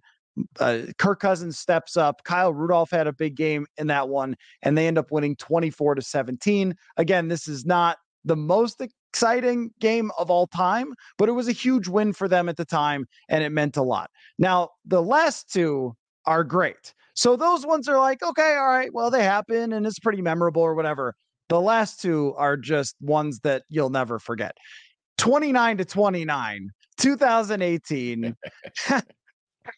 [0.60, 2.24] Uh, Kirk Cousins steps up.
[2.24, 5.96] Kyle Rudolph had a big game in that one, and they end up winning 24
[5.96, 6.76] to 17.
[6.98, 7.98] Again, this is not
[8.28, 12.50] the most exciting game of all time, but it was a huge win for them
[12.50, 14.10] at the time and it meant a lot.
[14.38, 15.94] Now, the last two
[16.26, 16.94] are great.
[17.16, 20.62] So those ones are like, okay, all right, well, they happen and it's pretty memorable
[20.62, 21.16] or whatever.
[21.50, 24.56] The last two are just ones that you'll never forget.
[25.18, 28.36] 29 to 29, 2018.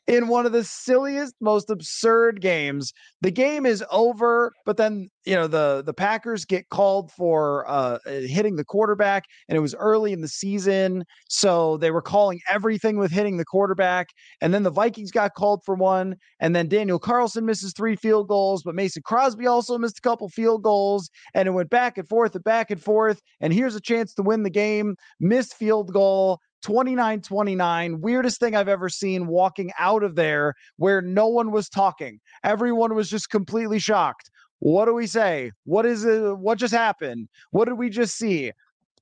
[0.07, 2.93] in one of the silliest, most absurd games.
[3.21, 7.99] The game is over, but then you know the the Packers get called for uh,
[8.05, 12.39] uh, hitting the quarterback, and it was early in the season, so they were calling
[12.49, 14.07] everything with hitting the quarterback.
[14.41, 18.27] And then the Vikings got called for one, and then Daniel Carlson misses three field
[18.27, 22.07] goals, but Mason Crosby also missed a couple field goals, and it went back and
[22.07, 23.21] forth and back and forth.
[23.41, 26.39] And here's a chance to win the game, missed field goal.
[26.61, 28.01] 29 29.
[28.01, 32.19] Weirdest thing I've ever seen walking out of there where no one was talking.
[32.43, 34.29] Everyone was just completely shocked.
[34.59, 35.51] What do we say?
[35.63, 36.37] What is it?
[36.37, 37.29] What just happened?
[37.51, 38.51] What did we just see?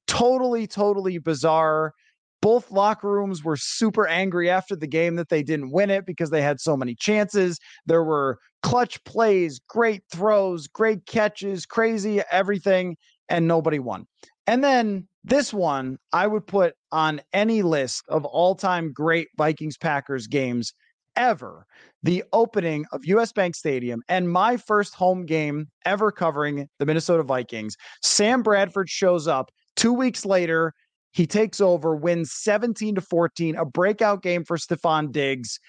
[0.06, 1.94] Totally, totally bizarre.
[2.42, 6.30] Both locker rooms were super angry after the game that they didn't win it because
[6.30, 7.60] they had so many chances.
[7.88, 12.96] There were clutch plays, great throws, great catches, crazy everything,
[13.28, 14.06] and nobody won.
[14.46, 19.78] And then this one I would put on any list of all time great Vikings
[19.78, 20.74] Packers games
[21.18, 21.66] ever.
[22.04, 27.24] The opening of US Bank Stadium and my first home game ever covering the Minnesota
[27.24, 27.76] Vikings.
[28.02, 30.74] Sam Bradford shows up two weeks later.
[31.12, 35.60] He takes over, wins 17 to 14, a breakout game for Stefon Diggs.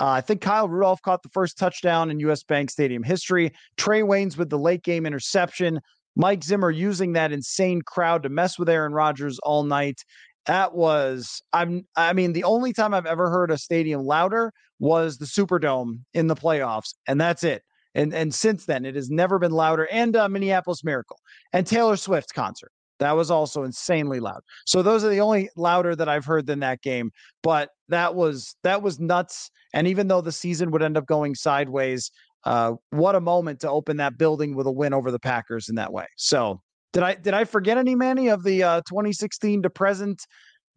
[0.00, 3.52] Uh, I think Kyle Rudolph caught the first touchdown in US Bank Stadium history.
[3.76, 5.80] Trae Waynes with the late game interception.
[6.16, 10.00] Mike Zimmer using that insane crowd to mess with Aaron Rodgers all night.
[10.46, 15.18] That was I'm I mean the only time I've ever heard a stadium louder was
[15.18, 17.62] the Superdome in the playoffs and that's it.
[17.94, 21.18] And and since then it has never been louder and uh, Minneapolis Miracle
[21.52, 22.72] and Taylor Swift concert.
[22.98, 24.42] That was also insanely loud.
[24.66, 27.10] So those are the only louder that I've heard than that game,
[27.42, 31.34] but that was that was nuts and even though the season would end up going
[31.34, 32.10] sideways,
[32.44, 35.74] uh, what a moment to open that building with a win over the Packers in
[35.76, 36.06] that way.
[36.16, 36.60] So
[36.92, 40.26] did I did I forget any Manny of the uh, 2016 to present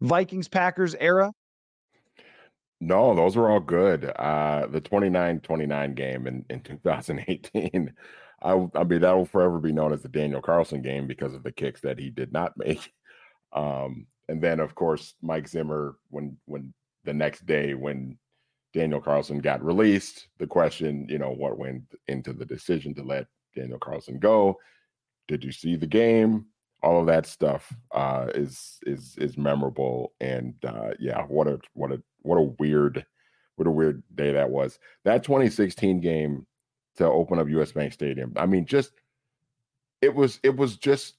[0.00, 1.32] Vikings Packers era?
[2.80, 4.04] No, those were all good.
[4.04, 7.92] Uh, the 29-29 game in, in 2018,
[8.42, 11.42] I, I mean, that will forever be known as the Daniel Carlson game because of
[11.42, 12.92] the kicks that he did not make.
[13.54, 16.74] Um, and then, of course, Mike Zimmer, when when
[17.04, 18.18] the next day when
[18.74, 23.26] Daniel Carlson got released, the question, you know, what went into the decision to let
[23.54, 24.58] Daniel Carlson go?
[25.28, 26.46] Did you see the game?
[26.84, 30.12] all of that stuff uh, is is is memorable.
[30.20, 33.04] And uh, yeah, what a what a what a weird
[33.56, 34.78] what a weird day that was.
[35.04, 36.46] That 2016 game
[36.96, 38.34] to open up US Bank Stadium.
[38.36, 38.92] I mean, just
[40.02, 41.14] it was it was just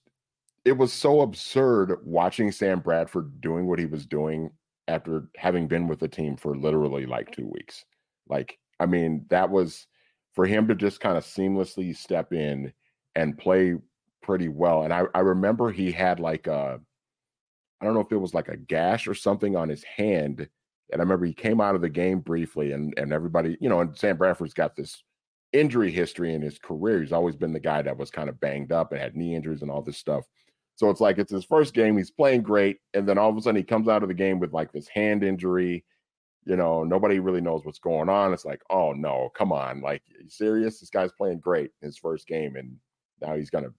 [0.64, 4.52] it was so absurd watching Sam Bradford doing what he was doing
[4.88, 7.36] after having been with the team for literally like mm.
[7.36, 7.86] two weeks.
[8.28, 9.88] Like, I mean, that was
[10.34, 12.74] for him to just kind of seamlessly step in
[13.16, 13.76] and play
[14.22, 14.84] pretty well.
[14.84, 16.80] And I, I remember he had like a,
[17.82, 20.48] I don't know if it was like a gash or something on his hand.
[20.92, 23.82] And I remember he came out of the game briefly, and and everybody, you know,
[23.82, 25.04] and Sam Bradford's got this
[25.52, 27.02] injury history in his career.
[27.02, 29.64] He's always been the guy that was kind of banged up and had knee injuries
[29.64, 30.26] and all this stuff.
[30.76, 31.98] So it's like it's his first game.
[31.98, 34.40] He's playing great, and then all of a sudden he comes out of the game
[34.40, 35.86] with like this hand injury.
[36.46, 38.34] You know, nobody really knows what's going on.
[38.34, 40.80] It's like, oh no, come on, like, serious?
[40.80, 42.76] This guy's playing great in his first game, and
[43.22, 43.74] now he's gonna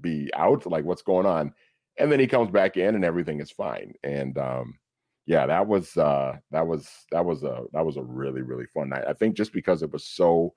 [0.00, 0.66] be out?
[0.66, 1.52] Like, what's going on?
[1.98, 3.92] And then he comes back in and everything is fine.
[4.04, 4.78] And um,
[5.26, 8.88] yeah, that was uh that was that was a that was a really, really fun
[8.88, 9.04] night.
[9.08, 10.54] I think just because it was so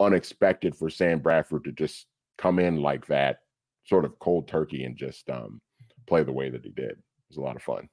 [0.00, 2.06] unexpected for Sam Bradford to just
[2.38, 3.38] come in like that,
[3.86, 5.60] sort of cold turkey and just um
[6.06, 6.90] play the way that he did.
[6.90, 6.98] It
[7.28, 7.88] was a lot of fun.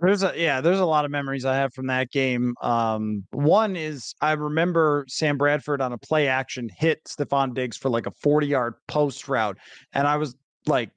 [0.00, 2.54] There's a yeah, there's a lot of memories I have from that game.
[2.60, 7.88] Um, one is I remember Sam Bradford on a play action hit Stefon Diggs for
[7.88, 9.56] like a 40 yard post route,
[9.92, 10.34] and I was
[10.66, 10.90] like,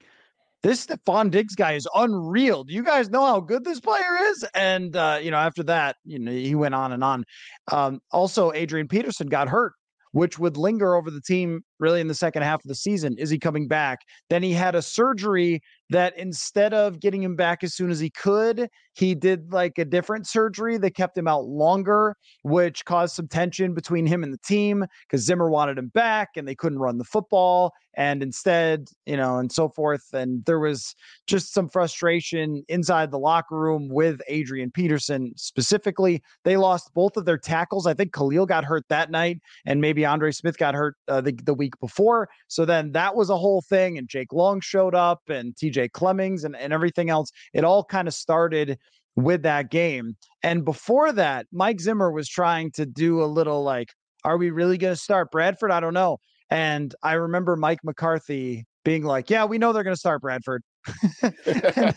[0.64, 2.64] "This Stefon Diggs guy is unreal.
[2.64, 5.98] Do you guys know how good this player is?" And uh, you know, after that,
[6.04, 7.24] you know, he went on and on.
[7.72, 9.74] Um, also, Adrian Peterson got hurt
[10.18, 13.16] which would linger over the team really in the second half of the season.
[13.20, 14.00] Is he coming back?
[14.32, 15.62] Then he had a surgery
[15.92, 19.86] that instead of getting him back as soon as he could, he did like a
[19.86, 24.40] different surgery that kept him out longer, which caused some tension between him and the
[24.40, 27.74] team because Zimmer wanted him back and they couldn't run the football.
[27.96, 30.14] And instead, you know, and so forth.
[30.14, 30.96] And there was
[31.26, 36.22] just some frustration inside the locker room with Adrian Peterson specifically.
[36.44, 37.88] They lost both of their tackles.
[37.88, 41.38] I think Kalil got hurt that night, and maybe Andre Smith got hurt uh, the,
[41.44, 42.30] the week before.
[42.48, 43.98] So then that was a whole thing.
[43.98, 47.32] And Jake Long showed up and TJ Clemmings and, and everything else.
[47.54, 48.78] It all kind of started
[49.18, 50.16] with that game.
[50.44, 53.90] And before that, Mike Zimmer was trying to do a little like,
[54.24, 55.72] are we really going to start Bradford?
[55.72, 56.20] I don't know.
[56.50, 60.62] And I remember Mike McCarthy being like, yeah, we know they're going to start Bradford.
[61.46, 61.96] and,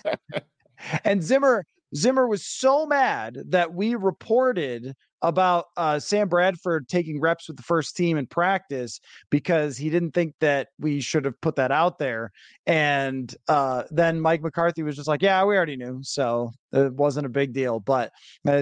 [1.05, 1.65] and Zimmer
[1.95, 7.63] Zimmer was so mad that we reported about uh, Sam Bradford taking reps with the
[7.63, 11.99] first team in practice because he didn't think that we should have put that out
[11.99, 12.31] there.
[12.67, 17.27] And uh, then Mike McCarthy was just like, "Yeah, we already knew, so it wasn't
[17.27, 18.13] a big deal." But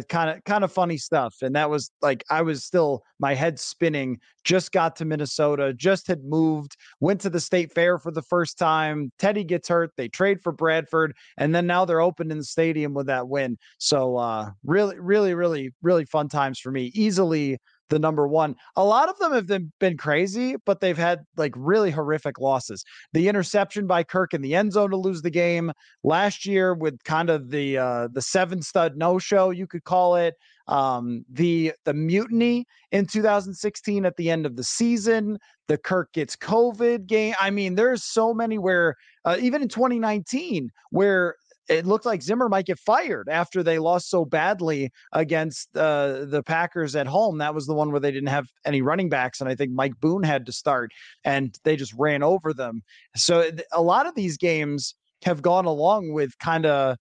[0.08, 1.36] kind of kind of funny stuff.
[1.42, 4.18] And that was like I was still my head spinning.
[4.48, 8.56] Just got to Minnesota, just had moved, went to the state fair for the first
[8.56, 9.12] time.
[9.18, 12.94] Teddy gets hurt, they trade for Bradford, and then now they're open in the stadium
[12.94, 13.58] with that win.
[13.76, 16.90] So uh, really, really, really, really fun times for me.
[16.94, 17.58] Easily
[17.90, 18.56] the number one.
[18.76, 22.84] A lot of them have been, been crazy, but they've had like really horrific losses.
[23.12, 25.72] The interception by Kirk in the end zone to lose the game
[26.04, 30.16] last year with kind of the uh, the seven stud no show you could call
[30.16, 30.34] it.
[30.68, 35.38] Um, the the mutiny in 2016 at the end of the season.
[35.66, 37.34] The Kirk gets COVID game.
[37.40, 41.34] I mean, there's so many where uh, even in 2019 where
[41.68, 46.42] it looked like Zimmer might get fired after they lost so badly against uh, the
[46.42, 47.38] Packers at home.
[47.38, 49.98] That was the one where they didn't have any running backs, and I think Mike
[50.00, 50.90] Boone had to start,
[51.24, 52.82] and they just ran over them.
[53.16, 56.96] So a lot of these games have gone along with kind of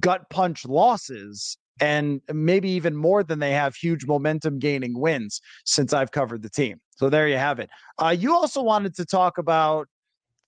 [0.00, 5.92] gut punch losses and maybe even more than they have huge momentum gaining wins since
[5.92, 6.80] I've covered the team.
[6.90, 7.70] So there you have it.
[7.98, 9.88] Uh, you also wanted to talk about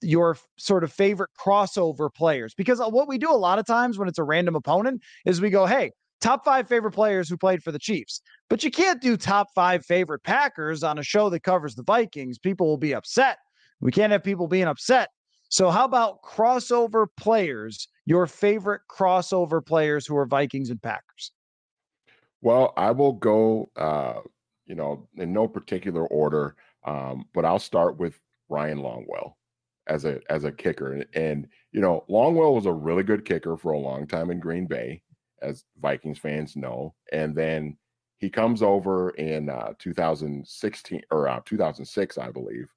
[0.00, 3.98] your sort of favorite crossover players because uh, what we do a lot of times
[3.98, 5.90] when it's a random opponent is we go, hey,
[6.20, 8.20] top five favorite players who played for the Chiefs.
[8.48, 12.38] But you can't do top five favorite Packers on a show that covers the Vikings.
[12.38, 13.38] People will be upset.
[13.80, 15.08] We can't have people being upset.
[15.48, 21.32] So, how about crossover players, your favorite crossover players who are Vikings and Packers?
[22.42, 24.20] Well, I will go, uh,
[24.66, 29.34] you know, in no particular order, um, but I'll start with Ryan Longwell
[29.86, 30.92] as a as a kicker.
[30.92, 34.40] And, and you know, Longwell was a really good kicker for a long time in
[34.40, 35.02] Green Bay.
[35.42, 36.94] as Vikings fans know.
[37.12, 37.78] And then
[38.18, 42.72] he comes over in uh, 2016 or uh, 2006, I believe,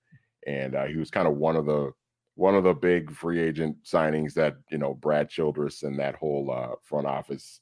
[0.47, 1.91] and uh, he was kind of one of the
[2.37, 6.51] one of the big free agent signings that you know Brad Childress and that whole
[6.51, 7.59] uh, front office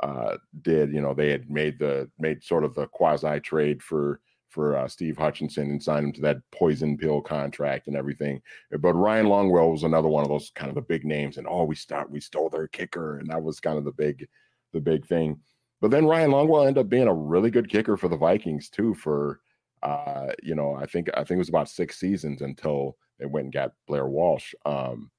[0.00, 0.92] uh, did.
[0.92, 4.20] You know, they had made the made sort of the quasi trade for
[4.50, 8.42] for uh, Steve Hutchinson and signed him to that poison pill contract and everything.
[8.78, 11.64] But Ryan Longwell was another one of those kind of the big names, and oh,
[11.64, 14.28] we start we stole their kicker, and that was kind of the big
[14.74, 15.40] the big thing.
[15.80, 18.92] But then Ryan Longwell ended up being a really good kicker for the Vikings too.
[18.94, 19.40] For
[19.82, 23.44] uh, you know, I think I think it was about six seasons until they went
[23.44, 24.54] and got Blair Walsh.
[24.66, 25.10] Um,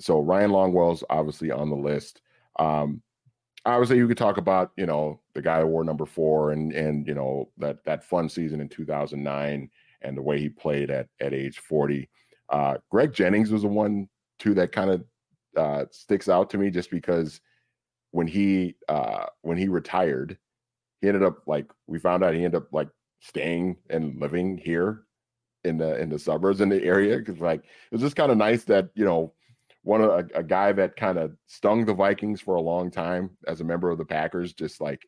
[0.00, 2.22] so Ryan Longwell's obviously on the list.
[2.58, 3.02] Um,
[3.66, 7.06] obviously you could talk about you know the guy who wore number four and and
[7.06, 9.70] you know that that fun season in 2009
[10.02, 12.08] and the way he played at at age 40
[12.50, 14.08] uh greg jennings was the one
[14.38, 15.04] too that kind of
[15.56, 17.40] uh sticks out to me just because
[18.10, 20.38] when he uh when he retired
[21.00, 22.88] he ended up like we found out he ended up like
[23.20, 25.04] staying and living here
[25.64, 28.38] in the in the suburbs in the area because like it was just kind of
[28.38, 29.32] nice that you know
[29.84, 33.30] one of a, a guy that kind of stung the Vikings for a long time
[33.46, 35.06] as a member of the Packers, just like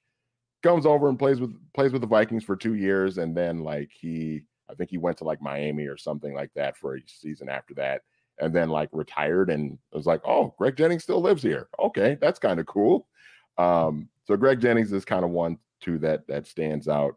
[0.62, 3.90] comes over and plays with plays with the Vikings for two years, and then like
[3.90, 7.48] he, I think he went to like Miami or something like that for a season
[7.48, 8.02] after that,
[8.38, 11.68] and then like retired and it was like, oh, Greg Jennings still lives here.
[11.78, 13.08] Okay, that's kind of cool.
[13.56, 17.16] Um, so Greg Jennings is kind of one too that that stands out.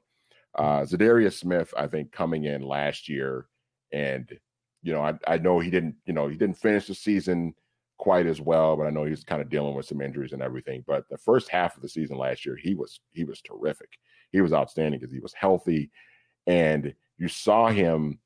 [0.55, 3.47] Uh, Za'Darius Smith, I think, coming in last year
[3.91, 4.37] and
[4.81, 7.53] you know, I, I know he didn't, you know, he didn't finish the season
[7.97, 10.83] quite as well, but I know he's kind of dealing with some injuries and everything.
[10.87, 13.89] But the first half of the season last year, he was he was terrific.
[14.31, 15.91] He was outstanding because he was healthy,
[16.47, 18.19] and you saw him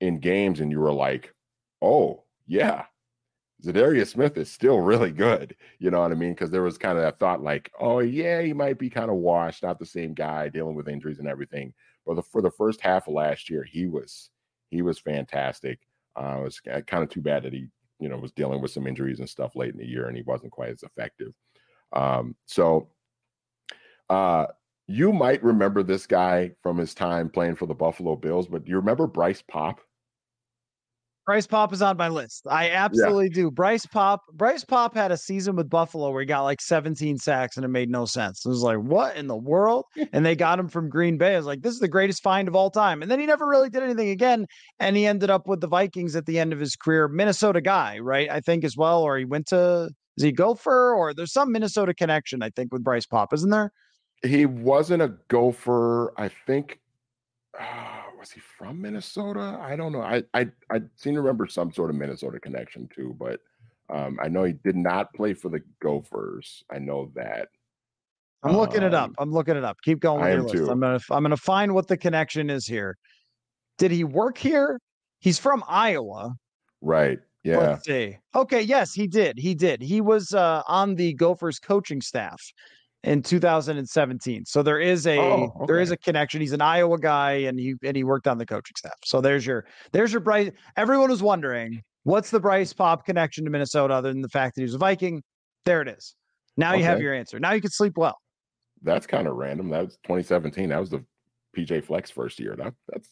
[0.00, 1.34] in games, and you were like,
[1.82, 2.86] "Oh yeah,
[3.64, 6.32] Za'Darius Smith is still really good." You know what I mean?
[6.32, 9.16] Because there was kind of that thought, like, "Oh yeah, he might be kind of
[9.16, 11.72] washed, not the same guy, dealing with injuries and everything."
[12.06, 14.30] But the, for the first half of last year, he was
[14.70, 15.80] he was fantastic.
[16.16, 17.66] Uh, it was kind of too bad that he,
[18.00, 20.22] you know, was dealing with some injuries and stuff late in the year, and he
[20.24, 21.32] wasn't quite as effective.
[21.92, 22.88] Um, so,
[24.08, 24.46] uh,
[24.86, 28.70] you might remember this guy from his time playing for the Buffalo Bills, but do
[28.70, 29.80] you remember Bryce Paup?
[31.26, 32.46] Bryce Paup is on my list.
[32.48, 33.34] I absolutely yeah.
[33.34, 33.50] do.
[33.50, 37.56] Bryce Paup, Bryce Paup had a season with Buffalo where he got like 17 sacks
[37.56, 38.44] and it made no sense.
[38.44, 39.84] It was like, what in the world?
[40.12, 41.34] and they got him from Green Bay.
[41.34, 43.02] I was like, this is the greatest find of all time.
[43.02, 44.46] And then he never really did anything again.
[44.78, 47.06] And he ended up with the Vikings at the end of his career.
[47.06, 48.30] Minnesota guy, right?
[48.30, 49.02] I think as well.
[49.02, 50.94] Or he went to is he Gopher?
[50.94, 53.72] Or there's some Minnesota connection, I think, with Bryce Paup, isn't there?
[54.22, 56.12] He wasn't a Gopher.
[56.16, 56.80] I think.
[57.58, 59.58] Uh was he from Minnesota?
[59.60, 60.02] I don't know.
[60.02, 63.40] I I I seem to remember some sort of Minnesota connection too, but
[63.88, 66.62] um, I know he did not play for the Gophers.
[66.70, 67.48] I know that.
[68.42, 69.08] I'm looking um, it up.
[69.08, 69.78] Um, I'm looking it up.
[69.82, 70.54] Keep going with your list.
[70.54, 70.70] Too.
[70.70, 72.96] I'm gonna I'm gonna find what the connection is here.
[73.78, 74.78] Did he work here?
[75.20, 76.34] He's from Iowa.
[76.82, 77.18] Right.
[77.42, 77.58] Yeah.
[77.58, 78.18] Let's see.
[78.34, 78.60] Okay.
[78.60, 79.38] Yes, he did.
[79.38, 79.80] He did.
[79.80, 82.40] He was uh, on the Gophers coaching staff
[83.04, 84.44] in 2017.
[84.44, 85.64] So there is a oh, okay.
[85.66, 86.40] there is a connection.
[86.40, 88.94] He's an Iowa guy and he and he worked on the coaching staff.
[89.04, 90.50] So there's your there's your Bryce.
[90.76, 94.60] Everyone was wondering what's the Bryce Paup connection to Minnesota other than the fact that
[94.60, 95.22] he was a Viking.
[95.64, 96.14] There it is.
[96.56, 96.78] Now okay.
[96.78, 97.38] you have your answer.
[97.38, 98.18] Now you can sleep well.
[98.82, 99.70] That's kind of random.
[99.70, 100.70] That was 2017.
[100.70, 101.04] That was the
[101.56, 102.54] PJ Fleck's first year.
[102.56, 103.08] That that's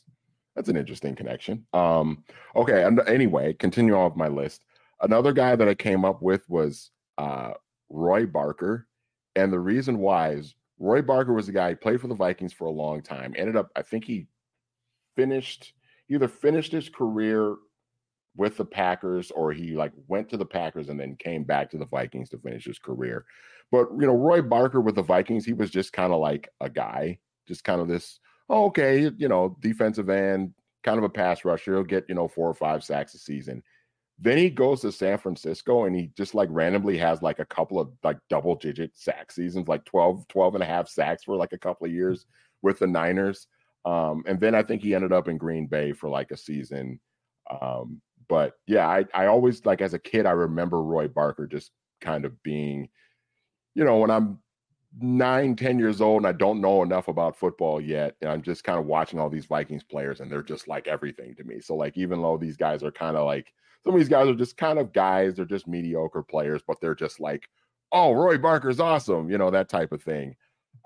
[0.55, 1.65] that's an interesting connection.
[1.73, 2.25] Um,
[2.57, 2.83] okay.
[2.83, 4.65] And anyway, continue on with my list.
[5.01, 7.53] Another guy that I came up with was uh,
[7.89, 8.88] Roy Barker
[9.39, 12.53] and the reason why is Roy Barker was a guy who played for the Vikings
[12.53, 13.35] for a long time.
[13.37, 14.27] Ended up, I think he
[15.17, 15.75] finished
[16.11, 17.57] either finished his career
[18.37, 21.79] with the Packers or he like went to the Packers and then came back to
[21.79, 23.27] the Vikings to finish his career.
[23.71, 26.71] But you know, Roy Barker with the Vikings, he was just kind of like a
[26.71, 31.45] guy, just kind of this, oh, okay, you know, defensive end, kind of a pass
[31.45, 31.75] rusher.
[31.75, 33.63] He'll get, you know, four or five sacks a season.
[34.21, 37.79] Then he goes to San Francisco and he just like randomly has like a couple
[37.79, 41.53] of like double digit sack seasons, like 12, 12 and a half sacks for like
[41.53, 42.27] a couple of years
[42.63, 43.47] with the Niners.
[43.85, 46.99] Um, and then I think he ended up in Green Bay for like a season.
[47.49, 51.71] Um, but yeah, I, I always like as a kid, I remember Roy Barker just
[52.01, 52.89] kind of being,
[53.75, 54.41] you know, when I'm
[55.01, 58.65] nine, ten years old and I don't know enough about football yet, and I'm just
[58.65, 61.61] kind of watching all these Vikings players and they're just like everything to me.
[61.61, 63.53] So like even though these guys are kind of like
[63.89, 66.95] some of these guys are just kind of guys, they're just mediocre players, but they're
[66.95, 67.49] just like,
[67.91, 70.37] oh, Roy Barker's awesome, you know, that type of thing.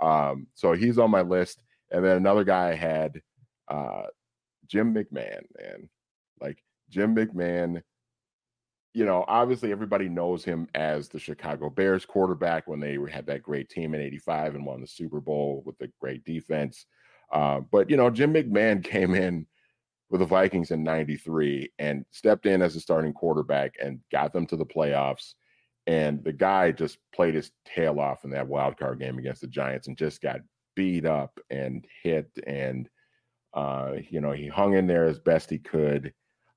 [0.01, 1.61] Um, so he's on my list.
[1.91, 3.21] And then another guy I had
[3.67, 4.05] uh
[4.69, 5.89] Jim McMahon, man.
[6.41, 7.83] Like Jim McMahon
[8.95, 13.43] you know, obviously everybody knows him as the Chicago Bears quarterback when they had that
[13.43, 16.87] great team in 85 and won the Super Bowl with the great defense.
[17.33, 19.47] Uh, but, you know, Jim McMahon came in
[20.13, 24.47] with the Vikings in 93 and stepped in as a starting quarterback and got them
[24.47, 25.33] to the playoffs.
[25.87, 29.47] And the guy just played his tail off in that wild card game against the
[29.47, 30.41] Giants and just got
[30.77, 32.29] beat up and hit.
[32.47, 32.91] And,
[33.55, 36.13] uh, you know, he hung in there as best he could.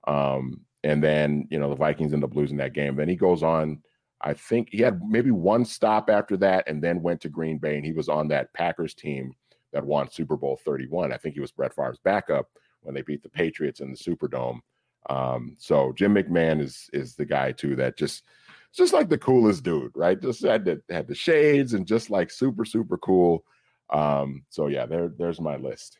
[0.06, 2.98] Um, and then, you know, the Vikings end up losing that game.
[2.98, 3.82] Then he goes on,
[4.20, 7.78] I think he had maybe one stop after that and then went to Green Bay
[7.78, 9.32] and he was on that Packers team
[9.72, 11.14] that won Super Bowl 31.
[11.14, 12.50] I think he was Brett Favre's backup
[12.86, 14.60] when they beat the Patriots in the Superdome.
[15.10, 18.24] Um, so Jim McMahon is is the guy too that just
[18.74, 20.20] just like the coolest dude, right?
[20.20, 23.44] Just had the had the shades and just like super super cool.
[23.90, 25.98] Um, so yeah, there there's my list.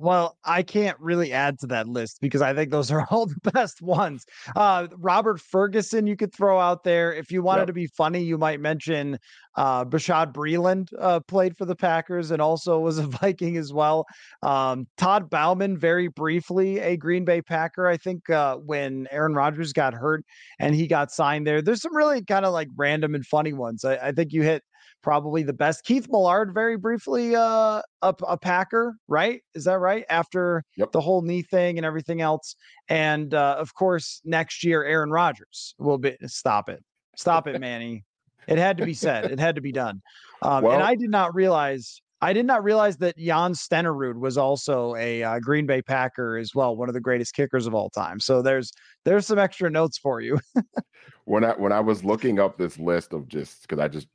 [0.00, 3.50] Well, I can't really add to that list because I think those are all the
[3.52, 4.24] best ones.
[4.54, 7.12] Uh, Robert Ferguson, you could throw out there.
[7.12, 7.66] If you wanted yep.
[7.66, 9.18] to be funny, you might mention
[9.56, 14.06] uh, Bashaud Breeland uh, played for the Packers and also was a Viking as well.
[14.40, 17.88] Um, Todd Bouman, very briefly, a Green Bay Packer.
[17.88, 20.24] I think uh, when Aaron Rodgers got hurt
[20.60, 23.84] and he got signed there, there's some really kind of like random and funny ones.
[23.84, 24.62] I, I think you hit
[25.02, 25.84] probably the best.
[25.84, 29.42] Keith Millard, very briefly, uh, a, a Packer, right?
[29.54, 30.04] Is that right?
[30.08, 30.92] After yep.
[30.92, 32.56] the whole knee thing and everything else,
[32.88, 36.16] and uh, of course, next year, Aaron Rodgers will be.
[36.26, 36.82] Stop it,
[37.16, 38.04] stop it, Manny.
[38.46, 39.26] it had to be said.
[39.30, 40.02] It had to be done.
[40.42, 42.00] Um, well, and I did not realize.
[42.20, 46.52] I did not realize that Jan Stenerud was also a uh, Green Bay Packer as
[46.52, 48.18] well, one of the greatest kickers of all time.
[48.18, 48.72] So there's
[49.04, 50.40] there's some extra notes for you.
[51.26, 54.08] when I when I was looking up this list of just because I just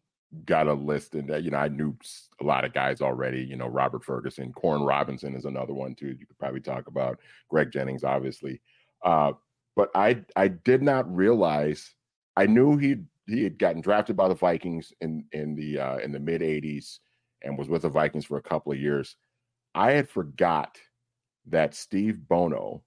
[0.46, 1.96] got a list and you know I knew
[2.42, 3.44] a lot of guys already.
[3.44, 6.16] You know Robert Ferguson, Koren Robinson is another one too.
[6.20, 7.20] You could probably talk about
[7.50, 8.62] Greg Jennings, obviously.
[9.04, 9.34] Uh,
[9.76, 11.94] but I I did not realize
[12.36, 12.98] I knew he
[13.28, 17.00] he had gotten drafted by the Vikings in in the uh, in the mid '80s
[17.44, 19.16] and was with the Vikings for a couple of years.
[19.76, 20.78] I had forgot
[21.48, 22.84] that Steve Bono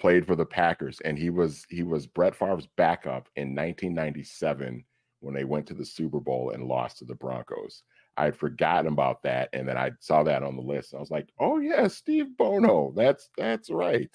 [0.00, 4.84] played for the Packers and he was he was Brett Favre's backup in 1997
[5.20, 7.82] when they went to the Super Bowl and lost to the Broncos.
[8.16, 10.94] I had forgotten about that, and then I saw that on the list.
[10.94, 12.92] I was like, "Oh yeah, Steve Bono.
[12.96, 14.14] That's that's right."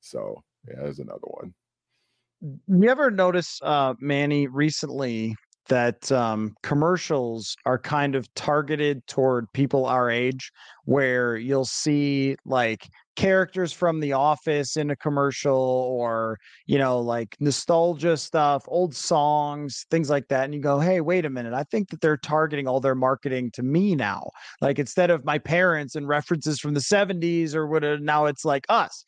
[0.00, 1.54] So yeah, there's another one.
[2.40, 5.34] You ever notice, uh, Manny, recently
[5.68, 10.50] that um, commercials are kind of targeted toward people our age,
[10.84, 12.88] where you'll see like
[13.18, 19.84] characters from the office in a commercial or you know like nostalgia stuff old songs
[19.90, 22.68] things like that and you go hey wait a minute i think that they're targeting
[22.68, 24.30] all their marketing to me now.
[24.60, 28.44] Like instead of my parents and references from the 70s or what uh, now it's
[28.44, 29.04] like us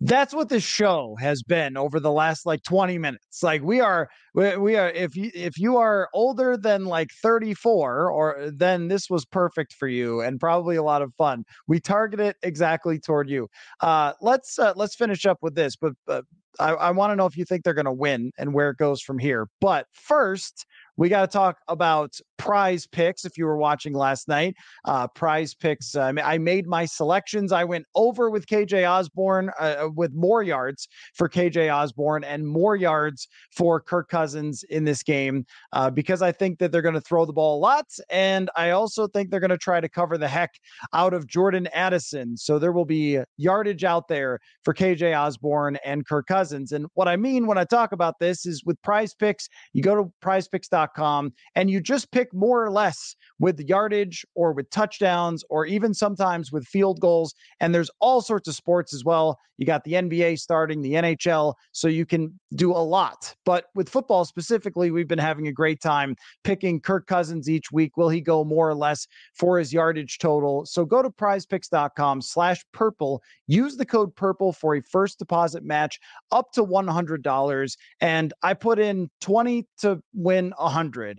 [0.00, 3.42] that's what this show has been over the last like 20 minutes.
[3.42, 8.10] Like we are we, we are if you if you are older than like 34
[8.10, 11.44] or then this was perfect for you and probably a lot of fun.
[11.68, 13.48] We target it exactly toward you.
[13.80, 16.22] Uh let's uh, let's finish up with this but uh,
[16.58, 18.76] I, I want to know if you think they're going to win and where it
[18.76, 19.48] goes from here.
[19.60, 20.66] But first,
[21.02, 23.24] we got to talk about prize picks.
[23.24, 24.54] If you were watching last night,
[24.84, 27.50] uh, prize picks, uh, I made my selections.
[27.50, 32.46] I went over with KJ Osborn uh, uh, with more yards for KJ Osborn and
[32.46, 36.94] more yards for Kirk Cousins in this game uh, because I think that they're going
[36.94, 37.86] to throw the ball a lot.
[38.08, 40.54] And I also think they're going to try to cover the heck
[40.92, 42.36] out of Jordan Addison.
[42.36, 46.70] So there will be yardage out there for KJ Osborn and Kirk Cousins.
[46.70, 49.96] And what I mean when I talk about this is with prize picks, you go
[49.96, 55.66] to prizepicks.com and you just pick more or less with yardage or with touchdowns or
[55.66, 57.34] even sometimes with field goals.
[57.60, 59.38] And there's all sorts of sports as well.
[59.58, 63.34] You got the NBA starting, the NHL, so you can do a lot.
[63.44, 67.96] But with football specifically, we've been having a great time picking Kirk Cousins each week.
[67.96, 70.66] Will he go more or less for his yardage total?
[70.66, 73.22] So go to prizepicks.com slash purple.
[73.46, 76.00] Use the code purple for a first deposit match
[76.32, 77.76] up to $100.
[78.00, 80.71] And I put in 20 to win 100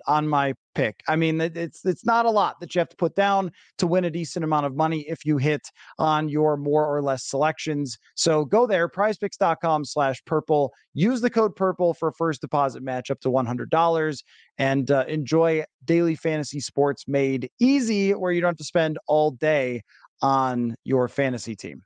[0.08, 1.02] on my pick.
[1.08, 4.06] I mean, it's it's not a lot that you have to put down to win
[4.06, 5.62] a decent amount of money if you hit
[6.00, 7.98] on your more or less selections.
[8.16, 10.72] So go there, prizepicks.com slash purple.
[10.94, 14.24] Use the code purple for first deposit match up to $100
[14.58, 19.32] and uh, enjoy daily fantasy sports made easy where you don't have to spend all
[19.32, 19.82] day
[20.22, 21.84] on your fantasy team.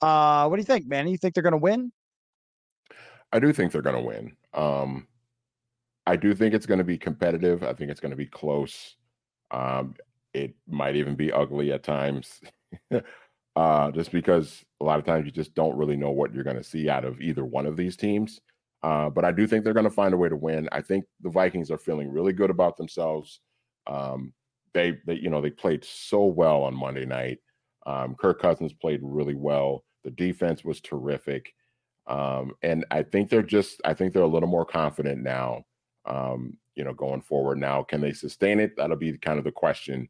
[0.00, 1.06] Uh, what do you think, man?
[1.08, 1.92] You think they're going to win?
[3.32, 4.36] I do think they're going to win.
[4.52, 5.06] Um,
[6.06, 7.62] I do think it's going to be competitive.
[7.62, 8.96] I think it's going to be close.
[9.50, 9.94] Um,
[10.34, 12.40] it might even be ugly at times,
[13.56, 16.56] uh, just because a lot of times you just don't really know what you're going
[16.56, 18.40] to see out of either one of these teams.
[18.82, 20.68] Uh, but I do think they're going to find a way to win.
[20.72, 23.40] I think the Vikings are feeling really good about themselves.
[23.86, 24.32] Um,
[24.74, 27.38] they, they, you know, they played so well on Monday night.
[27.86, 29.84] Um, Kirk Cousins played really well.
[30.02, 31.52] The defense was terrific.
[32.06, 35.64] Um, and I think they're just, I think they're a little more confident now,
[36.04, 37.58] um, you know, going forward.
[37.58, 38.76] Now, can they sustain it?
[38.76, 40.08] That'll be kind of the question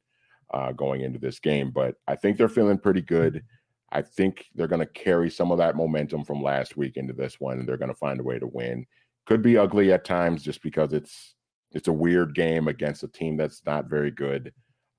[0.52, 1.70] uh, going into this game.
[1.70, 3.42] But I think they're feeling pretty good.
[3.90, 7.38] I think they're going to carry some of that momentum from last week into this
[7.40, 8.86] one, and they're going to find a way to win.
[9.26, 11.34] Could be ugly at times just because it's
[11.72, 14.52] it's a weird game against a team that's not very good.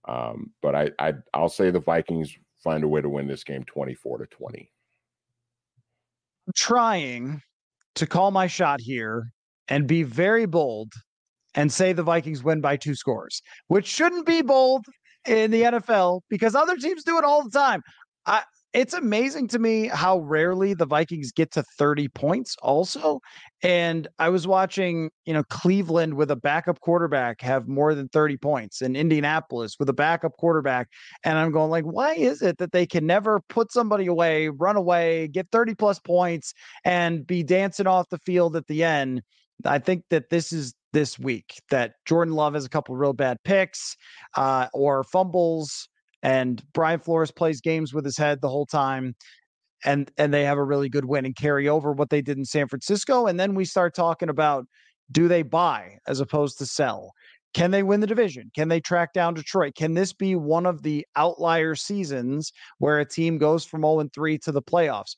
[0.07, 3.64] Um, but I, I I'll say the Vikings find a way to win this game
[3.64, 4.72] 24 to 20.
[6.48, 7.41] I'm trying
[7.95, 9.33] to call my shot here
[9.68, 10.94] and be very bold
[11.56, 14.85] and say the Vikings win by two scores, which shouldn't be bold
[15.26, 17.81] in the NFL because other teams do it all the time.
[18.26, 23.19] I it's amazing to me how rarely the Vikings get to 30 points also.
[23.61, 28.38] And I was watching, you know, Cleveland with a backup quarterback have more than 30
[28.38, 30.88] points and Indianapolis with a backup quarterback.
[31.23, 34.76] And I'm going like, why is it that they can never put somebody away, run
[34.76, 36.53] away, get 30 plus points
[36.84, 39.22] and be dancing off the field at the end?
[39.65, 43.38] I think that this is this week that Jordan Love has a couple real bad
[43.44, 43.95] picks
[44.38, 45.90] uh, or fumbles
[46.22, 49.15] and Brian Flores plays games with his head the whole time
[49.84, 52.45] and and they have a really good win and carry over what they did in
[52.45, 54.65] San Francisco and then we start talking about
[55.11, 57.11] do they buy as opposed to sell?
[57.53, 58.49] Can they win the division?
[58.56, 59.76] Can they track down Detroit?
[59.76, 64.14] Can this be one of the outlier seasons where a team goes from 0 and
[64.14, 65.15] 3 to the playoffs?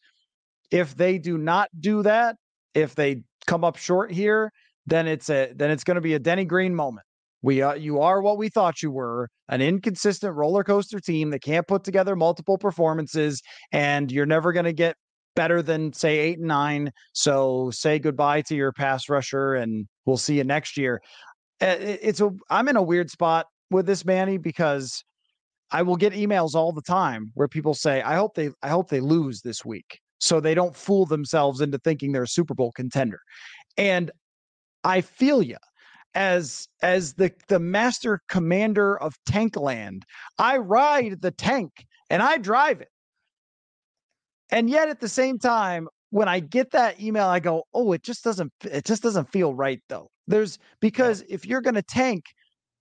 [0.72, 2.36] If they do not do that
[2.76, 4.52] if they come up short here
[4.86, 7.06] then it's a then it's going to be a Denny Green moment
[7.46, 11.44] we uh, you are what we thought you were, an inconsistent roller coaster team that
[11.44, 13.42] can't put together multiple performances,
[13.72, 14.96] and you're never going to get
[15.36, 16.92] better than say eight and nine.
[17.14, 21.02] So say goodbye to your pass rusher, and we'll see you next year.
[21.62, 25.04] It's a I'm in a weird spot with this Manny because
[25.72, 28.90] I will get emails all the time where people say, "I hope they I hope
[28.90, 32.72] they lose this week." So they don't fool themselves into thinking they're a Super Bowl
[32.72, 33.20] contender.
[33.78, 34.12] And
[34.84, 35.58] I feel you
[36.14, 40.04] as as the the master commander of Tankland.
[40.40, 42.90] I ride the tank and I drive it.
[44.52, 48.04] And yet at the same time, when I get that email, I go, "Oh, it
[48.04, 52.24] just doesn't it just doesn't feel right though." There's because if you're going to tank,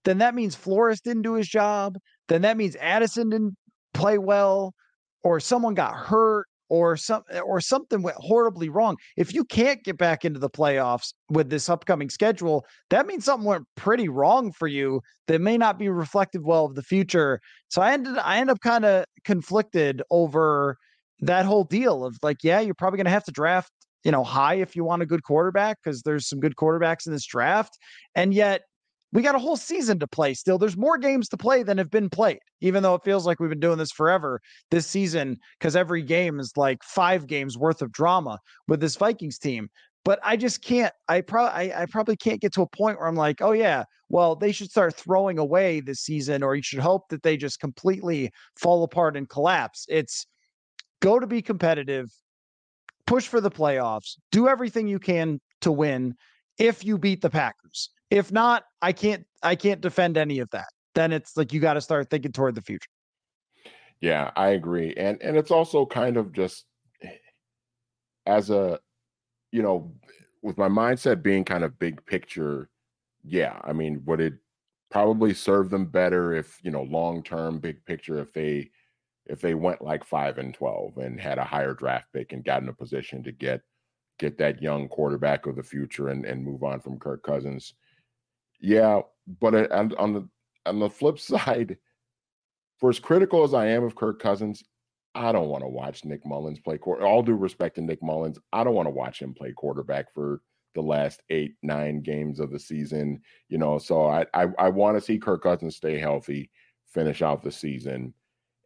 [0.05, 1.97] then that means Flores didn't do his job,
[2.28, 3.56] then that means Addison didn't
[3.94, 4.74] play well
[5.23, 8.96] or someone got hurt or some or something went horribly wrong.
[9.16, 13.46] If you can't get back into the playoffs with this upcoming schedule, that means something
[13.46, 17.40] went pretty wrong for you that may not be reflective well of the future.
[17.68, 20.76] So I ended I end up kind of conflicted over
[21.20, 23.70] that whole deal of like, yeah, you're probably going to have to draft,
[24.04, 27.12] you know, high if you want a good quarterback because there's some good quarterbacks in
[27.12, 27.78] this draft.
[28.14, 28.62] And yet
[29.14, 30.58] we got a whole season to play still.
[30.58, 33.48] There's more games to play than have been played, even though it feels like we've
[33.48, 34.40] been doing this forever
[34.72, 39.38] this season, because every game is like five games worth of drama with this Vikings
[39.38, 39.68] team.
[40.04, 40.92] But I just can't.
[41.08, 43.84] I probably I, I probably can't get to a point where I'm like, oh yeah,
[44.08, 47.60] well they should start throwing away this season, or you should hope that they just
[47.60, 49.86] completely fall apart and collapse.
[49.88, 50.26] It's
[51.00, 52.10] go to be competitive,
[53.06, 56.14] push for the playoffs, do everything you can to win
[56.58, 57.90] if you beat the Packers.
[58.10, 60.68] If not, I can't I can't defend any of that.
[60.94, 62.89] Then it's like you got to start thinking toward the future.
[64.01, 64.94] Yeah, I agree.
[64.97, 66.66] And and it's also kind of just
[67.02, 67.10] eh,
[68.26, 68.78] as a
[69.55, 69.93] you know,
[70.43, 72.68] with my mindset being kind of big picture,
[73.22, 74.35] yeah, I mean, would it
[74.90, 78.70] probably serve them better if, you know, long term big picture if they
[79.26, 82.62] if they went like 5 and 12 and had a higher draft pick and got
[82.62, 83.60] in a position to get
[84.18, 87.74] get that young quarterback of the future and, and move on from Kirk Cousins.
[88.64, 89.02] Yeah,
[89.42, 90.28] but on, on the
[90.64, 91.76] on the flip side,
[92.78, 94.64] for as critical as I am of Kirk Cousins,
[95.14, 96.78] I don't want to watch Nick Mullens play.
[96.78, 100.40] All due respect to Nick Mullens, I don't want to watch him play quarterback for
[100.74, 103.20] the last eight, nine games of the season.
[103.50, 106.50] You know, so I I, I want to see Kirk Cousins stay healthy,
[106.86, 108.14] finish out the season,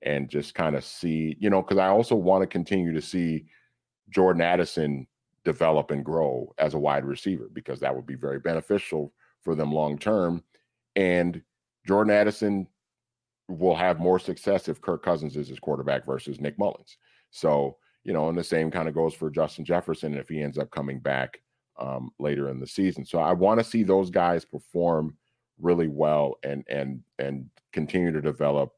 [0.03, 3.47] and just kind of see, you know, because I also want to continue to see
[4.11, 5.09] Jordan Addison
[5.45, 9.13] develop and grow as a wide receiver because that would be very beneficial
[9.43, 10.43] for them long term.
[10.97, 11.43] And
[11.87, 12.67] Jordan Addison
[13.49, 16.97] will have more success if Kirk Cousins is his quarterback versus Nick Mullens.
[17.31, 20.59] So, you know, and the same kind of goes for Justin Jefferson if he ends
[20.59, 21.41] up coming back
[21.79, 23.05] um, later in the season.
[23.05, 25.17] So I want to see those guys perform
[25.61, 28.73] really well and and and continue to develop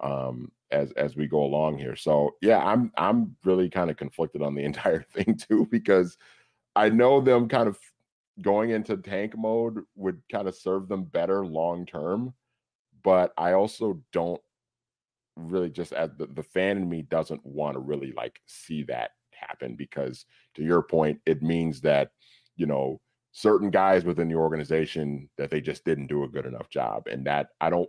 [0.00, 1.96] um, as as we go along here.
[1.96, 6.16] So yeah, I'm I'm really kind of conflicted on the entire thing too because
[6.76, 7.78] I know them kind of
[8.42, 12.34] going into tank mode would kind of serve them better long term,
[13.02, 14.40] but I also don't
[15.36, 19.12] really just as the, the fan in me doesn't want to really like see that
[19.32, 22.10] happen because to your point, it means that,
[22.56, 23.00] you know,
[23.32, 27.06] certain guys within the organization that they just didn't do a good enough job.
[27.06, 27.88] And that I don't,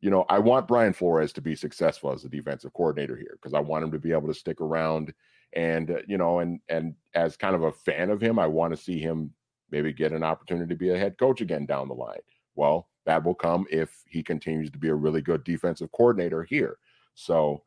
[0.00, 3.54] you know, I want Brian Flores to be successful as a defensive coordinator here because
[3.54, 5.14] I want him to be able to stick around
[5.54, 8.74] and uh, you know and and as kind of a fan of him i want
[8.74, 9.30] to see him
[9.74, 12.20] maybe get an opportunity to be a head coach again down the line.
[12.54, 16.78] Well that will come if he continues to be a really good defensive coordinator here.
[17.14, 17.64] So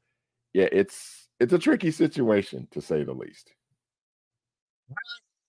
[0.53, 3.51] yeah it's it's a tricky situation to say the least.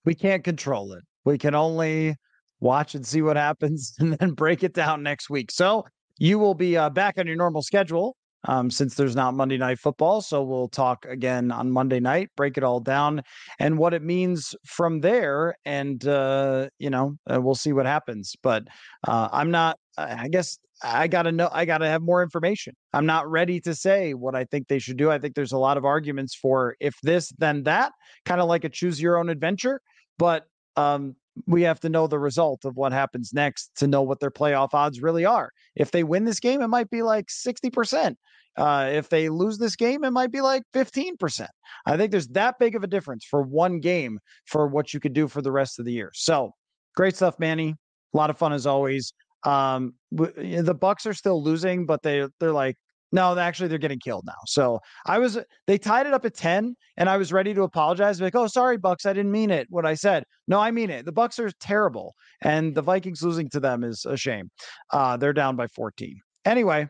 [0.03, 1.03] We can't control it.
[1.23, 2.15] We can only
[2.59, 5.51] watch and see what happens and then break it down next week.
[5.51, 5.85] So
[6.17, 8.17] you will be uh, back on your normal schedule
[8.47, 10.21] um, since there's not Monday Night Football.
[10.21, 13.21] So we'll talk again on Monday night, break it all down
[13.59, 15.55] and what it means from there.
[15.65, 18.35] And, uh, you know, uh, we'll see what happens.
[18.41, 18.67] But
[19.07, 22.73] uh, I'm not, I guess I got to know, I got to have more information.
[22.93, 25.11] I'm not ready to say what I think they should do.
[25.11, 27.91] I think there's a lot of arguments for if this, then that,
[28.25, 29.81] kind of like a choose your own adventure.
[30.17, 30.45] But
[30.77, 31.15] um,
[31.47, 34.73] we have to know the result of what happens next to know what their playoff
[34.73, 35.51] odds really are.
[35.75, 38.15] If they win this game, it might be like 60%.
[38.57, 41.47] Uh, if they lose this game, it might be like 15%.
[41.85, 45.13] I think there's that big of a difference for one game for what you could
[45.13, 46.11] do for the rest of the year.
[46.13, 46.51] So
[46.95, 47.75] great stuff, Manny.
[48.13, 49.13] A lot of fun as always.
[49.43, 52.75] Um, the Bucks are still losing, but they they're like
[53.11, 54.37] no, actually, they're getting killed now.
[54.45, 55.37] So I was,
[55.67, 58.21] they tied it up at 10, and I was ready to apologize.
[58.21, 59.05] Like, oh, sorry, Bucks.
[59.05, 59.67] I didn't mean it.
[59.69, 60.23] What I said.
[60.47, 61.05] No, I mean it.
[61.05, 64.51] The Bucks are terrible, and the Vikings losing to them is a shame.
[64.91, 66.19] Uh, they're down by 14.
[66.45, 66.87] Anyway,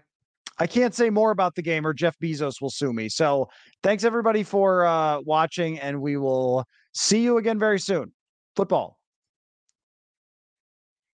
[0.59, 3.07] I can't say more about the game or Jeff Bezos will sue me.
[3.07, 3.47] So
[3.81, 8.11] thanks everybody for uh, watching, and we will see you again very soon.
[8.55, 8.98] Football